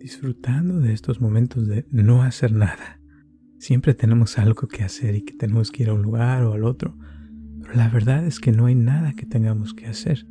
disfrutando 0.00 0.80
de 0.80 0.94
estos 0.94 1.20
momentos 1.20 1.68
de 1.68 1.84
no 1.90 2.22
hacer 2.22 2.50
nada. 2.50 2.98
Siempre 3.58 3.92
tenemos 3.92 4.38
algo 4.38 4.68
que 4.68 4.84
hacer 4.84 5.16
y 5.16 5.22
que 5.22 5.34
tenemos 5.34 5.70
que 5.70 5.82
ir 5.82 5.90
a 5.90 5.92
un 5.92 6.00
lugar 6.00 6.44
o 6.44 6.54
al 6.54 6.64
otro. 6.64 6.96
Pero 7.60 7.74
la 7.74 7.90
verdad 7.90 8.26
es 8.26 8.40
que 8.40 8.52
no 8.52 8.64
hay 8.64 8.74
nada 8.74 9.12
que 9.12 9.26
tengamos 9.26 9.74
que 9.74 9.86
hacer. 9.86 10.26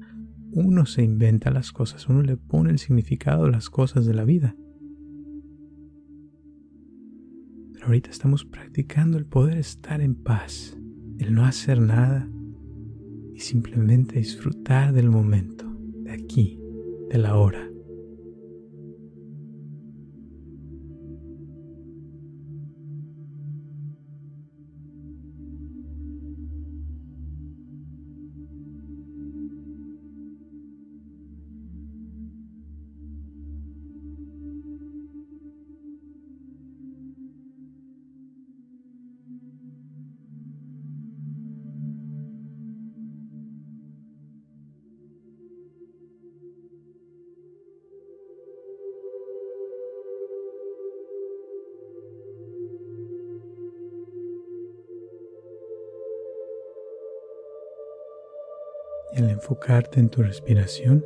Uno 0.52 0.88
se 0.88 1.04
inventa 1.04 1.52
las 1.52 1.72
cosas, 1.72 2.10
uno 2.10 2.24
le 2.24 2.38
pone 2.38 2.72
el 2.72 2.80
significado 2.80 3.46
a 3.46 3.52
las 3.52 3.70
cosas 3.70 4.08
de 4.08 4.16
la 4.16 4.26
vida. 4.26 4.56
Pero 7.74 7.86
ahorita 7.86 8.10
estamos 8.10 8.46
practicando 8.46 9.20
el 9.20 9.28
poder 9.28 9.60
estar 9.60 10.02
en 10.02 10.16
paz, 10.16 10.76
el 11.20 11.36
no 11.36 11.46
hacer 11.46 11.80
nada, 11.80 12.28
simplemente 13.42 14.20
disfrutar 14.20 14.94
del 14.94 15.10
momento, 15.10 15.66
de 16.04 16.12
aquí, 16.12 16.60
de 17.10 17.18
la 17.18 17.36
hora. 17.36 17.71
Enfocarte 59.52 60.00
en 60.00 60.08
tu 60.08 60.22
respiración, 60.22 61.04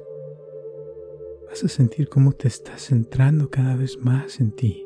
vas 1.47 1.63
a 1.63 1.67
sentir 1.67 2.09
cómo 2.09 2.31
te 2.31 2.47
estás 2.47 2.85
centrando 2.85 3.49
cada 3.49 3.75
vez 3.75 3.97
más 3.99 4.39
en 4.39 4.51
ti. 4.51 4.85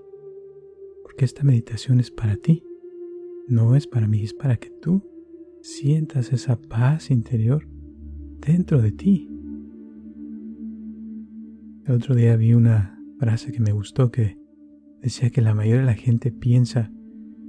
Porque 1.03 1.25
esta 1.25 1.43
meditación 1.43 1.99
es 1.99 2.09
para 2.09 2.37
ti, 2.37 2.63
no 3.49 3.75
es 3.75 3.85
para 3.85 4.07
mí, 4.07 4.23
es 4.23 4.33
para 4.33 4.55
que 4.55 4.69
tú 4.69 5.03
sientas 5.61 6.31
esa 6.31 6.55
paz 6.55 7.11
interior 7.11 7.67
dentro 8.39 8.81
de 8.81 8.93
ti. 8.93 9.29
El 11.85 11.95
otro 11.95 12.15
día 12.15 12.37
vi 12.37 12.53
una 12.53 12.97
frase 13.19 13.51
que 13.51 13.59
me 13.59 13.73
gustó 13.73 14.09
que 14.09 14.37
decía 15.01 15.31
que 15.31 15.41
la 15.41 15.53
mayoría 15.53 15.81
de 15.81 15.85
la 15.85 15.95
gente 15.95 16.31
piensa 16.31 16.93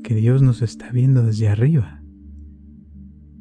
que 0.03 0.17
Dios 0.17 0.43
nos 0.43 0.61
está 0.61 0.91
viendo 0.91 1.23
desde 1.23 1.47
arriba, 1.47 2.03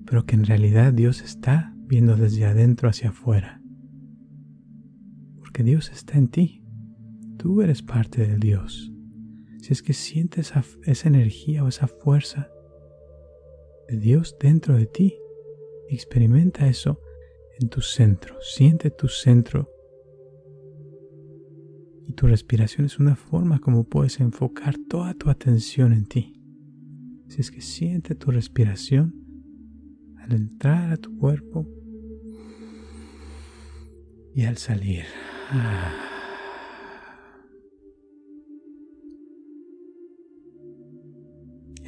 pero 0.06 0.28
que 0.28 0.36
en 0.36 0.46
realidad 0.46 0.94
Dios 0.94 1.24
está 1.24 1.74
viendo 1.90 2.16
desde 2.16 2.46
adentro 2.46 2.88
hacia 2.88 3.10
afuera. 3.10 3.62
Porque 5.40 5.64
Dios 5.64 5.90
está 5.90 6.20
en 6.20 6.28
ti. 6.28 6.64
Tú 7.38 7.64
eres 7.64 7.82
parte 7.82 8.26
de 8.26 8.38
Dios. 8.38 8.94
Si 9.60 9.74
es 9.74 9.82
que 9.82 9.94
sientes 9.94 10.52
esa, 10.52 10.64
esa 10.84 11.08
energía 11.08 11.64
o 11.64 11.68
esa 11.68 11.88
fuerza 11.88 12.52
de 13.88 13.98
Dios 13.98 14.38
dentro 14.40 14.78
de 14.78 14.86
ti, 14.86 15.18
experimenta 15.90 16.68
eso 16.68 17.02
en 17.60 17.70
tu 17.70 17.82
centro. 17.82 18.36
Siente 18.40 18.92
tu 18.92 19.08
centro. 19.08 19.68
Y 22.06 22.14
tu 22.14 22.28
respiración 22.28 22.86
es 22.86 23.00
una 23.00 23.16
forma 23.16 23.60
como 23.60 23.84
puedes 23.84 24.20
enfocar 24.20 24.76
toda 24.88 25.16
tu 25.16 25.32
atención 25.32 25.92
en 25.92 26.06
ti. 26.06 26.40
Si 27.28 27.42
es 27.42 27.50
que 27.50 27.62
siente 27.62 28.14
tu 28.14 28.30
respiración 28.30 29.16
al 30.18 30.34
entrar 30.34 30.92
a 30.92 30.98
tu 30.98 31.18
cuerpo 31.18 31.68
y 34.34 34.44
al 34.44 34.58
salir. 34.58 35.04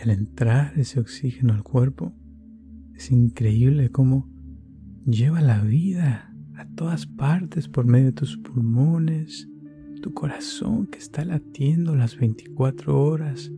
Al 0.01 0.09
entrar 0.09 0.73
ese 0.79 0.99
oxígeno 0.99 1.53
al 1.53 1.63
cuerpo, 1.63 2.13
es 2.95 3.11
increíble 3.11 3.89
cómo 3.89 4.27
lleva 5.05 5.41
la 5.41 5.61
vida 5.61 6.33
a 6.55 6.67
todas 6.75 7.05
partes 7.05 7.67
por 7.67 7.85
medio 7.85 8.07
de 8.07 8.13
tus 8.13 8.37
pulmones, 8.37 9.47
tu 10.01 10.13
corazón 10.13 10.87
que 10.87 10.97
está 10.97 11.23
latiendo 11.23 11.95
las 11.95 12.17
24 12.17 12.99
horas, 12.99 13.51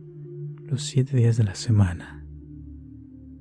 los 0.66 0.82
7 0.82 1.16
días 1.16 1.38
de 1.38 1.44
la 1.44 1.54
semana. 1.54 2.26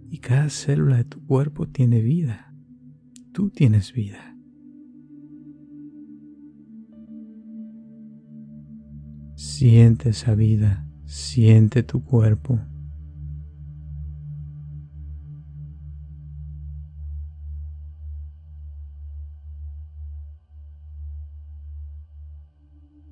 Y 0.10 0.20
cada 0.20 0.50
célula 0.50 0.98
de 0.98 1.06
tu 1.06 1.26
cuerpo 1.26 1.68
tiene 1.68 2.02
vida. 2.02 2.54
Tú 3.34 3.50
tienes 3.50 3.92
vida. 3.92 4.33
Siente 9.56 10.10
esa 10.10 10.34
vida, 10.34 10.84
siente 11.06 11.84
tu 11.84 12.04
cuerpo. 12.04 12.60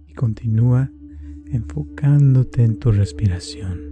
Y 0.07 0.13
continúa 0.15 0.89
enfocándote 1.51 2.63
en 2.63 2.79
tu 2.79 2.91
respiración. 2.91 3.90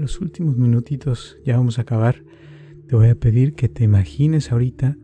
Los 0.00 0.20
últimos 0.20 0.56
minutitos, 0.56 1.38
ya 1.44 1.56
vamos 1.56 1.78
a 1.78 1.82
acabar. 1.82 2.24
Te 2.88 2.96
voy 2.96 3.08
a 3.08 3.14
pedir 3.14 3.54
que 3.54 3.68
te 3.68 3.84
imagines 3.84 4.50
ahorita 4.50 4.96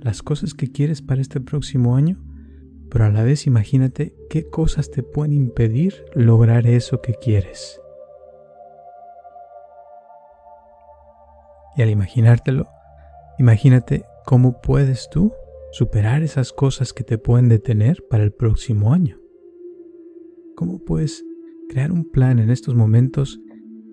las 0.00 0.22
cosas 0.22 0.54
que 0.54 0.70
quieres 0.72 1.02
para 1.02 1.20
este 1.20 1.40
próximo 1.40 1.96
año 1.96 2.18
pero 2.90 3.04
a 3.04 3.10
la 3.10 3.22
vez 3.22 3.46
imagínate 3.46 4.14
qué 4.28 4.50
cosas 4.50 4.90
te 4.90 5.02
pueden 5.02 5.32
impedir 5.32 6.04
lograr 6.14 6.66
eso 6.66 7.00
que 7.00 7.14
quieres. 7.14 7.80
Y 11.76 11.82
al 11.82 11.90
imaginártelo, 11.90 12.66
imagínate 13.38 14.04
cómo 14.26 14.60
puedes 14.60 15.08
tú 15.08 15.32
superar 15.70 16.22
esas 16.22 16.52
cosas 16.52 16.92
que 16.92 17.04
te 17.04 17.16
pueden 17.16 17.48
detener 17.48 18.04
para 18.10 18.24
el 18.24 18.32
próximo 18.32 18.92
año. 18.92 19.18
¿Cómo 20.56 20.80
puedes 20.80 21.24
crear 21.68 21.92
un 21.92 22.10
plan 22.10 22.40
en 22.40 22.50
estos 22.50 22.74
momentos 22.74 23.40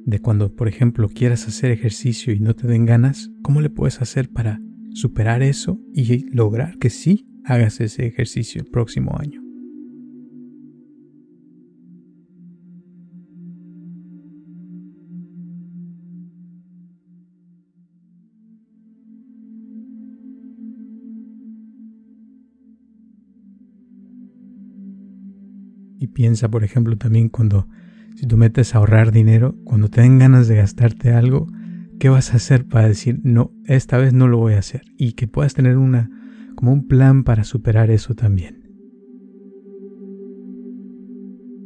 de 0.07 0.21
cuando, 0.21 0.55
por 0.55 0.69
ejemplo, 0.69 1.09
quieras 1.09 1.49
hacer 1.49 1.69
ejercicio 1.69 2.33
y 2.33 2.39
no 2.39 2.55
te 2.55 2.65
den 2.65 2.85
ganas? 2.85 3.29
¿Cómo 3.41 3.59
le 3.59 3.69
puedes 3.69 4.01
hacer 4.01 4.29
para 4.29 4.61
superar 4.93 5.43
eso 5.43 5.81
y 5.93 6.33
lograr 6.33 6.77
que 6.77 6.89
sí 6.89 7.27
hagas 7.43 7.81
ese 7.81 8.07
ejercicio 8.07 8.61
el 8.61 8.69
próximo 8.69 9.17
año? 9.19 9.41
Y 25.99 26.07
piensa, 26.07 26.49
por 26.49 26.63
ejemplo, 26.63 26.97
también 26.97 27.27
cuando, 27.27 27.67
si 28.17 28.25
tú 28.25 28.35
metes 28.35 28.73
a 28.73 28.79
ahorrar 28.79 29.11
dinero, 29.11 29.55
cuando 29.63 29.89
te 29.89 30.01
den 30.01 30.17
ganas 30.17 30.47
de 30.47 30.55
gastarte 30.55 31.11
algo, 31.11 31.45
¿qué 31.99 32.09
vas 32.09 32.33
a 32.33 32.37
hacer 32.37 32.65
para 32.65 32.87
decir, 32.87 33.19
no, 33.21 33.51
esta 33.65 33.99
vez 33.99 34.11
no 34.11 34.27
lo 34.27 34.39
voy 34.39 34.53
a 34.53 34.59
hacer? 34.59 34.81
Y 34.97 35.11
que 35.11 35.27
puedas 35.27 35.53
tener 35.53 35.77
una, 35.77 36.09
como 36.55 36.73
un 36.73 36.87
plan 36.87 37.23
para 37.23 37.43
superar 37.43 37.91
eso 37.91 38.15
también. 38.15 38.63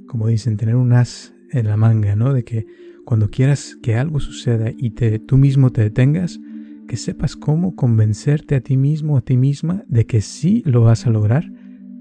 Como 0.07 0.27
dicen, 0.27 0.57
tener 0.57 0.75
un 0.75 0.91
as 0.91 1.33
en 1.51 1.67
la 1.67 1.77
manga, 1.77 2.17
¿no? 2.17 2.33
De 2.33 2.43
que 2.43 2.65
cuando 3.05 3.29
quieras 3.29 3.77
que 3.81 3.95
algo 3.95 4.19
suceda 4.19 4.71
y 4.77 4.89
te, 4.89 5.19
tú 5.19 5.37
mismo 5.37 5.69
te 5.71 5.83
detengas, 5.83 6.37
que 6.85 6.97
sepas 6.97 7.37
cómo 7.37 7.77
convencerte 7.77 8.55
a 8.55 8.59
ti 8.59 8.75
mismo, 8.75 9.15
a 9.15 9.21
ti 9.21 9.37
misma, 9.37 9.85
de 9.87 10.05
que 10.05 10.19
sí 10.19 10.63
lo 10.65 10.81
vas 10.81 11.07
a 11.07 11.11
lograr, 11.11 11.49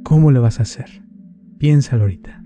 cómo 0.03 0.33
lo 0.33 0.43
vas 0.43 0.59
a 0.59 0.65
hacer. 0.65 1.05
Piénsalo 1.59 2.03
ahorita. 2.03 2.40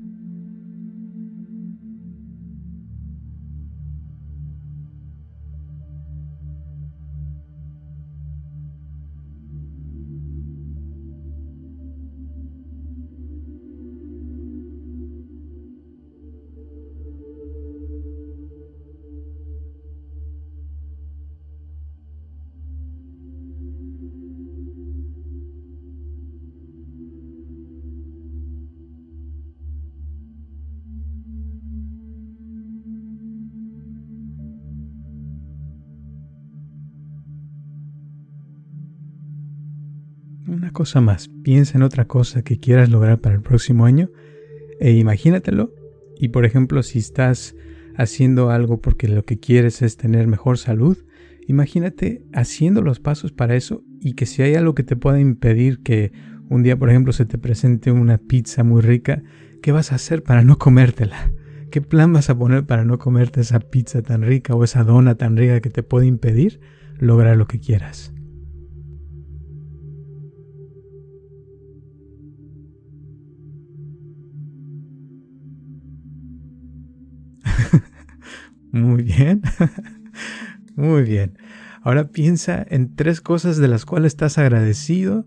Una 40.55 40.71
cosa 40.71 41.01
más, 41.01 41.29
piensa 41.43 41.77
en 41.77 41.83
otra 41.83 42.05
cosa 42.05 42.43
que 42.43 42.61
quieras 42.61 42.89
lograr 42.89 43.21
para 43.21 43.35
el 43.35 43.43
próximo 43.43 43.87
año 43.87 44.13
e 44.79 44.93
imagínatelo. 44.93 45.75
Y 46.17 46.29
por 46.29 46.45
ejemplo, 46.45 46.85
si 46.85 47.01
estás 47.01 47.57
haciendo 47.97 48.51
algo 48.51 48.81
porque 48.81 49.09
lo 49.09 49.25
que 49.25 49.41
quieres 49.41 49.83
es 49.83 49.97
tener 49.97 50.29
mejor 50.29 50.57
salud, 50.59 50.97
imagínate 51.49 52.23
haciendo 52.33 52.83
los 52.83 53.01
pasos 53.01 53.33
para 53.33 53.57
eso 53.57 53.83
y 54.01 54.13
que 54.13 54.27
si 54.27 54.43
hay 54.43 54.55
algo 54.55 54.77
que 54.77 54.85
te 54.85 54.95
pueda 54.95 55.19
impedir 55.19 55.83
que 55.83 56.13
un 56.49 56.63
día, 56.63 56.79
por 56.79 56.89
ejemplo, 56.89 57.13
se 57.13 57.27
te 57.27 57.37
presente 57.37 57.91
una 57.91 58.19
pizza 58.19 58.63
muy 58.63 58.81
rica, 58.81 59.25
¿qué 59.61 59.73
vas 59.73 59.91
a 59.91 59.97
hacer 59.97 60.23
para 60.23 60.45
no 60.45 60.57
comértela? 60.57 61.33
¿Qué 61.73 61.81
plan 61.81 62.13
vas 62.13 62.31
a 62.31 62.39
poner 62.39 62.65
para 62.65 62.85
no 62.85 63.01
comerte 63.01 63.41
esa 63.41 63.59
pizza 63.59 64.03
tan 64.03 64.23
rica 64.23 64.55
o 64.55 64.63
esa 64.63 64.85
dona 64.85 65.17
tan 65.17 65.37
rica 65.37 65.61
que 65.61 65.71
te 65.71 65.83
puede 65.83 66.07
impedir 66.07 66.61
lograr 67.01 67.37
lo 67.37 67.49
que 67.49 67.59
quieras? 67.59 68.14
Muy 78.75 79.05
bien. 79.05 79.41
Muy 80.75 81.05
bien. 81.05 81.39
Ahora 81.83 82.09
piensa 82.09 82.67
en 82.69 82.97
tres 82.97 83.21
cosas 83.21 83.59
de 83.59 83.69
las 83.69 83.85
cuales 83.87 84.15
estás 84.15 84.37
agradecido 84.37 85.27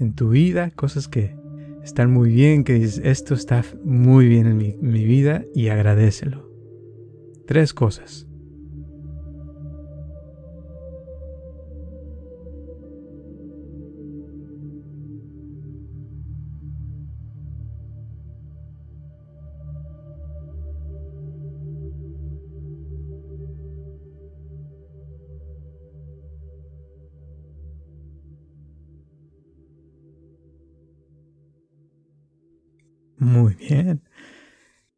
en 0.00 0.14
tu 0.14 0.30
vida, 0.30 0.72
cosas 0.72 1.06
que 1.06 1.36
están 1.84 2.10
muy 2.10 2.30
bien, 2.32 2.64
que 2.64 2.74
dices, 2.74 3.00
esto 3.04 3.34
está 3.34 3.62
muy 3.84 4.26
bien 4.26 4.46
en 4.46 4.56
mi, 4.56 4.76
mi 4.80 5.04
vida 5.04 5.44
y 5.54 5.68
agradecelo. 5.68 6.50
Tres 7.46 7.74
cosas. 7.74 8.29
Muy 33.30 33.54
bien. 33.54 34.02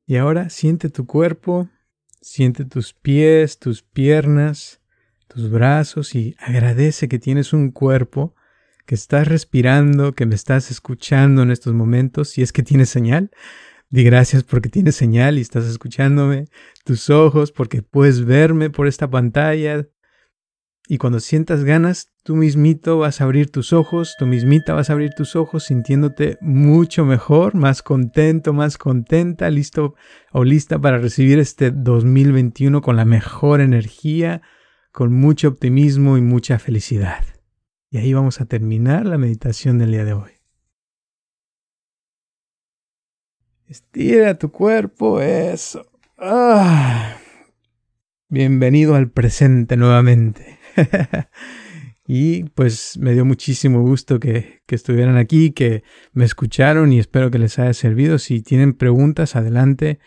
Y 0.07 0.17
ahora 0.17 0.49
siente 0.49 0.89
tu 0.89 1.07
cuerpo, 1.07 1.69
siente 2.23 2.65
tus 2.65 2.95
pies, 2.95 3.59
tus 3.59 3.83
piernas, 3.83 4.81
tus 5.29 5.51
brazos 5.51 6.15
y 6.15 6.35
agradece 6.39 7.09
que 7.09 7.19
tienes 7.19 7.53
un 7.53 7.71
cuerpo, 7.71 8.35
que 8.87 8.95
estás 8.95 9.29
respirando, 9.29 10.15
que 10.15 10.25
me 10.25 10.35
estás 10.35 10.71
escuchando 10.71 11.43
en 11.43 11.51
estos 11.51 11.75
momentos. 11.75 12.31
Si 12.31 12.41
es 12.41 12.55
que 12.55 12.63
tienes 12.63 12.89
señal, 12.89 13.31
di 13.91 14.03
gracias 14.03 14.45
porque 14.45 14.71
tienes 14.71 14.97
señal 14.97 15.37
y 15.37 15.43
estás 15.43 15.67
escuchándome. 15.67 16.47
Tus 16.85 17.11
ojos 17.11 17.53
porque 17.53 17.83
puedes 17.83 18.25
verme 18.25 18.71
por 18.71 18.87
esta 18.87 19.11
pantalla. 19.11 19.87
Y 20.89 20.99
cuando 20.99 21.21
sientas 21.21 21.63
ganas, 21.63 22.13
tú 22.25 22.35
mismito 22.35 22.99
vas 22.99 23.21
a 23.21 23.25
abrir 23.25 23.51
tus 23.51 23.73
ojos, 23.73 24.17
tú 24.19 24.27
mismita 24.27 24.75
vas 24.75 24.91
a 24.91 24.95
abrir 24.95 25.15
tus 25.15 25.37
ojos 25.37 25.65
sintiéndote 25.65 26.39
mucho 26.41 27.05
mejor, 27.05 27.55
más 27.55 27.83
contento, 27.83 28.53
más 28.53 28.79
contenta, 28.79 29.49
listo 29.49 29.95
o 30.33 30.43
lista 30.43 30.81
para 30.81 30.99
recibir 30.99 31.39
este 31.39 31.71
2021 31.71 32.83
con 32.83 32.97
la 32.97 33.05
mejor 33.05 33.61
energía, 33.61 34.43
con 34.91 35.13
mucho 35.13 35.49
optimismo 35.49 36.19
y 36.19 36.21
mucha 36.21 36.59
felicidad. 36.59 37.25
Y 37.89 37.99
ahí 37.99 38.13
vamos 38.13 38.41
a 38.41 38.47
terminar 38.47 39.07
la 39.07 39.19
meditación 39.19 39.79
del 39.79 39.93
día 39.93 40.05
de 40.05 40.15
hoy. 40.15 40.33
Estira 43.69 44.37
tu 44.37 44.51
cuerpo, 44.51 45.21
eso. 45.21 45.87
Ah. 46.19 47.17
Bienvenido 48.29 48.95
al 48.95 49.11
presente 49.11 49.77
nuevamente. 49.77 50.59
y 52.07 52.45
pues 52.45 52.99
me 52.99 53.13
dio 53.13 53.25
muchísimo 53.25 53.81
gusto 53.83 54.21
que, 54.21 54.63
estuvieran 54.69 55.17
aquí, 55.17 55.53
que 55.53 55.83
me 56.13 56.25
escucharon 56.25 56.93
y 56.93 56.99
espero 56.99 57.31
que 57.31 57.39
les 57.39 57.59
haya 57.59 57.75
servido. 57.75 58.19
Si 58.19 58.43
tienen 58.43 58.73
preguntas, 58.73 59.37
adelante. 59.37 59.99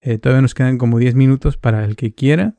Eh, 0.00 0.18
todavía 0.18 0.42
nos 0.42 0.54
quedan 0.54 0.78
como 0.78 0.98
10 0.98 1.14
minutos 1.14 1.56
para 1.56 1.84
el 1.84 1.96
que 1.96 2.14
quiera. 2.14 2.58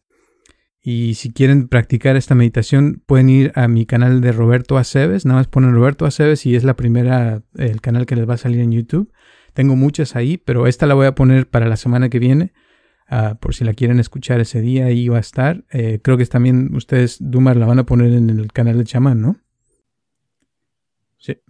Y 0.82 1.16
si 1.16 1.34
quieren 1.34 1.68
practicar 1.68 2.16
esta 2.16 2.36
meditación, 2.36 3.04
pueden 3.06 3.30
ir 3.30 3.52
a 3.56 3.68
mi 3.68 3.86
canal 3.86 4.22
de 4.22 4.32
Roberto 4.32 4.78
Aceves. 4.78 5.26
Nada 5.26 5.40
más 5.40 5.48
ponen 5.48 5.74
Roberto 5.74 6.06
Aceves 6.06 6.46
y 6.46 6.56
es 6.56 6.64
la 6.64 6.76
primera, 6.76 7.42
el 7.56 7.82
canal 7.82 8.06
que 8.06 8.16
les 8.16 8.30
va 8.30 8.36
a 8.36 8.38
salir 8.38 8.62
en 8.62 8.72
YouTube. 8.72 9.12
Tengo 9.54 9.76
muchas 9.76 10.16
ahí, 10.16 10.38
pero 10.38 10.68
esta 10.68 10.86
la 10.86 10.94
voy 10.94 11.08
a 11.08 11.16
poner 11.16 11.50
para 11.50 11.68
la 11.68 11.78
semana 11.78 12.10
que 12.10 12.20
viene 12.20 12.54
Ah, 13.10 13.38
por 13.40 13.56
si 13.56 13.64
la 13.64 13.74
quieren 13.74 14.00
escuchar 14.00 14.42
ese 14.42 14.60
día, 14.60 14.86
ahí 14.86 15.08
va 15.08 15.18
a 15.18 15.22
estar. 15.22 15.64
Eh, 15.72 16.00
creo 16.04 16.18
que 16.18 16.26
también 16.26 16.76
ustedes, 16.76 17.18
Dumar, 17.22 17.56
la 17.56 17.66
van 17.66 17.80
a 17.80 17.86
poner 17.86 18.12
en 18.12 18.30
el 18.30 18.52
canal 18.52 18.78
de 18.78 18.84
chamán, 18.84 19.22
¿no? 19.22 19.38
Sí. 21.18 21.42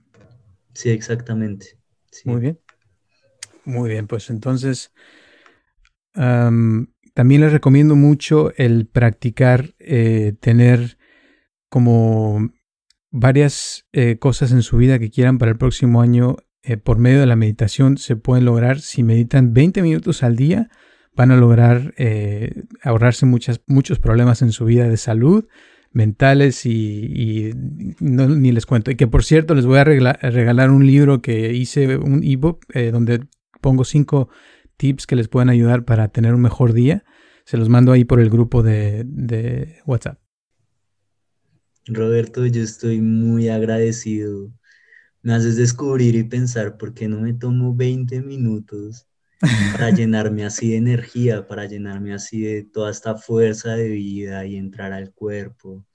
Sí, 0.73 0.91
exactamente. 0.91 1.79
Muy 2.25 2.41
bien. 2.41 2.59
Muy 3.65 3.89
bien, 3.89 4.07
pues 4.07 4.29
entonces 4.29 4.93
también 6.13 7.41
les 7.41 7.51
recomiendo 7.51 7.95
mucho 7.95 8.51
el 8.55 8.87
practicar, 8.87 9.75
eh, 9.77 10.33
tener 10.39 10.97
como 11.69 12.51
varias 13.11 13.85
eh, 13.91 14.17
cosas 14.17 14.51
en 14.51 14.63
su 14.63 14.77
vida 14.77 14.97
que 14.97 15.11
quieran 15.11 15.37
para 15.37 15.51
el 15.51 15.57
próximo 15.59 16.01
año 16.01 16.37
por 16.83 16.97
medio 16.97 17.19
de 17.19 17.27
la 17.27 17.35
meditación 17.35 17.97
se 17.97 18.15
pueden 18.15 18.45
lograr. 18.45 18.79
Si 18.81 19.03
meditan 19.03 19.53
20 19.53 19.81
minutos 19.81 20.23
al 20.23 20.35
día, 20.35 20.69
van 21.17 21.31
a 21.31 21.35
lograr 21.35 21.93
eh, 21.97 22.63
ahorrarse 22.83 23.25
muchas, 23.25 23.59
muchos 23.67 23.99
problemas 23.99 24.41
en 24.41 24.53
su 24.53 24.63
vida 24.63 24.87
de 24.87 24.95
salud, 24.95 25.45
mentales 25.91 26.65
y, 26.65 27.51
ni 27.99 28.51
les 28.51 28.65
cuento. 28.65 28.91
Y 28.91 28.95
que 28.95 29.07
por 29.07 29.25
cierto 29.25 29.55
les 29.55 29.65
voy 29.65 29.79
a 29.79 29.83
regalar 29.83 30.69
un 30.69 30.85
libro 30.85 31.21
que 31.21 31.53
hice, 31.53 31.97
un 31.97 32.23
ebook, 32.23 32.65
donde 32.91 33.27
pongo 33.61 33.83
cinco 33.83 34.29
tips 34.77 35.07
que 35.07 35.15
les 35.15 35.27
pueden 35.27 35.49
ayudar 35.49 35.85
para 35.85 36.09
tener 36.09 36.35
un 36.35 36.41
mejor 36.41 36.73
día. 36.73 37.03
Se 37.45 37.57
los 37.57 37.67
mando 37.67 37.91
ahí 37.91 38.05
por 38.05 38.19
el 38.19 38.29
grupo 38.29 38.61
de, 38.61 39.03
de 39.05 39.77
WhatsApp. 39.85 40.19
Roberto, 41.87 42.45
yo 42.45 42.61
estoy 42.61 43.01
muy 43.01 43.49
agradecido. 43.49 44.51
Me 45.23 45.33
haces 45.33 45.55
descubrir 45.55 46.15
y 46.15 46.23
pensar 46.23 46.77
por 46.77 46.93
qué 46.93 47.07
no 47.07 47.21
me 47.21 47.33
tomo 47.33 47.75
20 47.75 48.21
minutos 48.21 49.06
para 49.73 49.91
llenarme 49.91 50.45
así 50.45 50.71
de 50.71 50.77
energía, 50.77 51.47
para 51.47 51.65
llenarme 51.65 52.13
así 52.13 52.41
de 52.41 52.63
toda 52.63 52.91
esta 52.91 53.15
fuerza 53.15 53.75
de 53.75 53.89
vida 53.89 54.45
y 54.45 54.57
entrar 54.57 54.93
al 54.93 55.11
cuerpo. 55.13 55.85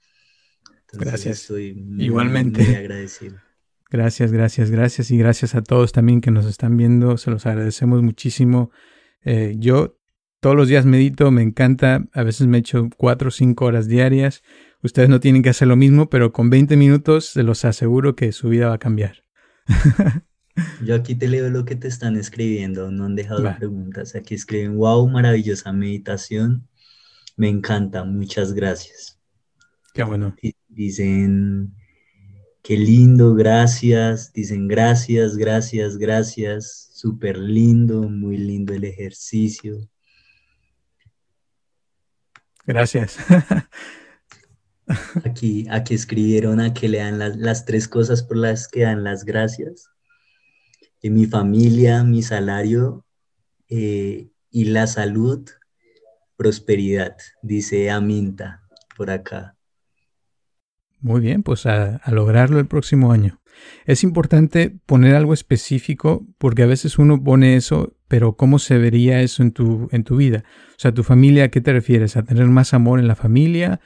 gracias. 0.93 1.41
Estoy 1.41 1.73
muy, 1.75 2.05
Igualmente. 2.05 2.63
Muy 2.63 2.75
agradecido. 2.75 3.37
Gracias, 3.89 4.31
gracias, 4.31 4.71
gracias 4.71 5.11
y 5.11 5.17
gracias 5.17 5.53
a 5.53 5.61
todos 5.61 5.91
también 5.91 6.21
que 6.21 6.31
nos 6.31 6.45
están 6.45 6.77
viendo. 6.77 7.17
Se 7.17 7.29
los 7.29 7.45
agradecemos 7.45 8.01
muchísimo. 8.01 8.71
Eh, 9.23 9.55
yo 9.57 9.99
todos 10.39 10.55
los 10.55 10.67
días 10.67 10.85
medito, 10.85 11.29
me 11.31 11.41
encanta. 11.41 12.05
A 12.11 12.23
veces 12.23 12.47
me 12.47 12.57
echo 12.57 12.89
cuatro 12.97 13.27
o 13.27 13.31
cinco 13.31 13.65
horas 13.65 13.87
diarias. 13.87 14.41
Ustedes 14.81 15.09
no 15.09 15.19
tienen 15.19 15.43
que 15.43 15.49
hacer 15.49 15.67
lo 15.67 15.75
mismo, 15.75 16.09
pero 16.09 16.33
con 16.33 16.49
20 16.49 16.75
minutos 16.75 17.27
se 17.27 17.43
los 17.43 17.63
aseguro 17.65 18.15
que 18.15 18.31
su 18.31 18.49
vida 18.49 18.67
va 18.67 18.75
a 18.75 18.79
cambiar. 18.79 19.23
Yo 20.83 20.95
aquí 20.95 21.15
te 21.15 21.27
leo 21.27 21.49
lo 21.49 21.65
que 21.65 21.75
te 21.75 21.87
están 21.87 22.15
escribiendo, 22.15 22.91
no 22.91 23.05
han 23.05 23.15
dejado 23.15 23.55
preguntas. 23.57 24.15
Aquí 24.15 24.35
escriben, 24.35 24.77
wow, 24.77 25.07
maravillosa 25.09 25.71
meditación. 25.73 26.67
Me 27.35 27.49
encanta, 27.49 28.03
muchas 28.03 28.53
gracias. 28.53 29.19
Qué 29.93 30.03
bueno. 30.03 30.35
Dicen, 30.67 31.73
qué 32.61 32.77
lindo, 32.77 33.33
gracias. 33.33 34.31
Dicen, 34.33 34.67
gracias, 34.67 35.37
gracias, 35.37 35.97
gracias. 35.97 36.89
Súper 36.93 37.37
lindo, 37.37 38.03
muy 38.03 38.37
lindo 38.37 38.73
el 38.73 38.83
ejercicio. 38.83 39.77
Gracias. 42.65 43.17
Aquí, 45.25 45.65
aquí 45.69 45.93
escribieron 45.95 46.59
a 46.59 46.73
que 46.73 46.89
le 46.89 46.97
dan 46.97 47.17
las, 47.17 47.65
tres 47.65 47.87
cosas 47.87 48.21
por 48.21 48.37
las 48.37 48.67
que 48.67 48.81
dan 48.81 49.03
las 49.03 49.23
gracias. 49.23 49.89
Mi 51.09 51.25
familia, 51.25 52.03
mi 52.03 52.21
salario 52.21 53.05
eh, 53.69 54.29
y 54.49 54.65
la 54.65 54.87
salud, 54.87 55.49
prosperidad, 56.37 57.17
dice 57.41 57.91
Aminta 57.91 58.63
por 58.95 59.11
acá. 59.11 59.57
Muy 60.99 61.19
bien, 61.19 61.43
pues 61.43 61.65
a, 61.65 62.01
lograrlo 62.11 62.59
el 62.59 62.67
próximo 62.67 63.11
año. 63.11 63.41
Es 63.85 64.03
importante 64.03 64.73
poner 64.85 65.15
algo 65.15 65.33
específico 65.33 66.25
porque 66.37 66.63
a 66.63 66.67
veces 66.67 66.97
uno 66.97 67.21
pone 67.21 67.55
eso, 67.55 67.95
pero 68.07 68.37
¿cómo 68.37 68.57
se 68.57 68.77
vería 68.77 69.21
eso 69.21 69.43
en 69.43 69.51
tu, 69.51 69.89
en 69.91 70.03
tu 70.03 70.15
vida? 70.15 70.43
O 70.69 70.79
sea, 70.79 70.93
tu 70.93 71.03
familia, 71.03 71.45
¿a 71.45 71.49
qué 71.49 71.59
te 71.61 71.73
refieres? 71.73 72.15
¿A 72.15 72.23
tener 72.23 72.45
más 72.45 72.73
amor 72.73 72.99
en 72.99 73.07
la 73.07 73.15
familia? 73.15 73.81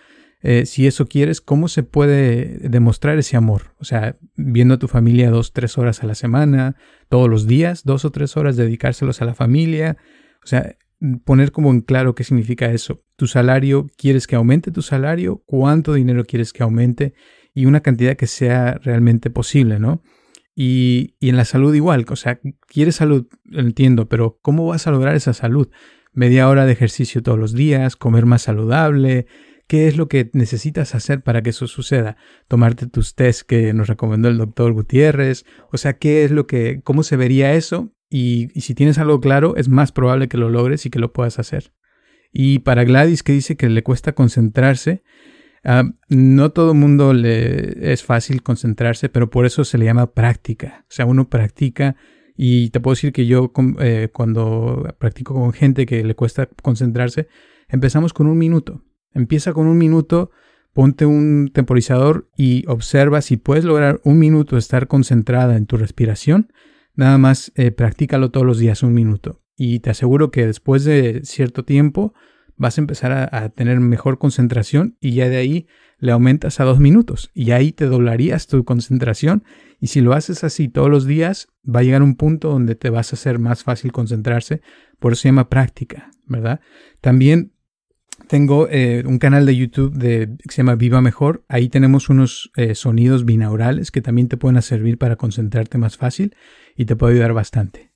Eh, 0.50 0.66
si 0.66 0.88
eso 0.88 1.08
quieres, 1.08 1.42
¿cómo 1.42 1.68
se 1.68 1.84
puede 1.84 2.70
demostrar 2.70 3.20
ese 3.20 3.36
amor? 3.36 3.74
O 3.80 3.84
sea, 3.84 4.16
viendo 4.38 4.76
a 4.76 4.80
tu 4.80 4.88
familia 4.88 5.30
dos, 5.30 5.52
tres 5.52 5.78
horas 5.78 6.04
a 6.04 6.08
la 6.08 6.16
semana, 6.16 6.78
todos 7.10 7.30
los 7.30 7.48
días, 7.48 7.84
dos 7.84 8.06
o 8.06 8.12
tres 8.12 8.38
horas 8.38 8.56
dedicárselos 8.56 9.22
a 9.22 9.26
la 9.26 9.34
familia. 9.34 9.98
O 10.42 10.48
sea, 10.48 10.78
poner 11.26 11.52
como 11.52 11.70
en 11.72 11.82
claro 11.82 12.16
qué 12.16 12.24
significa 12.24 12.72
eso. 12.72 13.04
Tu 13.18 13.28
salario, 13.28 13.88
¿quieres 13.98 14.26
que 14.26 14.38
aumente 14.38 14.72
tu 14.72 14.82
salario? 14.82 15.44
¿Cuánto 15.46 15.96
dinero 15.96 16.24
quieres 16.24 16.54
que 16.54 16.64
aumente? 16.64 17.14
Y 17.54 17.66
una 17.66 17.82
cantidad 17.82 18.16
que 18.16 18.28
sea 18.28 18.80
realmente 18.82 19.30
posible, 19.30 19.80
¿no? 19.80 20.02
Y, 20.56 21.18
y 21.20 21.28
en 21.28 21.36
la 21.36 21.44
salud 21.44 21.76
igual, 21.76 22.06
o 22.08 22.16
sea, 22.16 22.40
quieres 22.68 22.96
salud, 22.96 23.28
entiendo, 23.52 24.08
pero 24.08 24.40
¿cómo 24.42 24.66
vas 24.66 24.88
a 24.88 24.92
lograr 24.92 25.18
esa 25.18 25.34
salud? 25.34 25.68
Media 26.14 26.48
hora 26.48 26.66
de 26.66 26.72
ejercicio 26.72 27.22
todos 27.22 27.38
los 27.38 27.54
días, 27.54 27.98
comer 27.98 28.26
más 28.26 28.44
saludable, 28.44 29.28
¿Qué 29.68 29.88
es 29.88 29.98
lo 29.98 30.08
que 30.08 30.30
necesitas 30.34 30.96
hacer 30.96 31.22
para 31.22 31.42
que 31.42 31.50
eso 31.50 31.68
suceda? 31.68 32.16
Tomarte 32.48 32.88
tus 32.88 33.16
test 33.16 33.42
que 33.42 33.74
nos 33.74 33.88
recomendó 33.88 34.30
el 34.30 34.38
doctor 34.38 34.72
Gutiérrez. 34.72 35.46
O 35.72 35.78
sea, 35.78 35.98
¿qué 35.98 36.24
es 36.24 36.32
lo 36.32 36.48
que, 36.48 36.80
cómo 36.84 37.04
se 37.04 37.18
vería 37.18 37.54
eso? 37.54 37.94
Y, 38.10 38.48
si 38.62 38.74
tienes 38.76 38.98
algo 38.98 39.20
claro, 39.20 39.58
es 39.58 39.68
más 39.68 39.92
probable 39.92 40.30
que 40.30 40.38
lo 40.38 40.50
logres 40.50 40.86
y 40.86 40.90
que 40.90 41.00
lo 41.00 41.12
puedas 41.12 41.40
hacer. 41.40 41.74
Y 42.32 42.60
para 42.60 42.86
Gladys, 42.86 43.24
que 43.24 43.34
dice 43.34 43.58
que 43.58 43.68
le 43.68 43.84
cuesta 43.84 44.14
concentrarse, 44.14 45.04
ah, 45.66 45.84
no 46.08 46.52
todo 46.52 46.72
el 46.72 46.78
mundo 46.78 47.14
le 47.14 47.92
es 47.92 48.04
fácil 48.04 48.44
concentrarse, 48.44 49.10
pero 49.10 49.30
por 49.30 49.46
eso 49.46 49.66
se 49.66 49.78
le 49.78 49.86
llama 49.86 50.14
práctica. 50.14 50.86
O 50.90 50.94
sea, 50.94 51.06
uno 51.06 51.30
practica 51.30 51.98
y 52.38 52.70
te 52.70 52.80
puedo 52.80 52.94
decir 52.94 53.12
que 53.12 53.26
yo 53.26 53.52
eh, 53.80 54.10
cuando 54.14 54.96
practico 55.00 55.34
con 55.34 55.52
gente 55.52 55.86
que 55.86 56.04
le 56.06 56.16
cuesta 56.16 56.48
concentrarse, 56.62 57.28
empezamos 57.68 58.14
con 58.14 58.28
un 58.28 58.38
minuto. 58.38 58.87
Empieza 59.14 59.54
con 59.54 59.68
un 59.68 59.78
minuto, 59.78 60.32
ponte 60.74 61.06
un 61.06 61.50
temporizador 61.54 62.30
y 62.38 62.66
observa 62.68 63.22
si 63.22 63.38
puedes 63.38 63.66
lograr 63.66 64.00
un 64.04 64.20
minuto 64.20 64.58
estar 64.58 64.88
concentrada 64.88 65.58
en 65.58 65.66
tu 65.66 65.78
respiración. 65.78 66.52
Nada 66.96 67.18
más 67.18 67.52
eh, 67.56 67.72
practícalo 67.72 68.32
todos 68.32 68.46
los 68.46 68.60
días 68.60 68.84
un 68.84 68.94
minuto. 68.94 69.42
Y 69.56 69.80
te 69.80 69.90
aseguro 69.90 70.30
que 70.30 70.46
después 70.46 70.84
de 70.84 71.22
cierto 71.24 71.66
tiempo 71.66 72.14
vas 72.58 72.78
a 72.78 72.82
empezar 72.82 73.12
a, 73.12 73.50
tener 73.50 73.80
mejor 73.80 74.18
concentración 74.18 74.98
y 75.00 75.14
ya 75.14 75.30
de 75.30 75.38
ahí 75.38 75.68
le 76.00 76.12
aumentas 76.12 76.60
a 76.60 76.64
dos 76.64 76.80
minutos 76.80 77.30
y 77.34 77.52
ahí 77.52 77.72
te 77.72 77.86
doblarías 77.86 78.48
tu 78.48 78.66
concentración 78.66 79.44
y 79.80 79.88
si 79.88 80.02
lo 80.02 80.14
haces 80.14 80.44
así 80.44 80.68
todos 80.68 80.90
los 80.90 81.06
días 81.06 81.48
va 81.64 81.82
a 81.82 81.84
llegar 81.84 82.02
un 82.02 82.16
punto 82.16 82.50
donde 82.50 82.76
te 82.76 82.90
vas 82.90 83.14
a 83.14 83.16
hacer 83.16 83.38
más 83.40 83.64
fácil 83.64 83.92
concentrarse, 83.92 84.62
por 85.00 85.14
eso 85.14 85.22
se 85.22 85.28
llama 85.30 85.50
práctica, 85.50 86.10
¿verdad? 86.26 86.60
También 87.00 87.54
tengo 88.28 88.68
eh, 88.70 89.04
un 89.06 89.20
canal 89.20 89.46
de 89.46 89.56
YouTube 89.56 89.94
de, 89.94 90.36
que 90.44 90.52
se 90.52 90.58
llama 90.58 90.76
Viva 90.76 91.02
Mejor. 91.02 91.44
Ahí 91.48 91.70
tenemos 91.70 92.10
unos 92.10 92.52
eh, 92.58 92.76
sonidos 92.76 93.26
binaurales 93.26 93.92
que 93.92 94.02
también 94.02 94.28
te 94.28 94.38
pueden 94.38 94.62
servir 94.62 94.98
para 94.98 95.16
concentrarte 95.16 95.78
más 95.78 95.98
fácil 95.98 96.36
y 96.76 96.86
te 96.86 96.96
puede 96.96 97.14
ayudar 97.14 97.34
bastante. 97.34 97.94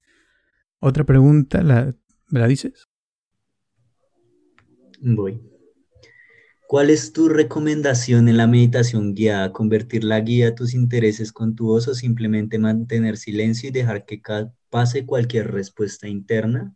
Otra 0.80 1.04
pregunta, 1.04 1.62
¿la, 1.64 1.96
¿me 2.30 2.40
la 2.40 2.48
dices? 2.48 2.88
Voy. 5.02 5.42
¿Cuál 6.68 6.90
es 6.90 7.12
tu 7.12 7.28
recomendación 7.28 8.30
en 8.30 8.38
la 8.38 8.48
meditación 8.48 9.14
guiada? 9.14 9.52
¿Convertir 9.52 10.06
la 10.06 10.22
guía 10.22 10.50
a 10.50 10.56
tus 10.56 10.74
intereses 10.74 11.34
con 11.34 11.54
tu 11.54 11.66
voz 11.66 11.90
o 11.90 11.94
simplemente 11.94 12.60
mantener 12.60 13.18
silencio 13.18 13.68
y 13.68 13.74
dejar 13.74 14.06
que 14.06 14.22
pase 14.70 15.06
cualquier 15.06 15.52
respuesta 15.52 16.08
interna? 16.08 16.74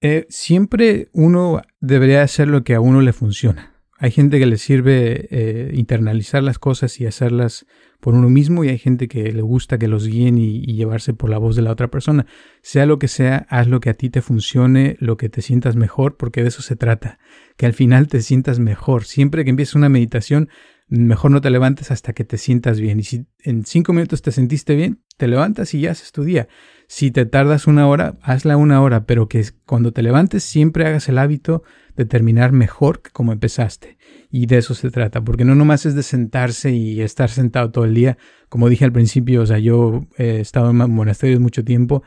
Eh, 0.00 0.26
siempre 0.30 1.10
uno 1.12 1.60
debería 1.80 2.22
hacer 2.22 2.48
lo 2.48 2.64
que 2.64 2.74
a 2.74 2.80
uno 2.80 3.00
le 3.00 3.12
funciona. 3.12 3.74
Hay 3.98 4.10
gente 4.10 4.38
que 4.38 4.46
le 4.46 4.56
sirve 4.56 5.28
eh, 5.30 5.72
internalizar 5.74 6.42
las 6.42 6.58
cosas 6.58 6.98
y 7.00 7.06
hacerlas 7.06 7.66
por 8.00 8.14
uno 8.14 8.30
mismo 8.30 8.64
y 8.64 8.70
hay 8.70 8.78
gente 8.78 9.08
que 9.08 9.30
le 9.30 9.42
gusta 9.42 9.78
que 9.78 9.88
los 9.88 10.06
guíen 10.06 10.38
y, 10.38 10.62
llevarse 10.74 11.12
por 11.12 11.28
la 11.28 11.36
voz 11.36 11.54
de 11.54 11.60
la 11.60 11.70
otra 11.70 11.88
persona. 11.88 12.24
Sea 12.62 12.86
lo 12.86 12.98
que 12.98 13.08
sea, 13.08 13.46
haz 13.50 13.68
lo 13.68 13.80
que 13.80 13.90
a 13.90 13.94
ti 13.94 14.08
te 14.08 14.22
funcione, 14.22 14.96
lo 15.00 15.18
que 15.18 15.28
te 15.28 15.42
sientas 15.42 15.76
mejor, 15.76 16.16
porque 16.16 16.40
de 16.40 16.48
eso 16.48 16.62
se 16.62 16.76
trata. 16.76 17.18
Que 17.58 17.66
al 17.66 17.74
final 17.74 18.08
te 18.08 18.22
sientas 18.22 18.58
mejor. 18.58 19.04
Siempre 19.04 19.44
que 19.44 19.50
empieces 19.50 19.74
una 19.74 19.90
meditación, 19.90 20.48
mejor 20.90 21.30
no 21.30 21.40
te 21.40 21.50
levantes 21.50 21.90
hasta 21.90 22.12
que 22.12 22.24
te 22.24 22.36
sientas 22.36 22.80
bien. 22.80 23.00
Y 23.00 23.04
si 23.04 23.26
en 23.44 23.64
cinco 23.64 23.92
minutos 23.92 24.22
te 24.22 24.32
sentiste 24.32 24.74
bien, 24.74 25.00
te 25.16 25.28
levantas 25.28 25.72
y 25.72 25.80
ya 25.80 25.92
haces 25.92 26.12
tu 26.12 26.24
día. 26.24 26.48
Si 26.88 27.12
te 27.12 27.24
tardas 27.24 27.68
una 27.68 27.86
hora, 27.86 28.18
hazla 28.22 28.56
una 28.56 28.82
hora, 28.82 29.04
pero 29.04 29.28
que 29.28 29.44
cuando 29.64 29.92
te 29.92 30.02
levantes 30.02 30.42
siempre 30.42 30.86
hagas 30.86 31.08
el 31.08 31.18
hábito 31.18 31.62
de 31.96 32.04
terminar 32.04 32.50
mejor 32.52 33.02
que 33.02 33.10
como 33.10 33.32
empezaste. 33.32 33.98
Y 34.30 34.46
de 34.46 34.58
eso 34.58 34.74
se 34.74 34.90
trata, 34.90 35.22
porque 35.22 35.44
no 35.44 35.54
nomás 35.54 35.86
es 35.86 35.94
de 35.94 36.02
sentarse 36.02 36.72
y 36.72 37.00
estar 37.00 37.30
sentado 37.30 37.70
todo 37.70 37.84
el 37.84 37.94
día. 37.94 38.18
Como 38.48 38.68
dije 38.68 38.84
al 38.84 38.92
principio, 38.92 39.42
o 39.42 39.46
sea, 39.46 39.58
yo 39.58 40.06
he 40.18 40.40
estado 40.40 40.70
en 40.70 40.76
monasterios 40.76 41.40
mucho 41.40 41.64
tiempo 41.64 42.02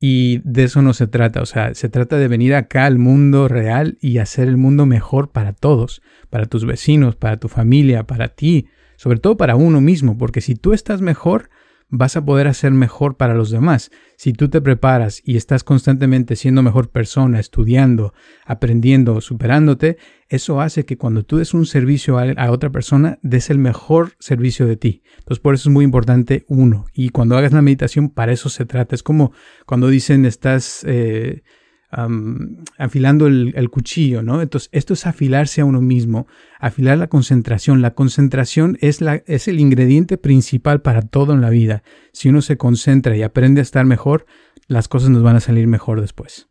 y 0.00 0.40
de 0.44 0.64
eso 0.64 0.82
no 0.82 0.92
se 0.92 1.06
trata. 1.06 1.42
O 1.42 1.46
sea, 1.46 1.74
se 1.74 1.88
trata 1.88 2.16
de 2.16 2.28
venir 2.28 2.54
acá 2.54 2.86
al 2.86 2.98
mundo 2.98 3.48
real 3.48 3.98
y 4.00 4.18
hacer 4.18 4.48
el 4.48 4.56
mundo 4.56 4.86
mejor 4.86 5.30
para 5.30 5.52
todos, 5.52 6.02
para 6.30 6.46
tus 6.46 6.64
vecinos, 6.64 7.16
para 7.16 7.38
tu 7.38 7.48
familia, 7.48 8.04
para 8.04 8.28
ti, 8.28 8.66
sobre 8.96 9.18
todo 9.18 9.36
para 9.36 9.56
uno 9.56 9.80
mismo, 9.80 10.18
porque 10.18 10.40
si 10.40 10.54
tú 10.54 10.72
estás 10.72 11.00
mejor, 11.00 11.50
vas 11.90 12.16
a 12.16 12.24
poder 12.24 12.48
hacer 12.48 12.72
mejor 12.72 13.16
para 13.16 13.34
los 13.34 13.50
demás. 13.50 13.90
Si 14.16 14.32
tú 14.32 14.48
te 14.48 14.60
preparas 14.60 15.22
y 15.24 15.36
estás 15.36 15.64
constantemente 15.64 16.36
siendo 16.36 16.62
mejor 16.62 16.90
persona, 16.90 17.40
estudiando, 17.40 18.12
aprendiendo, 18.44 19.20
superándote, 19.20 19.96
eso 20.28 20.60
hace 20.60 20.84
que 20.84 20.98
cuando 20.98 21.24
tú 21.24 21.38
des 21.38 21.54
un 21.54 21.64
servicio 21.64 22.18
a, 22.18 22.50
otra 22.50 22.70
persona, 22.70 23.18
des 23.22 23.48
el 23.50 23.58
mejor 23.58 24.12
servicio 24.18 24.66
de 24.66 24.76
ti. 24.76 25.02
Entonces, 25.18 25.40
por 25.40 25.54
eso 25.54 25.68
es 25.70 25.72
muy 25.72 25.84
importante 25.84 26.44
uno. 26.48 26.84
Y 26.92 27.08
cuando 27.08 27.36
hagas 27.36 27.52
la 27.52 27.62
meditación, 27.62 28.10
para 28.10 28.32
eso 28.32 28.48
se 28.48 28.66
trata. 28.66 28.94
Es 28.94 29.02
como 29.02 29.32
cuando 29.66 29.88
dicen 29.88 30.26
estás... 30.26 30.84
Eh, 30.86 31.42
afilando 31.90 33.26
el, 33.26 33.70
cuchillo, 33.70 34.22
¿no? 34.22 34.42
Entonces, 34.42 34.68
esto 34.72 34.94
es 34.94 35.06
afilarse 35.06 35.62
a 35.62 35.64
uno 35.64 35.80
mismo, 35.80 36.26
afilar 36.60 36.98
la 36.98 37.08
concentración. 37.08 37.80
La 37.80 37.94
concentración 37.94 38.76
es, 38.80 39.00
la, 39.00 39.22
es 39.26 39.48
el 39.48 39.58
ingrediente 39.58 40.18
principal 40.18 40.82
para 40.82 41.02
todo 41.02 41.32
en 41.32 41.40
la 41.40 41.50
vida. 41.50 41.82
Si 42.12 42.28
uno 42.28 42.42
se 42.42 42.56
concentra 42.56 43.16
y 43.16 43.22
aprende 43.22 43.60
a 43.60 43.62
estar 43.62 43.86
mejor, 43.86 44.26
las 44.66 44.88
cosas 44.88 45.10
nos 45.10 45.22
van 45.22 45.36
a 45.36 45.40
salir 45.40 45.66
mejor 45.66 46.00
después. 46.00 46.48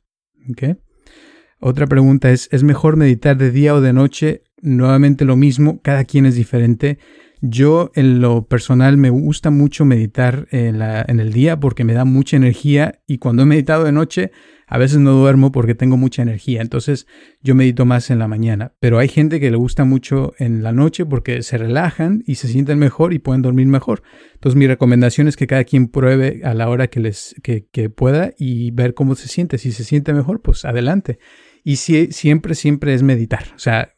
Otra 1.59 1.87
pregunta 1.87 2.31
es, 2.31 2.49
¿es 2.51 2.63
mejor 2.63 2.97
meditar 2.97 3.37
de 3.37 3.51
día 3.51 3.75
o 3.75 3.81
de 3.81 3.93
noche? 3.93 4.43
Nuevamente 4.61 5.25
lo 5.25 5.35
mismo, 5.35 5.81
cada 5.81 6.03
quien 6.03 6.25
es 6.25 6.35
diferente. 6.35 6.97
Yo 7.41 7.91
en 7.93 8.19
lo 8.19 8.47
personal 8.47 8.97
me 8.97 9.09
gusta 9.09 9.51
mucho 9.51 9.85
meditar 9.85 10.47
en, 10.51 10.79
la, 10.79 11.05
en 11.07 11.19
el 11.19 11.33
día 11.33 11.59
porque 11.59 11.83
me 11.83 11.93
da 11.93 12.03
mucha 12.03 12.35
energía 12.35 12.99
y 13.05 13.19
cuando 13.19 13.43
he 13.43 13.45
meditado 13.45 13.83
de 13.83 13.91
noche 13.91 14.31
a 14.69 14.77
veces 14.77 14.99
no 14.99 15.13
duermo 15.13 15.53
porque 15.53 15.75
tengo 15.75 15.95
mucha 15.95 16.21
energía, 16.21 16.61
entonces 16.61 17.07
yo 17.41 17.55
medito 17.55 17.85
más 17.85 18.09
en 18.09 18.19
la 18.19 18.27
mañana. 18.27 18.73
Pero 18.79 18.99
hay 18.99 19.07
gente 19.07 19.39
que 19.39 19.49
le 19.49 19.55
gusta 19.55 19.85
mucho 19.85 20.33
en 20.39 20.61
la 20.61 20.73
noche 20.73 21.05
porque 21.05 21.41
se 21.41 21.57
relajan 21.57 22.21
y 22.27 22.35
se 22.35 22.49
sienten 22.49 22.77
mejor 22.77 23.13
y 23.13 23.19
pueden 23.19 23.41
dormir 23.41 23.67
mejor. 23.67 24.03
Entonces 24.33 24.57
mi 24.57 24.67
recomendación 24.67 25.29
es 25.29 25.37
que 25.37 25.47
cada 25.47 25.63
quien 25.63 25.87
pruebe 25.87 26.41
a 26.43 26.53
la 26.53 26.69
hora 26.69 26.87
que, 26.87 26.99
les, 26.99 27.35
que, 27.41 27.89
pueda 27.89 28.33
y 28.37 28.71
ver 28.71 28.93
cómo 28.93 29.15
se 29.15 29.29
siente. 29.29 29.57
Si 29.57 29.71
se 29.71 29.85
siente 29.85 30.13
mejor, 30.13 30.41
pues 30.41 30.65
adelante. 30.65 31.17
Y 31.63 31.77
si, 31.77 32.11
siempre, 32.11 32.53
siempre 32.53 32.93
es 32.93 33.03
meditar. 33.03 33.45
O 33.55 33.59
sea, 33.59 33.93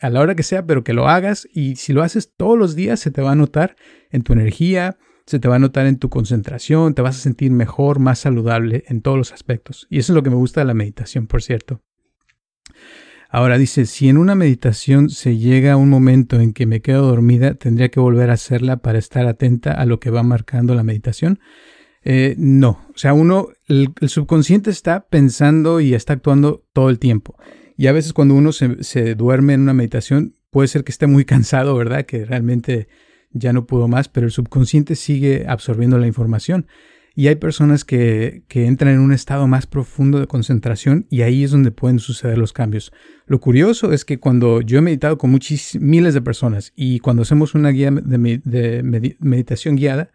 a 0.00 0.10
la 0.10 0.20
hora 0.20 0.34
que 0.34 0.42
sea, 0.42 0.66
pero 0.66 0.84
que 0.84 0.92
lo 0.92 1.08
hagas 1.08 1.48
y 1.52 1.76
si 1.76 1.92
lo 1.92 2.02
haces 2.02 2.32
todos 2.36 2.58
los 2.58 2.74
días 2.74 3.00
se 3.00 3.10
te 3.10 3.22
va 3.22 3.32
a 3.32 3.36
notar 3.36 3.76
en 4.10 4.22
tu 4.22 4.32
energía, 4.32 4.98
se 5.26 5.38
te 5.38 5.48
va 5.48 5.56
a 5.56 5.58
notar 5.58 5.86
en 5.86 5.98
tu 5.98 6.10
concentración, 6.10 6.94
te 6.94 7.02
vas 7.02 7.16
a 7.16 7.20
sentir 7.20 7.50
mejor, 7.50 7.98
más 7.98 8.18
saludable 8.18 8.84
en 8.88 9.00
todos 9.00 9.16
los 9.16 9.32
aspectos. 9.32 9.86
Y 9.90 9.98
eso 9.98 10.12
es 10.12 10.14
lo 10.14 10.22
que 10.22 10.30
me 10.30 10.36
gusta 10.36 10.60
de 10.60 10.66
la 10.66 10.74
meditación, 10.74 11.26
por 11.26 11.42
cierto. 11.42 11.82
Ahora 13.30 13.58
dice, 13.58 13.86
si 13.86 14.08
en 14.08 14.16
una 14.16 14.36
meditación 14.36 15.10
se 15.10 15.36
llega 15.36 15.72
a 15.72 15.76
un 15.76 15.88
momento 15.88 16.38
en 16.38 16.52
que 16.52 16.66
me 16.66 16.82
quedo 16.82 17.06
dormida, 17.06 17.54
tendría 17.54 17.88
que 17.88 17.98
volver 17.98 18.30
a 18.30 18.34
hacerla 18.34 18.76
para 18.76 18.98
estar 18.98 19.26
atenta 19.26 19.72
a 19.72 19.86
lo 19.86 19.98
que 19.98 20.10
va 20.10 20.22
marcando 20.22 20.74
la 20.74 20.84
meditación. 20.84 21.40
Eh, 22.04 22.36
no, 22.38 22.86
o 22.94 22.96
sea, 22.96 23.14
uno, 23.14 23.48
el, 23.66 23.88
subconsciente 24.06 24.70
está 24.70 25.08
pensando 25.08 25.80
y 25.80 25.94
está 25.94 26.12
actuando 26.12 26.64
todo 26.72 26.90
el 26.90 26.98
tiempo. 26.98 27.36
Y 27.76 27.86
a 27.88 27.92
veces 27.92 28.12
cuando 28.12 28.34
uno 28.34 28.52
se, 28.52 29.14
duerme 29.14 29.54
en 29.54 29.62
una 29.62 29.74
meditación, 29.74 30.36
puede 30.50 30.68
ser 30.68 30.84
que 30.84 30.92
esté 30.92 31.06
muy 31.06 31.24
cansado, 31.26 31.76
¿verdad? 31.76 32.06
Que 32.06 32.24
realmente 32.24 32.88
ya 33.30 33.52
no 33.52 33.66
pudo 33.66 33.88
más, 33.88 34.08
pero 34.08 34.26
el 34.26 34.32
subconsciente 34.32 34.94
sigue 34.96 35.46
absorbiendo 35.48 35.98
la 35.98 36.06
información. 36.06 36.66
Y 37.16 37.28
hay 37.28 37.36
personas 37.36 37.84
que, 37.84 38.44
entran 38.50 38.94
en 38.94 39.00
un 39.00 39.12
estado 39.12 39.46
más 39.46 39.66
profundo 39.66 40.18
de 40.18 40.26
concentración 40.26 41.06
y 41.10 41.22
ahí 41.22 41.44
es 41.44 41.52
donde 41.52 41.70
pueden 41.70 42.00
suceder 42.00 42.38
los 42.38 42.52
cambios. 42.52 42.92
Lo 43.26 43.38
curioso 43.38 43.92
es 43.92 44.04
que 44.04 44.18
cuando 44.18 44.60
yo 44.60 44.78
he 44.78 44.82
meditado 44.82 45.16
con 45.16 45.30
muchis, 45.30 45.78
miles 45.80 46.14
de 46.14 46.22
personas 46.22 46.72
y 46.74 46.98
cuando 46.98 47.22
hacemos 47.22 47.54
una 47.54 47.70
guía 47.70 47.92
de 47.92 49.14
meditación 49.20 49.76
guiada, 49.76 50.10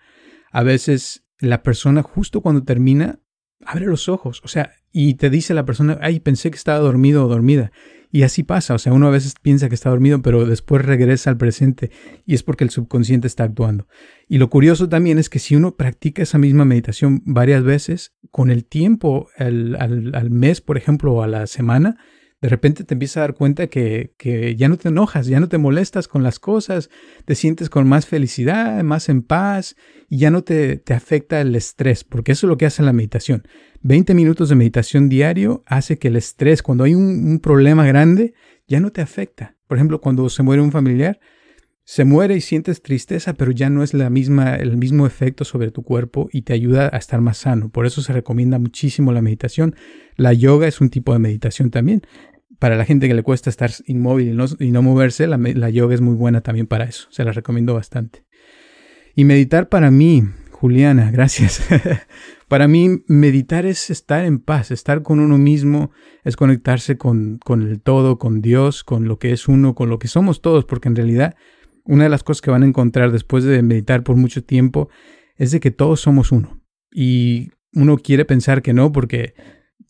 a 0.52 0.64
veces 0.64 1.26
la 1.40 1.64
persona 1.64 2.04
justo 2.04 2.42
cuando 2.42 2.64
termina 2.64 3.20
abre 3.66 3.86
los 3.86 4.10
ojos, 4.10 4.42
o 4.44 4.48
sea, 4.48 4.74
y 4.92 5.16
te 5.16 5.30
dice 5.30 5.54
la 5.54 5.66
persona, 5.66 5.98
ay, 6.02 6.20
pensé 6.20 6.50
que 6.52 6.58
estaba 6.58 6.80
dormido 6.80 7.26
o 7.26 7.28
dormida. 7.28 7.72
Y 8.12 8.24
así 8.24 8.42
pasa, 8.42 8.74
o 8.74 8.80
sea, 8.80 8.92
uno 8.92 9.08
a 9.08 9.12
veces 9.12 9.36
piensa 9.40 9.70
que 9.70 9.76
está 9.76 9.92
dormido, 9.92 10.24
pero 10.24 10.46
después 10.46 10.84
regresa 10.84 11.30
al 11.30 11.38
presente 11.38 11.92
y 12.26 12.34
es 12.34 12.42
porque 12.42 12.64
el 12.64 12.72
subconsciente 12.72 13.28
está 13.28 13.44
actuando. 13.44 13.88
Y 14.28 14.40
lo 14.40 14.50
curioso 14.50 14.90
también 14.90 15.20
es 15.20 15.30
que 15.30 15.38
si 15.38 15.56
uno 15.56 15.76
practica 15.76 16.24
esa 16.24 16.40
misma 16.40 16.66
meditación 16.66 17.22
varias 17.26 17.64
veces, 17.64 18.16
con 18.32 18.50
el 18.50 18.66
tiempo, 18.66 19.30
al, 19.38 19.78
al 19.80 20.32
mes, 20.32 20.60
por 20.60 20.78
ejemplo, 20.78 21.14
o 21.14 21.22
a 21.22 21.28
la 21.28 21.46
semana, 21.46 21.98
de 22.42 22.50
repente 22.50 22.84
te 22.84 22.94
empiezas 22.94 23.18
a 23.18 23.22
dar 23.22 23.34
cuenta 23.34 23.68
que, 23.68 24.14
ya 24.58 24.70
no 24.70 24.78
te 24.78 24.90
enojas, 24.90 25.28
ya 25.28 25.40
no 25.40 25.50
te 25.50 25.58
molestas 25.58 26.08
con 26.08 26.24
las 26.24 26.40
cosas, 26.40 26.90
te 27.26 27.36
sientes 27.36 27.70
con 27.70 27.88
más 27.88 28.06
felicidad, 28.06 28.82
más 28.84 29.10
en 29.10 29.22
paz 29.22 29.76
y 30.10 30.20
ya 30.20 30.32
no 30.32 30.44
te, 30.44 30.78
te 30.78 30.94
afecta 30.94 31.42
el 31.42 31.56
estrés, 31.56 32.04
porque 32.04 32.32
eso 32.32 32.48
es 32.48 32.50
lo 32.50 32.58
que 32.58 32.66
hace 32.66 32.82
la 32.84 32.94
meditación. 32.94 33.44
20 33.82 34.14
minutos 34.14 34.50
de 34.50 34.56
meditación 34.56 35.08
diario 35.08 35.64
hace 35.66 35.98
que 35.98 36.10
el 36.10 36.18
estrés, 36.18 36.62
cuando 36.62 36.84
hay 36.84 36.96
un, 36.96 37.40
problema 37.40 37.86
grande, 37.86 38.34
ya 38.68 38.80
no 38.80 38.92
te 38.92 39.02
afecta. 39.02 39.56
Por 39.68 39.78
ejemplo, 39.78 40.02
cuando 40.02 40.30
se 40.30 40.44
muere 40.44 40.62
un 40.62 40.72
familiar, 40.72 41.20
se 41.86 42.04
muere 42.04 42.36
y 42.36 42.42
sientes 42.42 42.84
tristeza, 42.84 43.34
pero 43.34 43.52
ya 43.52 43.70
no 43.70 43.82
es 43.82 43.94
la 43.94 44.10
misma, 44.10 44.56
el 44.56 44.78
mismo 44.78 45.08
efecto 45.08 45.44
sobre 45.46 45.72
tu 45.72 45.84
cuerpo 45.84 46.30
y 46.32 46.44
te 46.44 46.54
ayuda 46.54 46.90
a 46.92 46.98
estar 46.98 47.22
más 47.22 47.38
sano. 47.38 47.70
Por 47.70 47.86
eso 47.86 48.02
se 48.02 48.14
recomienda 48.14 48.60
muchísimo 48.60 49.12
la 49.12 49.22
meditación. 49.22 49.76
La 50.16 50.34
yoga 50.34 50.68
es 50.68 50.82
un 50.82 50.90
tipo 50.90 51.14
de 51.14 51.20
meditación 51.20 51.72
también 51.72 52.04
para 52.60 52.76
la 52.76 52.86
gente 52.86 53.08
que 53.08 53.14
le 53.14 53.24
cuesta 53.24 53.50
estar 53.50 53.72
inmóvil 53.86 54.38
y 54.60 54.72
no, 54.72 54.82
moverse, 54.82 55.28
la, 55.28 55.70
yoga 55.70 55.96
es 55.96 56.02
muy 56.02 56.16
buena 56.16 56.42
también 56.42 56.68
para 56.68 56.84
eso. 56.84 57.08
Se 57.10 57.24
la 57.24 57.32
recomiendo 57.32 57.74
bastante. 57.74 58.26
Y 59.16 59.24
meditar 59.24 59.70
para 59.70 59.90
mí, 59.92 60.24
Juliana, 60.52 61.10
gracias. 61.14 61.66
para 62.50 62.68
mí, 62.68 63.02
meditar 63.08 63.66
es 63.66 63.90
estar 63.90 64.26
en 64.26 64.40
paz, 64.40 64.72
estar 64.72 65.02
con 65.02 65.22
uno 65.22 65.38
mismo, 65.38 65.92
es 66.26 66.36
conectarse 66.36 66.98
con, 66.98 67.38
con 67.38 67.62
el 67.62 67.82
todo, 67.82 68.20
con 68.20 68.42
Dios, 68.42 68.84
con 68.84 69.08
lo 69.08 69.18
que 69.20 69.32
es 69.32 69.48
uno, 69.48 69.74
con 69.74 69.90
lo 69.90 69.98
que 69.98 70.10
somos 70.10 70.42
todos, 70.42 70.66
porque 70.66 70.90
en 70.90 70.98
realidad 70.98 71.36
una 71.86 72.04
de 72.04 72.10
las 72.10 72.24
cosas 72.24 72.42
que 72.42 72.52
van 72.52 72.64
a 72.64 72.68
encontrar 72.68 73.12
después 73.12 73.46
de 73.46 73.62
meditar 73.64 74.04
por 74.04 74.18
mucho 74.18 74.44
tiempo 74.44 74.90
es 75.38 75.52
de 75.52 75.62
que 75.62 75.72
todos 75.72 76.02
somos 76.02 76.34
uno. 76.34 76.62
Y 76.92 77.52
uno 77.74 77.98
quiere 77.98 78.26
pensar 78.26 78.62
que 78.62 78.74
no, 78.74 78.92
porque 78.92 79.34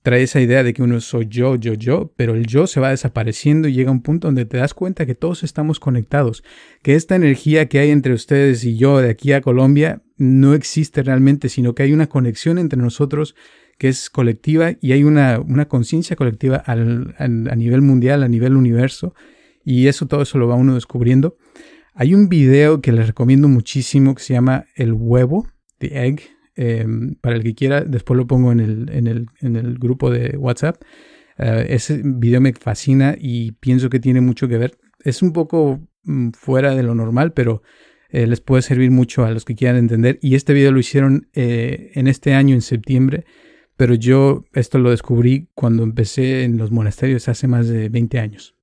trae 0.02 0.24
esa 0.24 0.40
idea 0.40 0.64
de 0.64 0.74
que 0.74 0.82
uno 0.82 1.02
soy 1.02 1.28
yo, 1.30 1.56
yo, 1.56 1.74
yo, 1.74 2.14
pero 2.16 2.34
el 2.36 2.46
yo 2.46 2.68
se 2.68 2.80
va 2.80 2.90
desapareciendo 2.90 3.68
y 3.68 3.74
llega 3.74 3.92
un 3.92 4.02
punto 4.02 4.28
donde 4.28 4.46
te 4.46 4.58
das 4.58 4.74
cuenta 4.74 5.06
que 5.06 5.16
todos 5.16 5.44
estamos 5.44 5.80
conectados, 5.80 6.44
que 6.82 6.96
esta 6.96 7.16
energía 7.16 7.68
que 7.68 7.80
hay 7.80 7.92
entre 7.92 8.14
ustedes 8.14 8.64
y 8.64 8.78
yo 8.78 9.00
de 9.00 9.10
aquí 9.10 9.34
a 9.34 9.42
Colombia 9.42 10.02
no 10.18 10.54
existe 10.54 11.04
realmente, 11.04 11.50
sino 11.50 11.76
que 11.76 11.84
hay 11.84 11.94
una 11.94 12.08
conexión 12.08 12.58
entre 12.58 12.82
nosotros 12.82 13.36
que 13.78 13.88
es 13.88 14.10
colectiva 14.10 14.74
y 14.82 14.92
hay 14.92 15.04
una, 15.04 15.40
una 15.40 15.68
conciencia 15.68 16.16
colectiva 16.16 16.64
a 16.66 16.76
nivel 17.56 17.82
mundial, 17.82 18.24
a 18.24 18.28
nivel 18.28 18.58
universo, 18.58 19.14
y 19.64 19.88
eso 19.88 20.08
todo 20.08 20.22
eso 20.22 20.38
lo 20.38 20.48
va 20.48 20.56
uno 20.56 20.76
descubriendo. 20.76 21.38
Hay 21.94 22.14
un 22.14 22.30
video 22.30 22.82
que 22.82 22.92
les 22.92 23.08
recomiendo 23.08 23.48
muchísimo 23.48 24.16
que 24.16 24.24
se 24.24 24.34
llama 24.34 24.66
El 24.76 24.94
huevo, 24.94 25.48
The 25.78 26.08
Egg, 26.08 26.22
Em, 26.62 27.16
para 27.22 27.38
el 27.38 27.44
que 27.44 27.56
quiera, 27.56 27.86
después 27.86 28.18
lo 28.18 28.28
pongo 28.28 28.52
en 28.52 28.60
el, 28.60 28.90
en 28.92 29.08
el, 29.08 29.28
en 29.40 29.56
el 29.56 29.80
grupo 29.80 30.12
de 30.12 30.36
WhatsApp. 30.38 30.76
Eh, 31.38 31.68
ese 31.70 32.02
video 32.04 32.42
me 32.42 32.52
fascina 32.52 33.16
y 33.18 33.54
pienso 33.54 33.90
que 33.90 34.02
tiene 34.02 34.20
mucho 34.20 34.50
que 34.50 34.58
ver. 34.58 34.78
Es 35.02 35.22
un 35.22 35.32
poco 35.32 35.80
mm, 36.04 36.32
fuera 36.32 36.76
de 36.76 36.84
lo 36.84 36.96
normal, 36.96 37.32
pero 37.32 37.62
eh, 38.10 38.28
les 38.28 38.42
puede 38.42 38.62
servir 38.62 38.92
mucho 38.92 39.24
a 39.24 39.32
los 39.32 39.46
que 39.46 39.56
quieran 39.56 39.78
entender. 39.78 40.20
Y 40.22 40.36
este 40.36 40.52
video 40.52 40.74
lo 40.74 40.80
hicieron 40.80 41.30
eh, 41.34 41.92
en 41.94 42.08
este 42.08 42.34
año, 42.34 42.56
en 42.56 42.62
septiembre, 42.62 43.24
pero 43.78 43.94
yo 43.94 44.44
esto 44.52 44.80
lo 44.80 44.90
descubrí 44.90 45.48
cuando 45.54 45.84
empecé 45.84 46.44
en 46.44 46.58
los 46.58 46.72
monasterios 46.72 47.30
hace 47.30 47.48
más 47.48 47.70
de 47.70 47.88
20 47.88 48.20
años. 48.20 48.58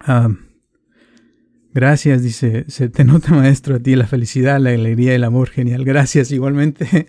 Ah, 0.00 0.30
Gracias, 1.78 2.24
dice, 2.24 2.64
se 2.66 2.88
te 2.88 3.04
nota 3.04 3.32
maestro 3.32 3.76
a 3.76 3.78
ti 3.78 3.94
la 3.94 4.08
felicidad, 4.08 4.58
la 4.58 4.70
alegría 4.70 5.12
y 5.12 5.14
el 5.14 5.22
amor, 5.22 5.48
genial. 5.48 5.84
Gracias, 5.84 6.32
igualmente. 6.32 7.06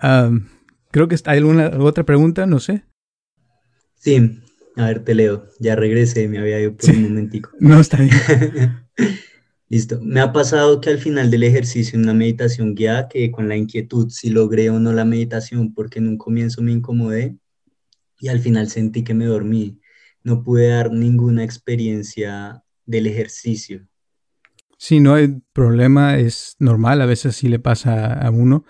creo 0.90 1.06
que 1.06 1.16
hay 1.26 1.38
alguna 1.38 1.70
otra 1.78 2.02
pregunta, 2.02 2.44
no 2.44 2.58
sé. 2.58 2.82
Sí, 3.94 4.40
a 4.74 4.86
ver, 4.86 5.04
te 5.04 5.14
leo. 5.14 5.46
Ya 5.60 5.76
regresé, 5.76 6.26
me 6.26 6.40
había 6.40 6.60
ido 6.60 6.76
por 6.76 6.90
un 6.90 7.04
momentico. 7.04 7.50
No, 7.60 7.78
está 7.78 7.98
bien. 7.98 8.10
Listo. 9.68 10.00
Me 10.02 10.18
ha 10.18 10.32
pasado 10.32 10.80
que 10.80 10.90
al 10.90 10.98
final 10.98 11.30
del 11.30 11.44
ejercicio, 11.44 11.96
en 11.96 12.02
una 12.02 12.14
meditación 12.14 12.74
guiada, 12.74 13.08
que 13.08 13.30
con 13.30 13.48
la 13.48 13.56
inquietud 13.56 14.10
si 14.10 14.30
logré 14.30 14.70
o 14.70 14.80
no 14.80 14.92
la 14.92 15.04
meditación, 15.04 15.72
porque 15.72 16.00
en 16.00 16.08
un 16.08 16.18
comienzo 16.18 16.62
me 16.62 16.72
incomodé 16.72 17.36
y 18.18 18.26
al 18.26 18.40
final 18.40 18.68
sentí 18.70 19.04
que 19.04 19.14
me 19.14 19.26
dormí. 19.26 19.78
No 20.24 20.42
pude 20.42 20.66
dar 20.66 20.90
ninguna 20.90 21.44
experiencia 21.44 22.64
del 22.86 23.06
ejercicio. 23.06 23.86
Sí, 24.82 24.98
no 24.98 25.12
hay 25.12 25.42
problema, 25.52 26.16
es 26.16 26.56
normal, 26.58 27.02
a 27.02 27.06
veces 27.06 27.36
sí 27.36 27.50
le 27.50 27.58
pasa 27.58 28.14
a 28.14 28.30
uno 28.30 28.64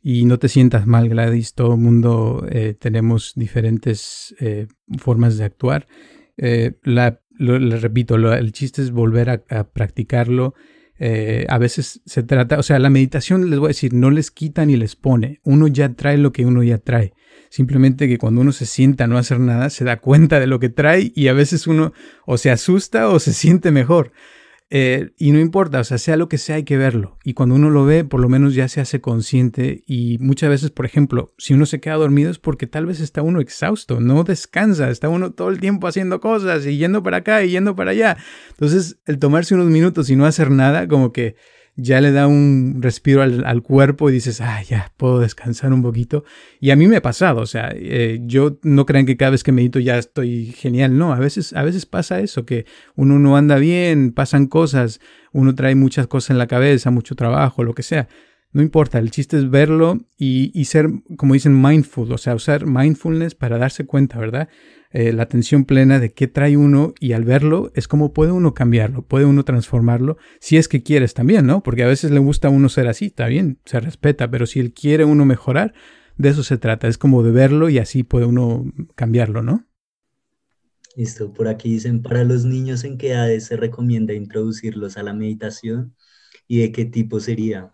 y 0.00 0.24
no 0.24 0.38
te 0.38 0.48
sientas 0.48 0.86
mal, 0.86 1.08
Gladys, 1.08 1.54
todo 1.54 1.74
el 1.74 1.80
mundo 1.80 2.46
eh, 2.48 2.76
tenemos 2.78 3.32
diferentes 3.34 4.32
eh, 4.38 4.68
formas 4.96 5.38
de 5.38 5.44
actuar. 5.44 5.88
Eh, 6.36 6.78
la, 6.84 7.20
le 7.36 7.78
repito, 7.78 8.14
el 8.14 8.52
chiste 8.52 8.80
es 8.80 8.92
volver 8.92 9.28
a, 9.28 9.64
practicarlo 9.64 10.54
Eh, 11.00 11.46
a 11.48 11.58
veces 11.58 12.00
se 12.06 12.22
trata, 12.22 12.60
o 12.60 12.62
sea, 12.62 12.78
la 12.78 12.88
meditación 12.88 13.50
les 13.50 13.58
voy 13.58 13.66
a 13.66 13.74
decir, 13.76 13.92
no 13.92 14.10
les 14.10 14.30
quita 14.30 14.64
ni 14.64 14.76
les 14.76 14.94
pone. 14.94 15.40
Uno 15.42 15.66
ya 15.66 15.92
trae 15.94 16.16
lo 16.16 16.30
que 16.30 16.46
uno 16.46 16.62
ya 16.62 16.78
trae. 16.78 17.12
Simplemente 17.50 18.06
que 18.06 18.18
cuando 18.18 18.40
uno 18.40 18.52
se 18.52 18.66
sienta 18.66 19.04
a 19.04 19.06
no 19.08 19.18
hacer 19.18 19.40
nada, 19.40 19.68
se 19.70 19.84
da 19.84 19.96
cuenta 19.96 20.38
de 20.38 20.46
lo 20.46 20.60
que 20.60 20.68
trae 20.68 21.10
y 21.12 21.26
a 21.26 21.32
veces 21.32 21.66
uno 21.66 21.92
o 22.24 22.38
se 22.38 22.52
asusta 22.52 23.08
o 23.08 23.18
se 23.18 23.32
siente 23.32 23.72
mejor. 23.72 24.12
Eh, 24.68 25.12
y 25.16 25.30
no 25.30 25.38
importa, 25.38 25.78
o 25.78 25.84
sea, 25.84 25.96
sea 25.96 26.16
lo 26.16 26.28
que 26.28 26.38
sea, 26.38 26.56
hay 26.56 26.64
que 26.64 26.76
verlo. 26.76 27.18
Y 27.22 27.34
cuando 27.34 27.54
uno 27.54 27.70
lo 27.70 27.84
ve, 27.84 28.04
por 28.04 28.20
lo 28.20 28.28
menos 28.28 28.54
ya 28.54 28.68
se 28.68 28.80
hace 28.80 29.00
consciente. 29.00 29.84
Y 29.86 30.18
muchas 30.18 30.50
veces, 30.50 30.70
por 30.70 30.86
ejemplo, 30.86 31.32
si 31.38 31.54
uno 31.54 31.66
se 31.66 31.80
queda 31.80 31.94
dormido 31.94 32.30
es 32.30 32.38
porque 32.38 32.66
tal 32.66 32.86
vez 32.86 33.00
está 33.00 33.22
uno 33.22 33.40
exhausto, 33.40 34.00
no 34.00 34.24
descansa, 34.24 34.90
está 34.90 35.08
uno 35.08 35.32
todo 35.32 35.50
el 35.50 35.60
tiempo 35.60 35.86
haciendo 35.86 36.20
cosas 36.20 36.66
y 36.66 36.78
yendo 36.78 37.02
para 37.02 37.18
acá 37.18 37.44
y 37.44 37.50
yendo 37.50 37.76
para 37.76 37.92
allá. 37.92 38.16
Entonces, 38.50 38.98
el 39.06 39.18
tomarse 39.18 39.54
unos 39.54 39.68
minutos 39.68 40.10
y 40.10 40.16
no 40.16 40.26
hacer 40.26 40.50
nada, 40.50 40.88
como 40.88 41.12
que 41.12 41.36
ya 41.76 42.00
le 42.00 42.10
da 42.10 42.26
un 42.26 42.78
respiro 42.80 43.22
al, 43.22 43.62
cuerpo 43.62 44.08
y 44.08 44.14
dices, 44.14 44.40
ah, 44.40 44.62
ya 44.62 44.92
puedo 44.96 45.20
descansar 45.20 45.72
un 45.74 45.82
poquito. 45.82 46.24
Y 46.58 46.70
a 46.70 46.76
mí 46.76 46.88
me 46.88 46.96
ha 46.96 47.02
pasado, 47.02 47.42
o 47.42 47.46
sea, 47.46 47.70
eh, 47.74 48.20
yo 48.22 48.58
no 48.62 48.86
crean 48.86 49.04
que 49.04 49.18
cada 49.18 49.32
vez 49.32 49.44
que 49.44 49.52
medito 49.52 49.78
ya 49.78 49.98
estoy 49.98 50.46
genial, 50.46 50.96
no, 50.96 51.12
a 51.12 51.18
veces, 51.18 51.52
a 51.52 51.62
veces 51.62 51.84
pasa 51.84 52.20
eso, 52.20 52.46
que 52.46 52.64
uno 52.94 53.18
no 53.18 53.36
anda 53.36 53.56
bien, 53.56 54.12
pasan 54.12 54.46
cosas, 54.46 55.00
uno 55.32 55.54
trae 55.54 55.74
muchas 55.74 56.06
cosas 56.06 56.30
en 56.30 56.38
la 56.38 56.46
cabeza, 56.46 56.90
mucho 56.90 57.14
trabajo, 57.14 57.62
lo 57.62 57.74
que 57.74 57.82
sea. 57.82 58.08
No 58.52 58.62
importa, 58.62 58.98
el 58.98 59.10
chiste 59.10 59.36
es 59.36 59.50
verlo 59.50 59.98
y, 60.16 60.50
y 60.58 60.64
ser, 60.64 60.88
como 61.18 61.34
dicen, 61.34 61.60
mindful, 61.60 62.10
o 62.10 62.16
sea, 62.16 62.34
usar 62.34 62.64
mindfulness 62.64 63.34
para 63.34 63.58
darse 63.58 63.84
cuenta, 63.84 64.18
¿verdad? 64.18 64.48
Eh, 64.98 65.12
la 65.12 65.24
atención 65.24 65.66
plena 65.66 66.00
de 66.00 66.14
qué 66.14 66.26
trae 66.26 66.56
uno 66.56 66.94
y 66.98 67.12
al 67.12 67.22
verlo 67.22 67.70
es 67.74 67.86
como 67.86 68.14
puede 68.14 68.32
uno 68.32 68.54
cambiarlo, 68.54 69.02
puede 69.02 69.26
uno 69.26 69.44
transformarlo, 69.44 70.16
si 70.40 70.56
es 70.56 70.68
que 70.68 70.82
quieres 70.82 71.12
también, 71.12 71.44
¿no? 71.44 71.62
Porque 71.62 71.82
a 71.82 71.86
veces 71.86 72.12
le 72.12 72.18
gusta 72.18 72.48
a 72.48 72.50
uno 72.50 72.70
ser 72.70 72.88
así, 72.88 73.04
está 73.04 73.26
bien, 73.26 73.58
se 73.66 73.78
respeta, 73.78 74.30
pero 74.30 74.46
si 74.46 74.58
él 74.58 74.72
quiere 74.72 75.04
uno 75.04 75.26
mejorar, 75.26 75.74
de 76.16 76.30
eso 76.30 76.42
se 76.42 76.56
trata, 76.56 76.88
es 76.88 76.96
como 76.96 77.22
de 77.22 77.30
verlo 77.30 77.68
y 77.68 77.76
así 77.76 78.04
puede 78.04 78.24
uno 78.24 78.72
cambiarlo, 78.94 79.42
¿no? 79.42 79.66
Listo, 80.96 81.30
por 81.30 81.48
aquí 81.48 81.72
dicen, 81.72 82.00
para 82.00 82.24
los 82.24 82.46
niños 82.46 82.82
en 82.84 82.96
qué 82.96 83.10
edades 83.10 83.44
se 83.44 83.58
recomienda 83.58 84.14
introducirlos 84.14 84.96
a 84.96 85.02
la 85.02 85.12
meditación 85.12 85.94
y 86.48 86.60
de 86.60 86.72
qué 86.72 86.86
tipo 86.86 87.20
sería. 87.20 87.70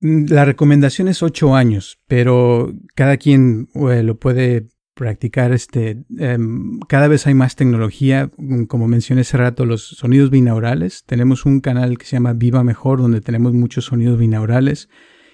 Mm, 0.00 0.26
la 0.28 0.44
recomendación 0.44 1.08
es 1.08 1.22
8 1.22 1.56
años, 1.56 1.98
pero 2.06 2.74
cada 2.94 3.16
quien 3.16 3.70
eh, 3.90 4.02
lo 4.02 4.18
puede 4.18 4.68
practicar 4.98 5.52
este 5.52 6.02
em, 6.18 6.80
cada 6.80 7.08
vez 7.08 7.26
hay 7.26 7.34
más 7.34 7.54
tecnología. 7.54 8.30
Mm, 8.36 8.64
como 8.64 8.88
mencioné 8.88 9.22
hace 9.22 9.36
rato 9.36 9.64
los 9.64 9.86
sonidos 9.86 10.30
binaurales. 10.30 11.04
Tenemos 11.06 11.46
un 11.46 11.60
canal 11.60 11.96
que 11.96 12.04
se 12.04 12.16
llama 12.16 12.32
Viva 12.32 12.64
Mejor 12.64 13.00
donde 13.00 13.20
tenemos 13.20 13.54
muchos 13.54 13.86
sonidos 13.86 14.18
binaurales 14.18 14.88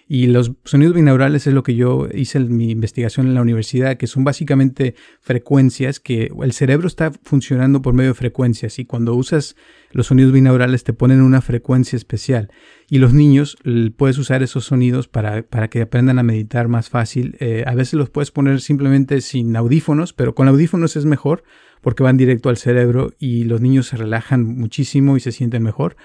y 0.06 0.26
los 0.26 0.52
sonidos 0.64 0.94
binaurales 0.94 1.46
es 1.46 1.54
lo 1.54 1.62
que 1.62 1.74
yo 1.74 2.08
hice 2.12 2.38
en 2.38 2.54
mi 2.54 2.70
investigación 2.70 3.26
en 3.26 3.34
la 3.34 3.42
universidad, 3.42 3.96
que 3.96 4.06
son 4.06 4.22
básicamente 4.22 4.94
frecuencias 5.20 5.98
que 5.98 6.30
el 6.42 6.52
cerebro 6.52 6.86
está 6.86 7.10
funcionando 7.22 7.80
por 7.80 7.94
medio 7.94 8.10
de 8.10 8.14
frecuencias 8.14 8.78
y 8.78 8.84
cuando 8.84 9.14
usas 9.14 9.56
los 9.92 10.08
sonidos 10.08 10.32
binaurales 10.32 10.84
te 10.84 10.92
ponen 10.92 11.22
una 11.22 11.40
frecuencia 11.40 11.96
especial 11.96 12.50
y 12.90 12.98
los 12.98 13.14
niños 13.14 13.56
puedes 13.96 14.18
usar 14.18 14.42
esos 14.42 14.66
sonidos 14.66 15.08
para, 15.08 15.42
para 15.42 15.68
que 15.68 15.82
aprendan 15.82 16.18
a 16.18 16.22
meditar 16.22 16.68
más 16.68 16.90
fácil. 16.90 17.36
Eh, 17.40 17.64
a 17.66 17.74
veces 17.74 17.94
los 17.94 18.10
puedes 18.10 18.30
poner 18.30 18.60
simplemente 18.60 19.22
sin 19.22 19.56
audífonos, 19.56 20.12
pero 20.12 20.34
con 20.34 20.48
audífonos 20.48 20.96
es 20.96 21.06
mejor 21.06 21.44
porque 21.80 22.02
van 22.02 22.16
directo 22.16 22.50
al 22.50 22.56
cerebro 22.56 23.12
y 23.18 23.44
los 23.44 23.60
niños 23.60 23.88
se 23.88 23.96
relajan 23.96 24.44
muchísimo 24.44 25.16
y 25.16 25.20
se 25.20 25.32
sienten 25.32 25.62
mejor. 25.62 25.96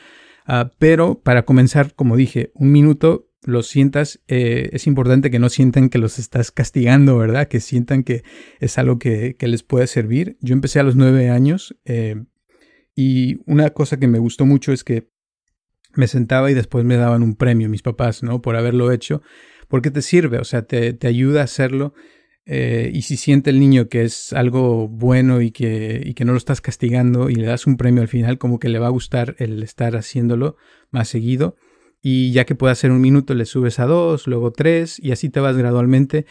Ah, 0.46 0.72
pero 0.80 1.20
para 1.20 1.46
comenzar, 1.46 1.94
como 1.96 2.16
dije, 2.16 2.52
un 2.54 2.72
minuto 2.72 3.29
los 3.44 3.68
sientas, 3.68 4.22
eh, 4.28 4.70
es 4.74 4.88
importante 4.88 5.32
que 5.32 5.40
no 5.40 5.50
sientan 5.50 5.90
que 5.90 5.98
los 5.98 6.20
estás 6.20 6.52
castigando, 6.52 7.18
¿verdad? 7.18 7.48
Que 7.48 7.60
sientan 7.60 8.04
que 8.04 8.24
es 8.60 8.78
algo 8.78 9.00
que, 9.00 9.36
les 9.40 9.64
puede 9.64 9.88
servir. 9.88 10.38
Yo 10.42 10.54
empecé 10.54 10.80
a 10.80 10.84
los 10.84 10.96
nueve 10.96 11.30
años 11.30 11.78
eh, 11.86 12.24
y 12.96 13.38
una 13.46 13.70
cosa 13.70 13.98
que 13.98 14.08
me 14.08 14.20
gustó 14.20 14.46
mucho 14.46 14.74
es 14.74 14.84
que 14.84 15.10
me 15.96 16.08
sentaba 16.08 16.52
y 16.52 16.54
después 16.54 16.86
me 16.86 16.98
daban 16.98 17.24
un 17.24 17.36
premio 17.36 17.70
mis 17.70 17.82
papás, 17.82 18.24
¿no? 18.24 18.42
Por 18.42 18.56
haberlo 18.56 18.92
hecho, 18.92 19.22
porque 19.68 19.90
te 19.90 20.02
sirve, 20.02 20.38
o 20.38 20.44
sea, 20.44 20.64
te, 20.64 20.98
ayuda 21.08 21.42
a 21.42 21.46
hacerlo. 21.46 21.94
Eh, 22.46 22.90
y 22.94 23.04
si 23.04 23.16
siente 23.16 23.52
el 23.52 23.60
niño 23.60 23.90
que 23.90 24.02
es 24.02 24.34
algo 24.34 24.88
bueno 24.88 25.40
y 25.42 25.52
que, 25.52 26.02
y 26.04 26.14
que 26.16 26.26
no 26.26 26.32
lo 26.32 26.38
estás 26.38 26.62
castigando 26.62 27.30
y 27.30 27.36
le 27.36 27.46
das 27.46 27.68
un 27.68 27.78
premio 27.78 28.02
al 28.02 28.08
final, 28.08 28.38
como 28.38 28.60
que 28.60 28.70
le 28.70 28.80
va 28.80 28.88
a 28.88 28.92
gustar 28.92 29.36
el 29.38 29.62
estar 29.62 29.96
haciéndolo 29.96 30.58
más 30.90 31.10
seguido 31.10 31.56
y 32.02 32.32
ya 32.32 32.46
que 32.46 32.56
puede 32.56 32.72
hacer 32.72 32.92
un 32.92 33.02
minuto 33.02 33.34
le 33.34 33.46
subes 33.46 33.80
a 33.80 33.86
dos, 33.86 34.28
luego 34.28 34.52
tres 34.52 35.00
y 35.00 35.12
así 35.12 35.30
te 35.30 35.40
vas 35.40 35.58
gradualmente. 35.58 36.26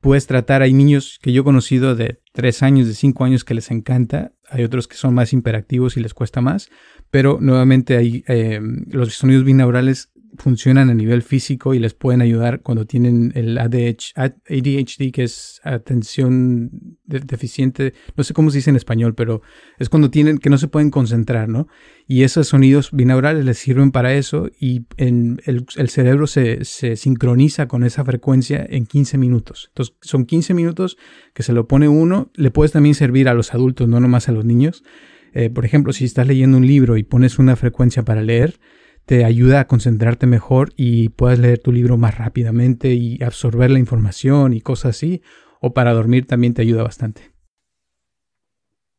Puedes 0.00 0.26
tratar, 0.26 0.62
hay 0.62 0.72
niños 0.74 1.18
que 1.22 1.32
yo 1.32 1.42
he 1.42 1.44
conocido 1.44 1.94
de 1.94 2.20
tres 2.32 2.62
años, 2.62 2.86
de 2.86 2.94
cinco 2.94 3.24
años 3.24 3.44
que 3.44 3.54
les 3.54 3.70
encanta, 3.70 4.32
hay 4.50 4.62
otros 4.64 4.86
que 4.86 4.96
son 4.96 5.14
más 5.14 5.32
imperactivos 5.32 5.96
y 5.96 6.00
les 6.00 6.12
cuesta 6.12 6.40
más, 6.40 6.68
pero 7.10 7.38
nuevamente 7.40 7.96
hay 7.96 8.22
eh, 8.28 8.60
los 8.90 9.14
sonidos 9.14 9.44
binaurales 9.44 10.10
funcionan 10.38 10.90
a 10.90 10.94
nivel 10.94 11.22
físico 11.22 11.74
y 11.74 11.78
les 11.78 11.94
pueden 11.94 12.20
ayudar 12.20 12.60
cuando 12.60 12.86
tienen 12.86 13.32
el 13.34 13.58
ADHD, 13.58 15.12
que 15.12 15.24
es 15.24 15.60
atención 15.64 16.70
deficiente, 17.04 17.94
no 18.16 18.24
sé 18.24 18.34
cómo 18.34 18.50
se 18.50 18.58
dice 18.58 18.70
en 18.70 18.76
español, 18.76 19.14
pero 19.14 19.42
es 19.78 19.88
cuando 19.88 20.10
tienen 20.10 20.38
que 20.38 20.50
no 20.50 20.58
se 20.58 20.68
pueden 20.68 20.90
concentrar, 20.90 21.48
¿no? 21.48 21.68
Y 22.06 22.22
esos 22.22 22.48
sonidos 22.48 22.90
binaurales 22.92 23.44
les 23.44 23.58
sirven 23.58 23.90
para 23.90 24.14
eso 24.14 24.50
y 24.58 24.86
en 24.96 25.40
el, 25.44 25.66
cerebro 25.88 26.26
se, 26.26 26.64
sincroniza 26.64 27.68
con 27.68 27.84
esa 27.84 28.04
frecuencia 28.04 28.66
en 28.68 28.86
15 28.86 29.18
minutos. 29.18 29.66
Entonces 29.68 29.96
son 30.02 30.26
15 30.26 30.54
minutos 30.54 30.96
que 31.32 31.42
se 31.42 31.52
lo 31.52 31.66
pone 31.66 31.88
uno, 31.88 32.30
le 32.34 32.50
puedes 32.50 32.72
también 32.72 32.94
servir 32.94 33.28
a 33.28 33.34
los 33.34 33.54
adultos, 33.54 33.88
no 33.88 34.00
nomás 34.00 34.28
a 34.28 34.32
los 34.32 34.44
niños. 34.44 34.84
Eh, 35.32 35.50
por 35.50 35.64
ejemplo, 35.64 35.92
si 35.92 36.04
estás 36.04 36.26
leyendo 36.26 36.58
un 36.58 36.66
libro 36.66 36.96
y 36.96 37.02
pones 37.02 37.38
una 37.38 37.56
frecuencia 37.56 38.04
para 38.04 38.22
leer, 38.22 38.60
te 39.06 39.24
ayuda 39.24 39.60
a 39.60 39.66
concentrarte 39.66 40.26
mejor 40.26 40.72
y 40.76 41.10
puedas 41.10 41.38
leer 41.38 41.58
tu 41.58 41.72
libro 41.72 41.96
más 41.96 42.16
rápidamente 42.16 42.94
y 42.94 43.22
absorber 43.22 43.70
la 43.70 43.78
información 43.78 44.52
y 44.52 44.60
cosas 44.60 44.96
así. 44.96 45.22
O 45.60 45.72
para 45.72 45.92
dormir 45.92 46.26
también 46.26 46.54
te 46.54 46.62
ayuda 46.62 46.82
bastante. 46.82 47.32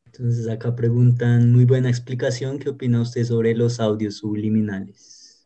Entonces 0.06 0.48
acá 0.48 0.76
preguntan, 0.76 1.52
muy 1.52 1.66
buena 1.66 1.90
explicación, 1.90 2.58
¿qué 2.58 2.70
opina 2.70 3.02
usted 3.02 3.26
sobre 3.26 3.54
los 3.54 3.80
audios 3.80 4.18
subliminales? 4.18 5.46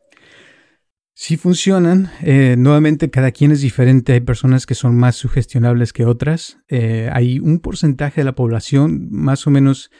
Sí 1.22 1.36
funcionan. 1.36 2.10
Eh, 2.22 2.54
nuevamente, 2.56 3.10
cada 3.10 3.30
quien 3.30 3.50
es 3.50 3.60
diferente. 3.60 4.14
Hay 4.14 4.20
personas 4.20 4.64
que 4.64 4.74
son 4.74 4.96
más 4.96 5.16
sugestionables 5.16 5.92
que 5.92 6.06
otras. 6.06 6.58
Eh, 6.68 7.10
hay 7.12 7.40
un 7.40 7.58
porcentaje 7.58 8.22
de 8.22 8.24
la 8.24 8.34
población, 8.34 9.08
más 9.10 9.46
o 9.46 9.50
menos 9.50 9.90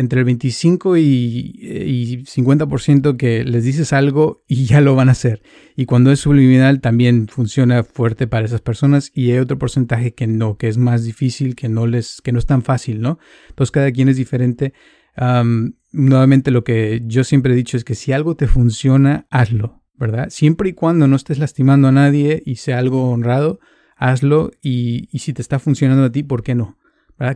entre 0.00 0.20
el 0.20 0.24
25 0.24 0.96
y, 0.96 2.24
50% 2.26 3.16
que 3.16 3.44
les 3.44 3.64
dices 3.64 3.92
algo 3.92 4.42
y 4.48 4.64
ya 4.64 4.80
lo 4.80 4.94
van 4.94 5.08
a 5.08 5.12
hacer. 5.12 5.42
Y 5.76 5.86
cuando 5.86 6.10
es 6.10 6.20
subliminal 6.20 6.80
también 6.80 7.28
funciona 7.28 7.84
fuerte 7.84 8.26
para 8.26 8.46
esas 8.46 8.60
personas 8.60 9.12
y 9.14 9.30
hay 9.30 9.38
otro 9.38 9.58
porcentaje 9.58 10.14
que 10.14 10.26
no, 10.26 10.56
que 10.56 10.68
es 10.68 10.78
más 10.78 11.04
difícil, 11.04 11.54
que 11.54 11.68
no 11.68 11.86
les, 11.86 12.20
que 12.22 12.32
no 12.32 12.38
es 12.38 12.46
tan 12.46 12.62
fácil, 12.62 13.00
¿no? 13.00 13.18
Entonces 13.50 13.70
cada 13.70 13.92
quien 13.92 14.08
es 14.08 14.16
diferente. 14.16 14.72
nuevamente 15.92 16.50
lo 16.50 16.64
que 16.64 17.02
yo 17.06 17.22
siempre 17.24 17.52
he 17.52 17.56
dicho 17.56 17.76
es 17.76 17.84
que 17.84 17.94
si 17.94 18.12
algo 18.12 18.36
te 18.36 18.46
funciona, 18.46 19.26
hazlo, 19.30 19.82
¿verdad? 19.96 20.28
Siempre 20.30 20.70
y 20.70 20.72
cuando 20.72 21.06
no 21.08 21.16
estés 21.16 21.38
lastimando 21.38 21.88
a 21.88 21.92
nadie 21.92 22.42
y 22.44 22.56
sea 22.56 22.78
algo 22.78 23.10
honrado, 23.10 23.60
hazlo 23.96 24.50
y, 24.62 25.08
y 25.12 25.18
si 25.18 25.34
te 25.34 25.42
está 25.42 25.58
funcionando 25.58 26.04
a 26.04 26.12
ti, 26.12 26.22
¿por 26.22 26.42
qué 26.42 26.54
no? 26.54 26.79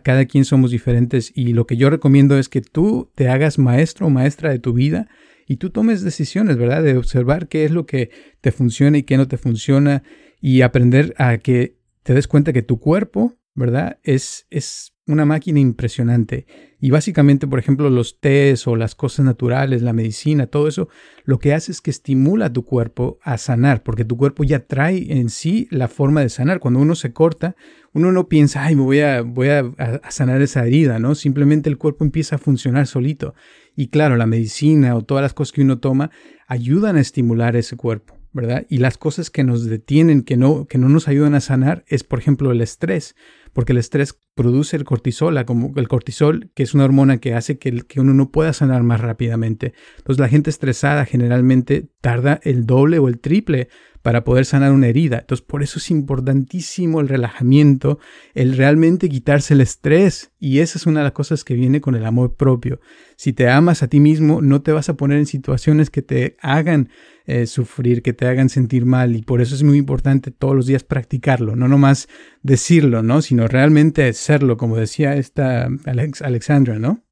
Cada 0.03 0.25
quien 0.25 0.47
somos 0.47 0.71
diferentes 0.71 1.31
y 1.35 1.53
lo 1.53 1.67
que 1.67 1.77
yo 1.77 1.91
recomiendo 1.91 2.39
es 2.39 2.49
que 2.49 2.63
tú 2.63 3.11
te 3.15 3.29
hagas 3.29 3.59
maestro 3.59 4.07
o 4.07 4.11
maestra 4.11 4.51
de 4.51 4.59
tu 4.59 4.73
vida 4.73 5.09
y 5.47 5.57
tú 5.57 5.69
tomes 5.69 6.03
decisiones, 6.03 6.57
¿verdad? 6.57 6.83
De 6.83 6.97
observar 6.97 7.49
qué 7.49 7.67
es 7.67 7.71
lo 7.71 7.85
que 7.85 8.11
te 8.41 8.51
funciona 8.51 8.97
y 8.97 9.03
qué 9.03 9.19
no 9.19 9.29
te 9.29 9.37
funciona 9.37 10.03
y 10.41 10.63
aprender 10.63 11.15
a 11.19 11.37
que 11.37 11.77
te 12.03 12.15
des 12.15 12.27
cuenta 12.29 12.55
que 12.55 12.63
tu 12.63 12.81
cuerpo, 12.81 13.37
¿verdad? 13.55 13.99
Es, 14.03 14.47
es 14.51 14.95
una 15.07 15.25
máquina 15.25 15.61
impresionante. 15.61 16.47
Y 16.81 16.91
básicamente, 16.91 17.47
por 17.47 17.59
ejemplo, 17.59 17.89
los 17.91 18.21
tés 18.21 18.67
o 18.67 18.77
las 18.77 18.95
cosas 18.95 19.25
naturales, 19.25 19.83
la 19.83 19.93
medicina, 19.93 20.47
todo 20.47 20.67
eso, 20.67 20.89
lo 21.25 21.39
que 21.39 21.55
hace 21.55 21.73
es 21.73 21.81
que 21.81 21.91
estimula 21.91 22.47
a 22.47 22.53
tu 22.53 22.65
cuerpo 22.65 23.19
a 23.23 23.39
sanar, 23.39 23.83
porque 23.83 24.05
tu 24.05 24.17
cuerpo 24.17 24.45
ya 24.45 24.67
trae 24.67 25.13
en 25.19 25.29
sí 25.29 25.69
la 25.71 25.89
forma 25.89 26.21
de 26.21 26.31
sanar. 26.31 26.59
Cuando 26.61 26.81
uno 26.81 26.95
se 26.95 27.13
corta, 27.13 27.55
uno 27.93 28.13
no 28.13 28.29
piensa, 28.29 28.65
ay, 28.65 28.77
me 28.77 28.83
voy 28.83 29.01
a, 29.01 29.23
voy 29.23 29.49
a, 29.49 29.61
a 29.79 30.11
sanar 30.11 30.43
esa 30.43 30.67
herida, 30.67 30.99
¿no? 30.99 31.15
Simplemente 31.15 31.71
el 31.71 31.79
cuerpo 31.79 32.05
empieza 32.05 32.37
a 32.37 32.39
funcionar 32.39 32.87
solito. 32.87 33.35
Y 33.77 33.89
claro, 33.89 34.17
la 34.17 34.27
medicina 34.27 34.97
o 34.97 35.03
todas 35.03 35.23
las 35.23 35.35
cosas 35.35 35.53
que 35.53 35.63
uno 35.63 35.79
toma 35.79 36.11
ayudan 36.47 36.97
a 36.97 37.01
estimular 37.01 37.57
ese 37.57 37.77
cuerpo. 37.77 38.15
¿verdad? 38.35 38.67
Y 38.69 38.79
las 38.79 38.99
cosas 38.99 39.31
que 39.31 39.45
nos 39.45 39.65
detienen, 39.65 40.23
que 40.23 40.37
no, 40.37 40.67
que 40.67 40.77
no 40.77 40.89
nos 40.89 41.07
ayudan 41.07 41.37
a 41.37 41.41
sanar, 41.41 41.85
es 41.87 42.03
por 42.03 42.19
ejemplo 42.19 42.51
el 42.51 42.61
estrés 42.61 43.15
porque 43.55 43.73
el 43.73 43.79
estrés 43.79 44.19
produce 44.35 44.77
el 44.77 44.85
cortisol, 44.85 45.43
como 45.47 45.73
el 45.77 45.89
cortisol, 45.89 46.51
que 46.55 46.63
es 46.63 46.75
una 46.75 46.85
hormona 46.85 47.19
que 47.19 47.35
hace 47.35 47.59
que, 47.59 47.83
que 47.83 48.01
uno 48.01 48.13
no 48.13 48.31
pueda 48.31 48.53
sanar 48.53 48.83
más 48.83 49.01
rápidamente. 49.01 49.73
Entonces 49.97 50.21
la 50.21 50.29
gente 50.29 50.51
estresada 50.51 51.07
generalmente 51.07 51.89
tarda 52.03 52.41
el 52.43 52.67
doble 52.67 52.99
o 52.99 53.09
el 53.09 53.21
triple 53.21 53.69
para 54.05 54.23
poder 54.23 54.45
sanar 54.45 54.71
una 54.73 54.89
herida. 54.89 55.21
Entonces, 55.21 55.47
por 55.47 55.63
eso 55.63 55.79
es 55.79 55.91
importantísimo 55.91 57.01
el 57.01 57.09
relajamiento, 57.09 57.99
el 58.35 58.55
realmente 58.55 59.09
quitarse 59.09 59.55
el 59.55 59.63
estrés. 59.63 60.31
Y 60.39 60.59
esa 60.59 60.77
es 60.77 60.85
una 60.85 61.01
de 61.01 61.05
las 61.05 61.15
cosas 61.15 61.43
que 61.43 61.55
viene 61.55 61.81
con 61.81 61.95
el 61.95 62.05
amor 62.05 62.37
propio. 62.37 62.81
Si 63.17 63.33
te 63.33 63.49
amas 63.49 63.83
a 63.83 63.89
ti 63.89 64.01
mismo, 64.01 64.43
no 64.43 64.61
te 64.61 64.73
vas 64.73 64.91
a 64.91 64.99
poner 64.99 65.17
en 65.17 65.25
situaciones 65.25 65.89
que 65.89 66.03
te 66.03 66.37
hagan 66.43 66.91
eh, 67.25 67.47
sufrir, 67.47 68.03
que 68.03 68.13
te 68.13 68.27
hagan 68.27 68.51
sentir 68.51 68.85
mal. 68.85 69.17
Y 69.17 69.23
por 69.23 69.41
eso 69.41 69.55
es 69.55 69.63
muy 69.63 69.79
importante 69.79 70.31
todos 70.31 70.55
los 70.55 70.67
días 70.67 70.85
practicarlo, 70.85 71.57
no 71.57 71.67
nomás 71.67 72.07
decirlo, 72.43 73.03
¿no? 73.03 73.23
Sino 73.23 73.49
realmente 73.49 74.13
serlo, 74.13 74.59
como 74.59 74.77
decía 74.77 75.17
esta 75.17 75.67
Alex 75.87 76.21
Alexandra, 76.21 76.79
¿no? 76.79 77.03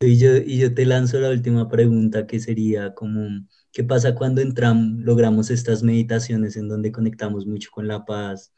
Y 0.00 0.16
yo, 0.18 0.38
y 0.38 0.60
yo 0.60 0.72
te 0.72 0.86
lanzo 0.86 1.20
la 1.20 1.28
última 1.28 1.68
pregunta 1.68 2.26
que 2.26 2.40
sería 2.40 2.94
como 2.94 3.28
¿Qué 3.74 3.82
pasa 3.82 4.14
cuando 4.14 4.40
entramos, 4.40 5.00
logramos 5.00 5.50
estas 5.50 5.82
meditaciones 5.82 6.56
en 6.56 6.68
donde 6.68 6.92
conectamos 6.92 7.44
mucho 7.44 7.70
con 7.72 7.88
la 7.88 8.04
paz 8.04 8.54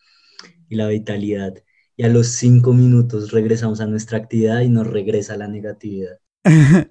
y 0.69 0.77
la 0.77 0.89
vitalidad? 0.89 1.55
Y 1.97 2.03
a 2.03 2.09
los 2.09 2.29
cinco 2.29 2.75
minutos 2.75 3.33
regresamos 3.33 3.81
a 3.81 3.87
nuestra 3.87 4.19
actividad 4.19 4.61
y 4.61 4.69
nos 4.69 4.87
regresa 4.87 5.39
la 5.39 5.49
negatividad. 5.49 6.19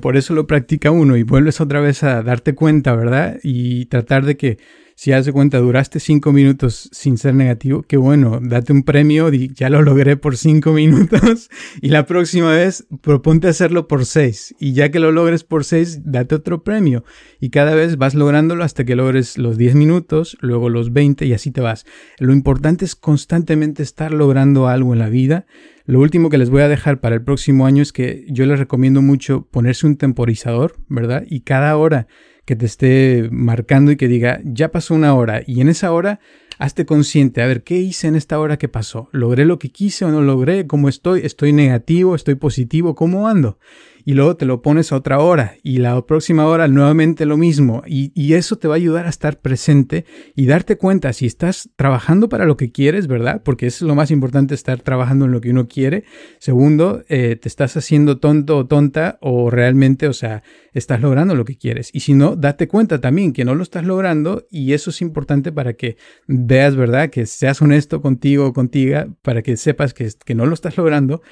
Por 0.00 0.16
eso 0.16 0.34
lo 0.34 0.46
practica 0.46 0.92
uno 0.92 1.16
y 1.16 1.24
vuelves 1.24 1.60
otra 1.60 1.80
vez 1.80 2.04
a 2.04 2.22
darte 2.22 2.54
cuenta, 2.54 2.94
¿verdad? 2.94 3.40
Y 3.42 3.86
tratar 3.86 4.24
de 4.24 4.36
que 4.36 4.58
si 4.96 5.12
hace 5.12 5.32
cuenta, 5.32 5.58
duraste 5.58 5.98
cinco 5.98 6.32
minutos 6.32 6.88
sin 6.92 7.18
ser 7.18 7.34
negativo, 7.34 7.82
qué 7.82 7.96
bueno, 7.96 8.38
date 8.40 8.72
un 8.72 8.84
premio, 8.84 9.30
ya 9.30 9.68
lo 9.68 9.82
logré 9.82 10.16
por 10.16 10.36
cinco 10.36 10.72
minutos 10.74 11.50
y 11.80 11.88
la 11.88 12.06
próxima 12.06 12.52
vez 12.52 12.86
proponte 13.00 13.48
hacerlo 13.48 13.88
por 13.88 14.06
seis 14.06 14.54
y 14.60 14.72
ya 14.72 14.90
que 14.90 15.00
lo 15.00 15.10
logres 15.10 15.42
por 15.42 15.64
seis, 15.64 16.00
date 16.04 16.34
otro 16.34 16.62
premio 16.62 17.04
y 17.40 17.50
cada 17.50 17.74
vez 17.74 17.96
vas 17.96 18.14
lográndolo 18.14 18.62
hasta 18.62 18.84
que 18.84 18.94
logres 18.94 19.36
los 19.36 19.58
diez 19.58 19.74
minutos, 19.74 20.36
luego 20.40 20.68
los 20.68 20.92
veinte 20.92 21.26
y 21.26 21.32
así 21.32 21.50
te 21.50 21.60
vas. 21.60 21.84
Lo 22.18 22.32
importante 22.32 22.84
es 22.84 22.94
constantemente 22.94 23.82
estar 23.82 24.12
logrando 24.12 24.68
algo 24.68 24.92
en 24.92 25.00
la 25.00 25.08
vida. 25.08 25.46
Lo 25.86 26.00
último 26.00 26.30
que 26.30 26.38
les 26.38 26.50
voy 26.50 26.62
a 26.62 26.68
dejar 26.68 27.00
para 27.00 27.16
el 27.16 27.22
próximo 27.22 27.66
año 27.66 27.82
es 27.82 27.92
que 27.92 28.24
yo 28.28 28.46
les 28.46 28.58
recomiendo 28.58 29.02
mucho 29.02 29.46
ponerse 29.50 29.86
un 29.86 29.96
temporizador, 29.96 30.76
¿verdad? 30.88 31.24
Y 31.28 31.40
cada 31.40 31.76
hora 31.76 32.06
que 32.44 32.56
te 32.56 32.66
esté 32.66 33.28
marcando 33.30 33.90
y 33.90 33.96
que 33.96 34.08
diga, 34.08 34.40
ya 34.44 34.70
pasó 34.70 34.94
una 34.94 35.14
hora 35.14 35.42
y 35.46 35.60
en 35.60 35.68
esa 35.68 35.92
hora 35.92 36.20
hazte 36.58 36.86
consciente, 36.86 37.42
a 37.42 37.46
ver, 37.46 37.62
¿qué 37.62 37.78
hice 37.78 38.06
en 38.06 38.14
esta 38.14 38.38
hora 38.38 38.58
que 38.58 38.68
pasó? 38.68 39.08
¿Logré 39.12 39.44
lo 39.44 39.58
que 39.58 39.70
quise 39.70 40.04
o 40.04 40.10
no 40.10 40.22
logré? 40.22 40.66
¿Cómo 40.66 40.88
estoy? 40.88 41.20
¿Estoy 41.24 41.52
negativo? 41.52 42.14
¿Estoy 42.14 42.36
positivo? 42.36 42.94
¿Cómo 42.94 43.28
ando? 43.28 43.58
Y 44.04 44.14
luego 44.14 44.36
te 44.36 44.44
lo 44.44 44.62
pones 44.62 44.92
a 44.92 44.96
otra 44.96 45.18
hora 45.18 45.56
y 45.62 45.78
la 45.78 46.00
próxima 46.06 46.46
hora 46.46 46.68
nuevamente 46.68 47.26
lo 47.26 47.36
mismo 47.36 47.82
y, 47.86 48.12
eso 48.34 48.56
te 48.56 48.66
va 48.66 48.74
a 48.74 48.76
ayudar 48.76 49.06
a 49.06 49.10
estar 49.10 49.38
presente 49.38 50.06
y 50.34 50.46
darte 50.46 50.76
cuenta 50.76 51.12
si 51.12 51.24
estás 51.26 51.70
trabajando 51.76 52.28
para 52.28 52.46
lo 52.46 52.56
que 52.56 52.72
quieres, 52.72 53.06
¿verdad? 53.06 53.42
Porque 53.44 53.66
es 53.66 53.80
lo 53.80 53.94
más 53.94 54.10
importante, 54.10 54.54
estar 54.54 54.80
trabajando 54.80 55.26
en 55.26 55.30
lo 55.30 55.40
que 55.40 55.50
uno 55.50 55.68
quiere. 55.68 56.02
Segundo, 56.40 57.04
eh, 57.08 57.36
te 57.36 57.46
estás 57.46 57.76
haciendo 57.76 58.18
tonto 58.18 58.56
o 58.56 58.66
tonta 58.66 59.18
o 59.20 59.50
realmente, 59.50 60.08
o 60.08 60.12
sea, 60.12 60.42
estás 60.72 61.00
logrando 61.00 61.36
lo 61.36 61.44
que 61.44 61.56
quieres. 61.56 61.90
Y 61.92 62.00
si 62.00 62.14
no, 62.14 62.34
date 62.34 62.66
cuenta 62.66 63.00
también 63.00 63.32
que 63.32 63.44
no 63.44 63.54
lo 63.54 63.62
estás 63.62 63.84
logrando 63.84 64.46
y 64.50 64.72
eso 64.72 64.90
es 64.90 65.00
importante 65.00 65.52
para 65.52 65.74
que 65.74 65.96
veas, 66.26 66.74
¿verdad? 66.74 67.10
Que 67.10 67.26
seas 67.26 67.62
honesto 67.62 68.02
contigo 68.02 68.46
o 68.46 68.52
contigo 68.52 68.74
para 69.22 69.42
que 69.42 69.56
sepas 69.56 69.94
que, 69.94 70.10
que 70.24 70.34
no 70.34 70.46
lo 70.46 70.54
estás 70.54 70.76
logrando 70.76 71.22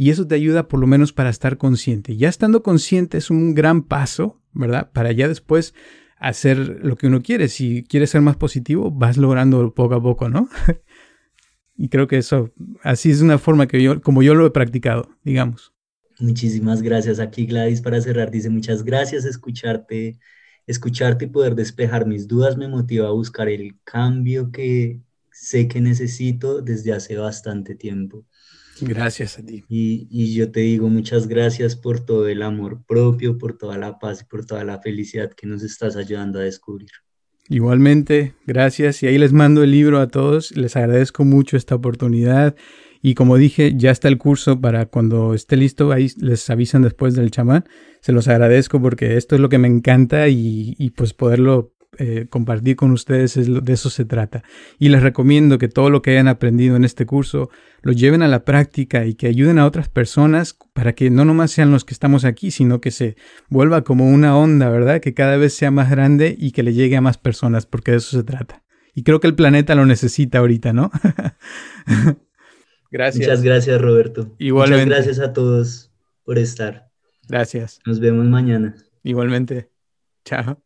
y 0.00 0.08
eso 0.08 0.26
te 0.26 0.34
ayuda 0.34 0.66
por 0.66 0.80
lo 0.80 0.86
menos 0.86 1.12
para 1.12 1.28
estar 1.28 1.58
consciente. 1.58 2.16
Ya 2.16 2.30
estando 2.30 2.62
consciente 2.62 3.18
es 3.18 3.28
un 3.28 3.54
gran 3.54 3.82
paso, 3.82 4.40
¿verdad? 4.54 4.90
Para 4.92 5.12
ya 5.12 5.28
después 5.28 5.74
hacer 6.16 6.56
lo 6.82 6.96
que 6.96 7.06
uno 7.06 7.20
quiere. 7.20 7.48
Si 7.48 7.84
quieres 7.84 8.08
ser 8.08 8.22
más 8.22 8.36
positivo, 8.36 8.90
vas 8.90 9.18
logrando 9.18 9.74
poco 9.74 9.96
a 9.96 10.02
poco, 10.02 10.30
¿no? 10.30 10.48
y 11.76 11.90
creo 11.90 12.08
que 12.08 12.16
eso, 12.16 12.50
así 12.82 13.10
es 13.10 13.20
una 13.20 13.36
forma 13.36 13.68
que 13.68 13.82
yo, 13.82 14.00
como 14.00 14.22
yo 14.22 14.34
lo 14.34 14.46
he 14.46 14.50
practicado, 14.50 15.18
digamos. 15.22 15.74
Muchísimas 16.18 16.80
gracias. 16.80 17.20
Aquí 17.20 17.44
Gladys 17.44 17.82
para 17.82 18.00
cerrar 18.00 18.30
dice 18.30 18.48
muchas 18.48 18.82
gracias, 18.82 19.26
escucharte, 19.26 20.18
escucharte 20.66 21.26
y 21.26 21.28
poder 21.28 21.54
despejar 21.54 22.06
mis 22.06 22.26
dudas 22.26 22.56
me 22.56 22.68
motiva 22.68 23.08
a 23.08 23.12
buscar 23.12 23.50
el 23.50 23.78
cambio 23.84 24.50
que 24.50 25.02
sé 25.30 25.68
que 25.68 25.82
necesito 25.82 26.62
desde 26.62 26.94
hace 26.94 27.18
bastante 27.18 27.74
tiempo. 27.74 28.24
Gracias 28.82 29.38
a 29.38 29.44
ti. 29.44 29.64
Y, 29.68 30.34
yo 30.34 30.50
te 30.50 30.60
digo 30.60 30.88
muchas 30.88 31.28
gracias 31.28 31.76
por 31.76 32.00
todo 32.00 32.28
el 32.28 32.42
amor 32.42 32.82
propio, 32.86 33.38
por 33.38 33.56
toda 33.56 33.78
la 33.78 33.98
paz 33.98 34.22
y 34.22 34.24
por 34.24 34.46
toda 34.46 34.64
la 34.64 34.80
felicidad 34.80 35.30
que 35.32 35.46
nos 35.46 35.62
estás 35.62 35.96
ayudando 35.96 36.38
a 36.38 36.42
descubrir. 36.42 36.90
Igualmente, 37.48 38.34
gracias. 38.46 39.02
Y 39.02 39.06
ahí 39.06 39.18
les 39.18 39.32
mando 39.32 39.62
el 39.62 39.72
libro 39.72 40.00
a 40.00 40.08
todos. 40.08 40.56
Les 40.56 40.76
agradezco 40.76 41.24
mucho 41.24 41.56
esta 41.56 41.74
oportunidad. 41.74 42.54
Y 43.02 43.14
como 43.14 43.36
dije, 43.36 43.72
ya 43.76 43.90
está 43.90 44.08
el 44.08 44.18
curso 44.18 44.60
para 44.60 44.86
cuando 44.86 45.34
esté 45.34 45.56
listo, 45.56 45.90
ahí 45.90 46.08
les 46.18 46.48
avisan 46.50 46.82
después 46.82 47.14
del 47.14 47.30
chamán. 47.30 47.64
Se 48.02 48.12
los 48.12 48.28
agradezco 48.28 48.80
porque 48.80 49.16
esto 49.16 49.34
es 49.34 49.40
lo 49.40 49.48
que 49.48 49.58
me 49.58 49.68
encanta 49.68 50.28
y, 50.28 50.74
y 50.78 50.90
pues 50.90 51.14
poderlo 51.14 51.72
eh, 51.98 52.26
compartir 52.30 52.76
con 52.76 52.92
ustedes, 52.92 53.34
de 53.34 53.72
eso 53.72 53.90
se 53.90 54.04
trata. 54.04 54.44
Y 54.78 54.90
les 54.90 55.02
recomiendo 55.02 55.58
que 55.58 55.68
todo 55.68 55.90
lo 55.90 56.02
que 56.02 56.12
hayan 56.12 56.28
aprendido 56.28 56.76
en 56.76 56.84
este 56.84 57.04
curso 57.04 57.50
lo 57.82 57.92
lleven 57.92 58.22
a 58.22 58.28
la 58.28 58.44
práctica 58.44 59.06
y 59.06 59.14
que 59.14 59.26
ayuden 59.26 59.58
a 59.58 59.66
otras 59.66 59.88
personas 59.88 60.56
para 60.72 60.94
que 60.94 61.10
no 61.10 61.24
nomás 61.24 61.50
sean 61.50 61.72
los 61.72 61.84
que 61.84 61.92
estamos 61.92 62.24
aquí, 62.24 62.52
sino 62.52 62.80
que 62.80 62.90
se 62.90 63.16
vuelva 63.48 63.82
como 63.82 64.08
una 64.08 64.36
onda, 64.36 64.70
¿verdad? 64.70 65.00
Que 65.00 65.14
cada 65.14 65.36
vez 65.36 65.54
sea 65.54 65.70
más 65.70 65.90
grande 65.90 66.36
y 66.38 66.52
que 66.52 66.62
le 66.62 66.74
llegue 66.74 66.96
a 66.96 67.00
más 67.00 67.18
personas, 67.18 67.66
porque 67.66 67.90
de 67.90 67.96
eso 67.98 68.16
se 68.16 68.24
trata. 68.24 68.62
Y 68.94 69.02
creo 69.02 69.20
que 69.20 69.26
el 69.26 69.34
planeta 69.34 69.74
lo 69.74 69.84
necesita 69.84 70.38
ahorita, 70.38 70.72
¿no? 70.72 70.90
gracias. 72.90 73.26
Muchas 73.26 73.42
gracias, 73.42 73.80
Roberto. 73.80 74.34
Igualmente. 74.38 74.86
Muchas 74.86 75.06
gracias 75.06 75.28
a 75.28 75.32
todos 75.32 75.92
por 76.24 76.38
estar. 76.38 76.90
Gracias. 77.28 77.80
Nos 77.86 78.00
vemos 78.00 78.26
mañana. 78.26 78.74
Igualmente. 79.02 79.70
Chao. 80.24 80.62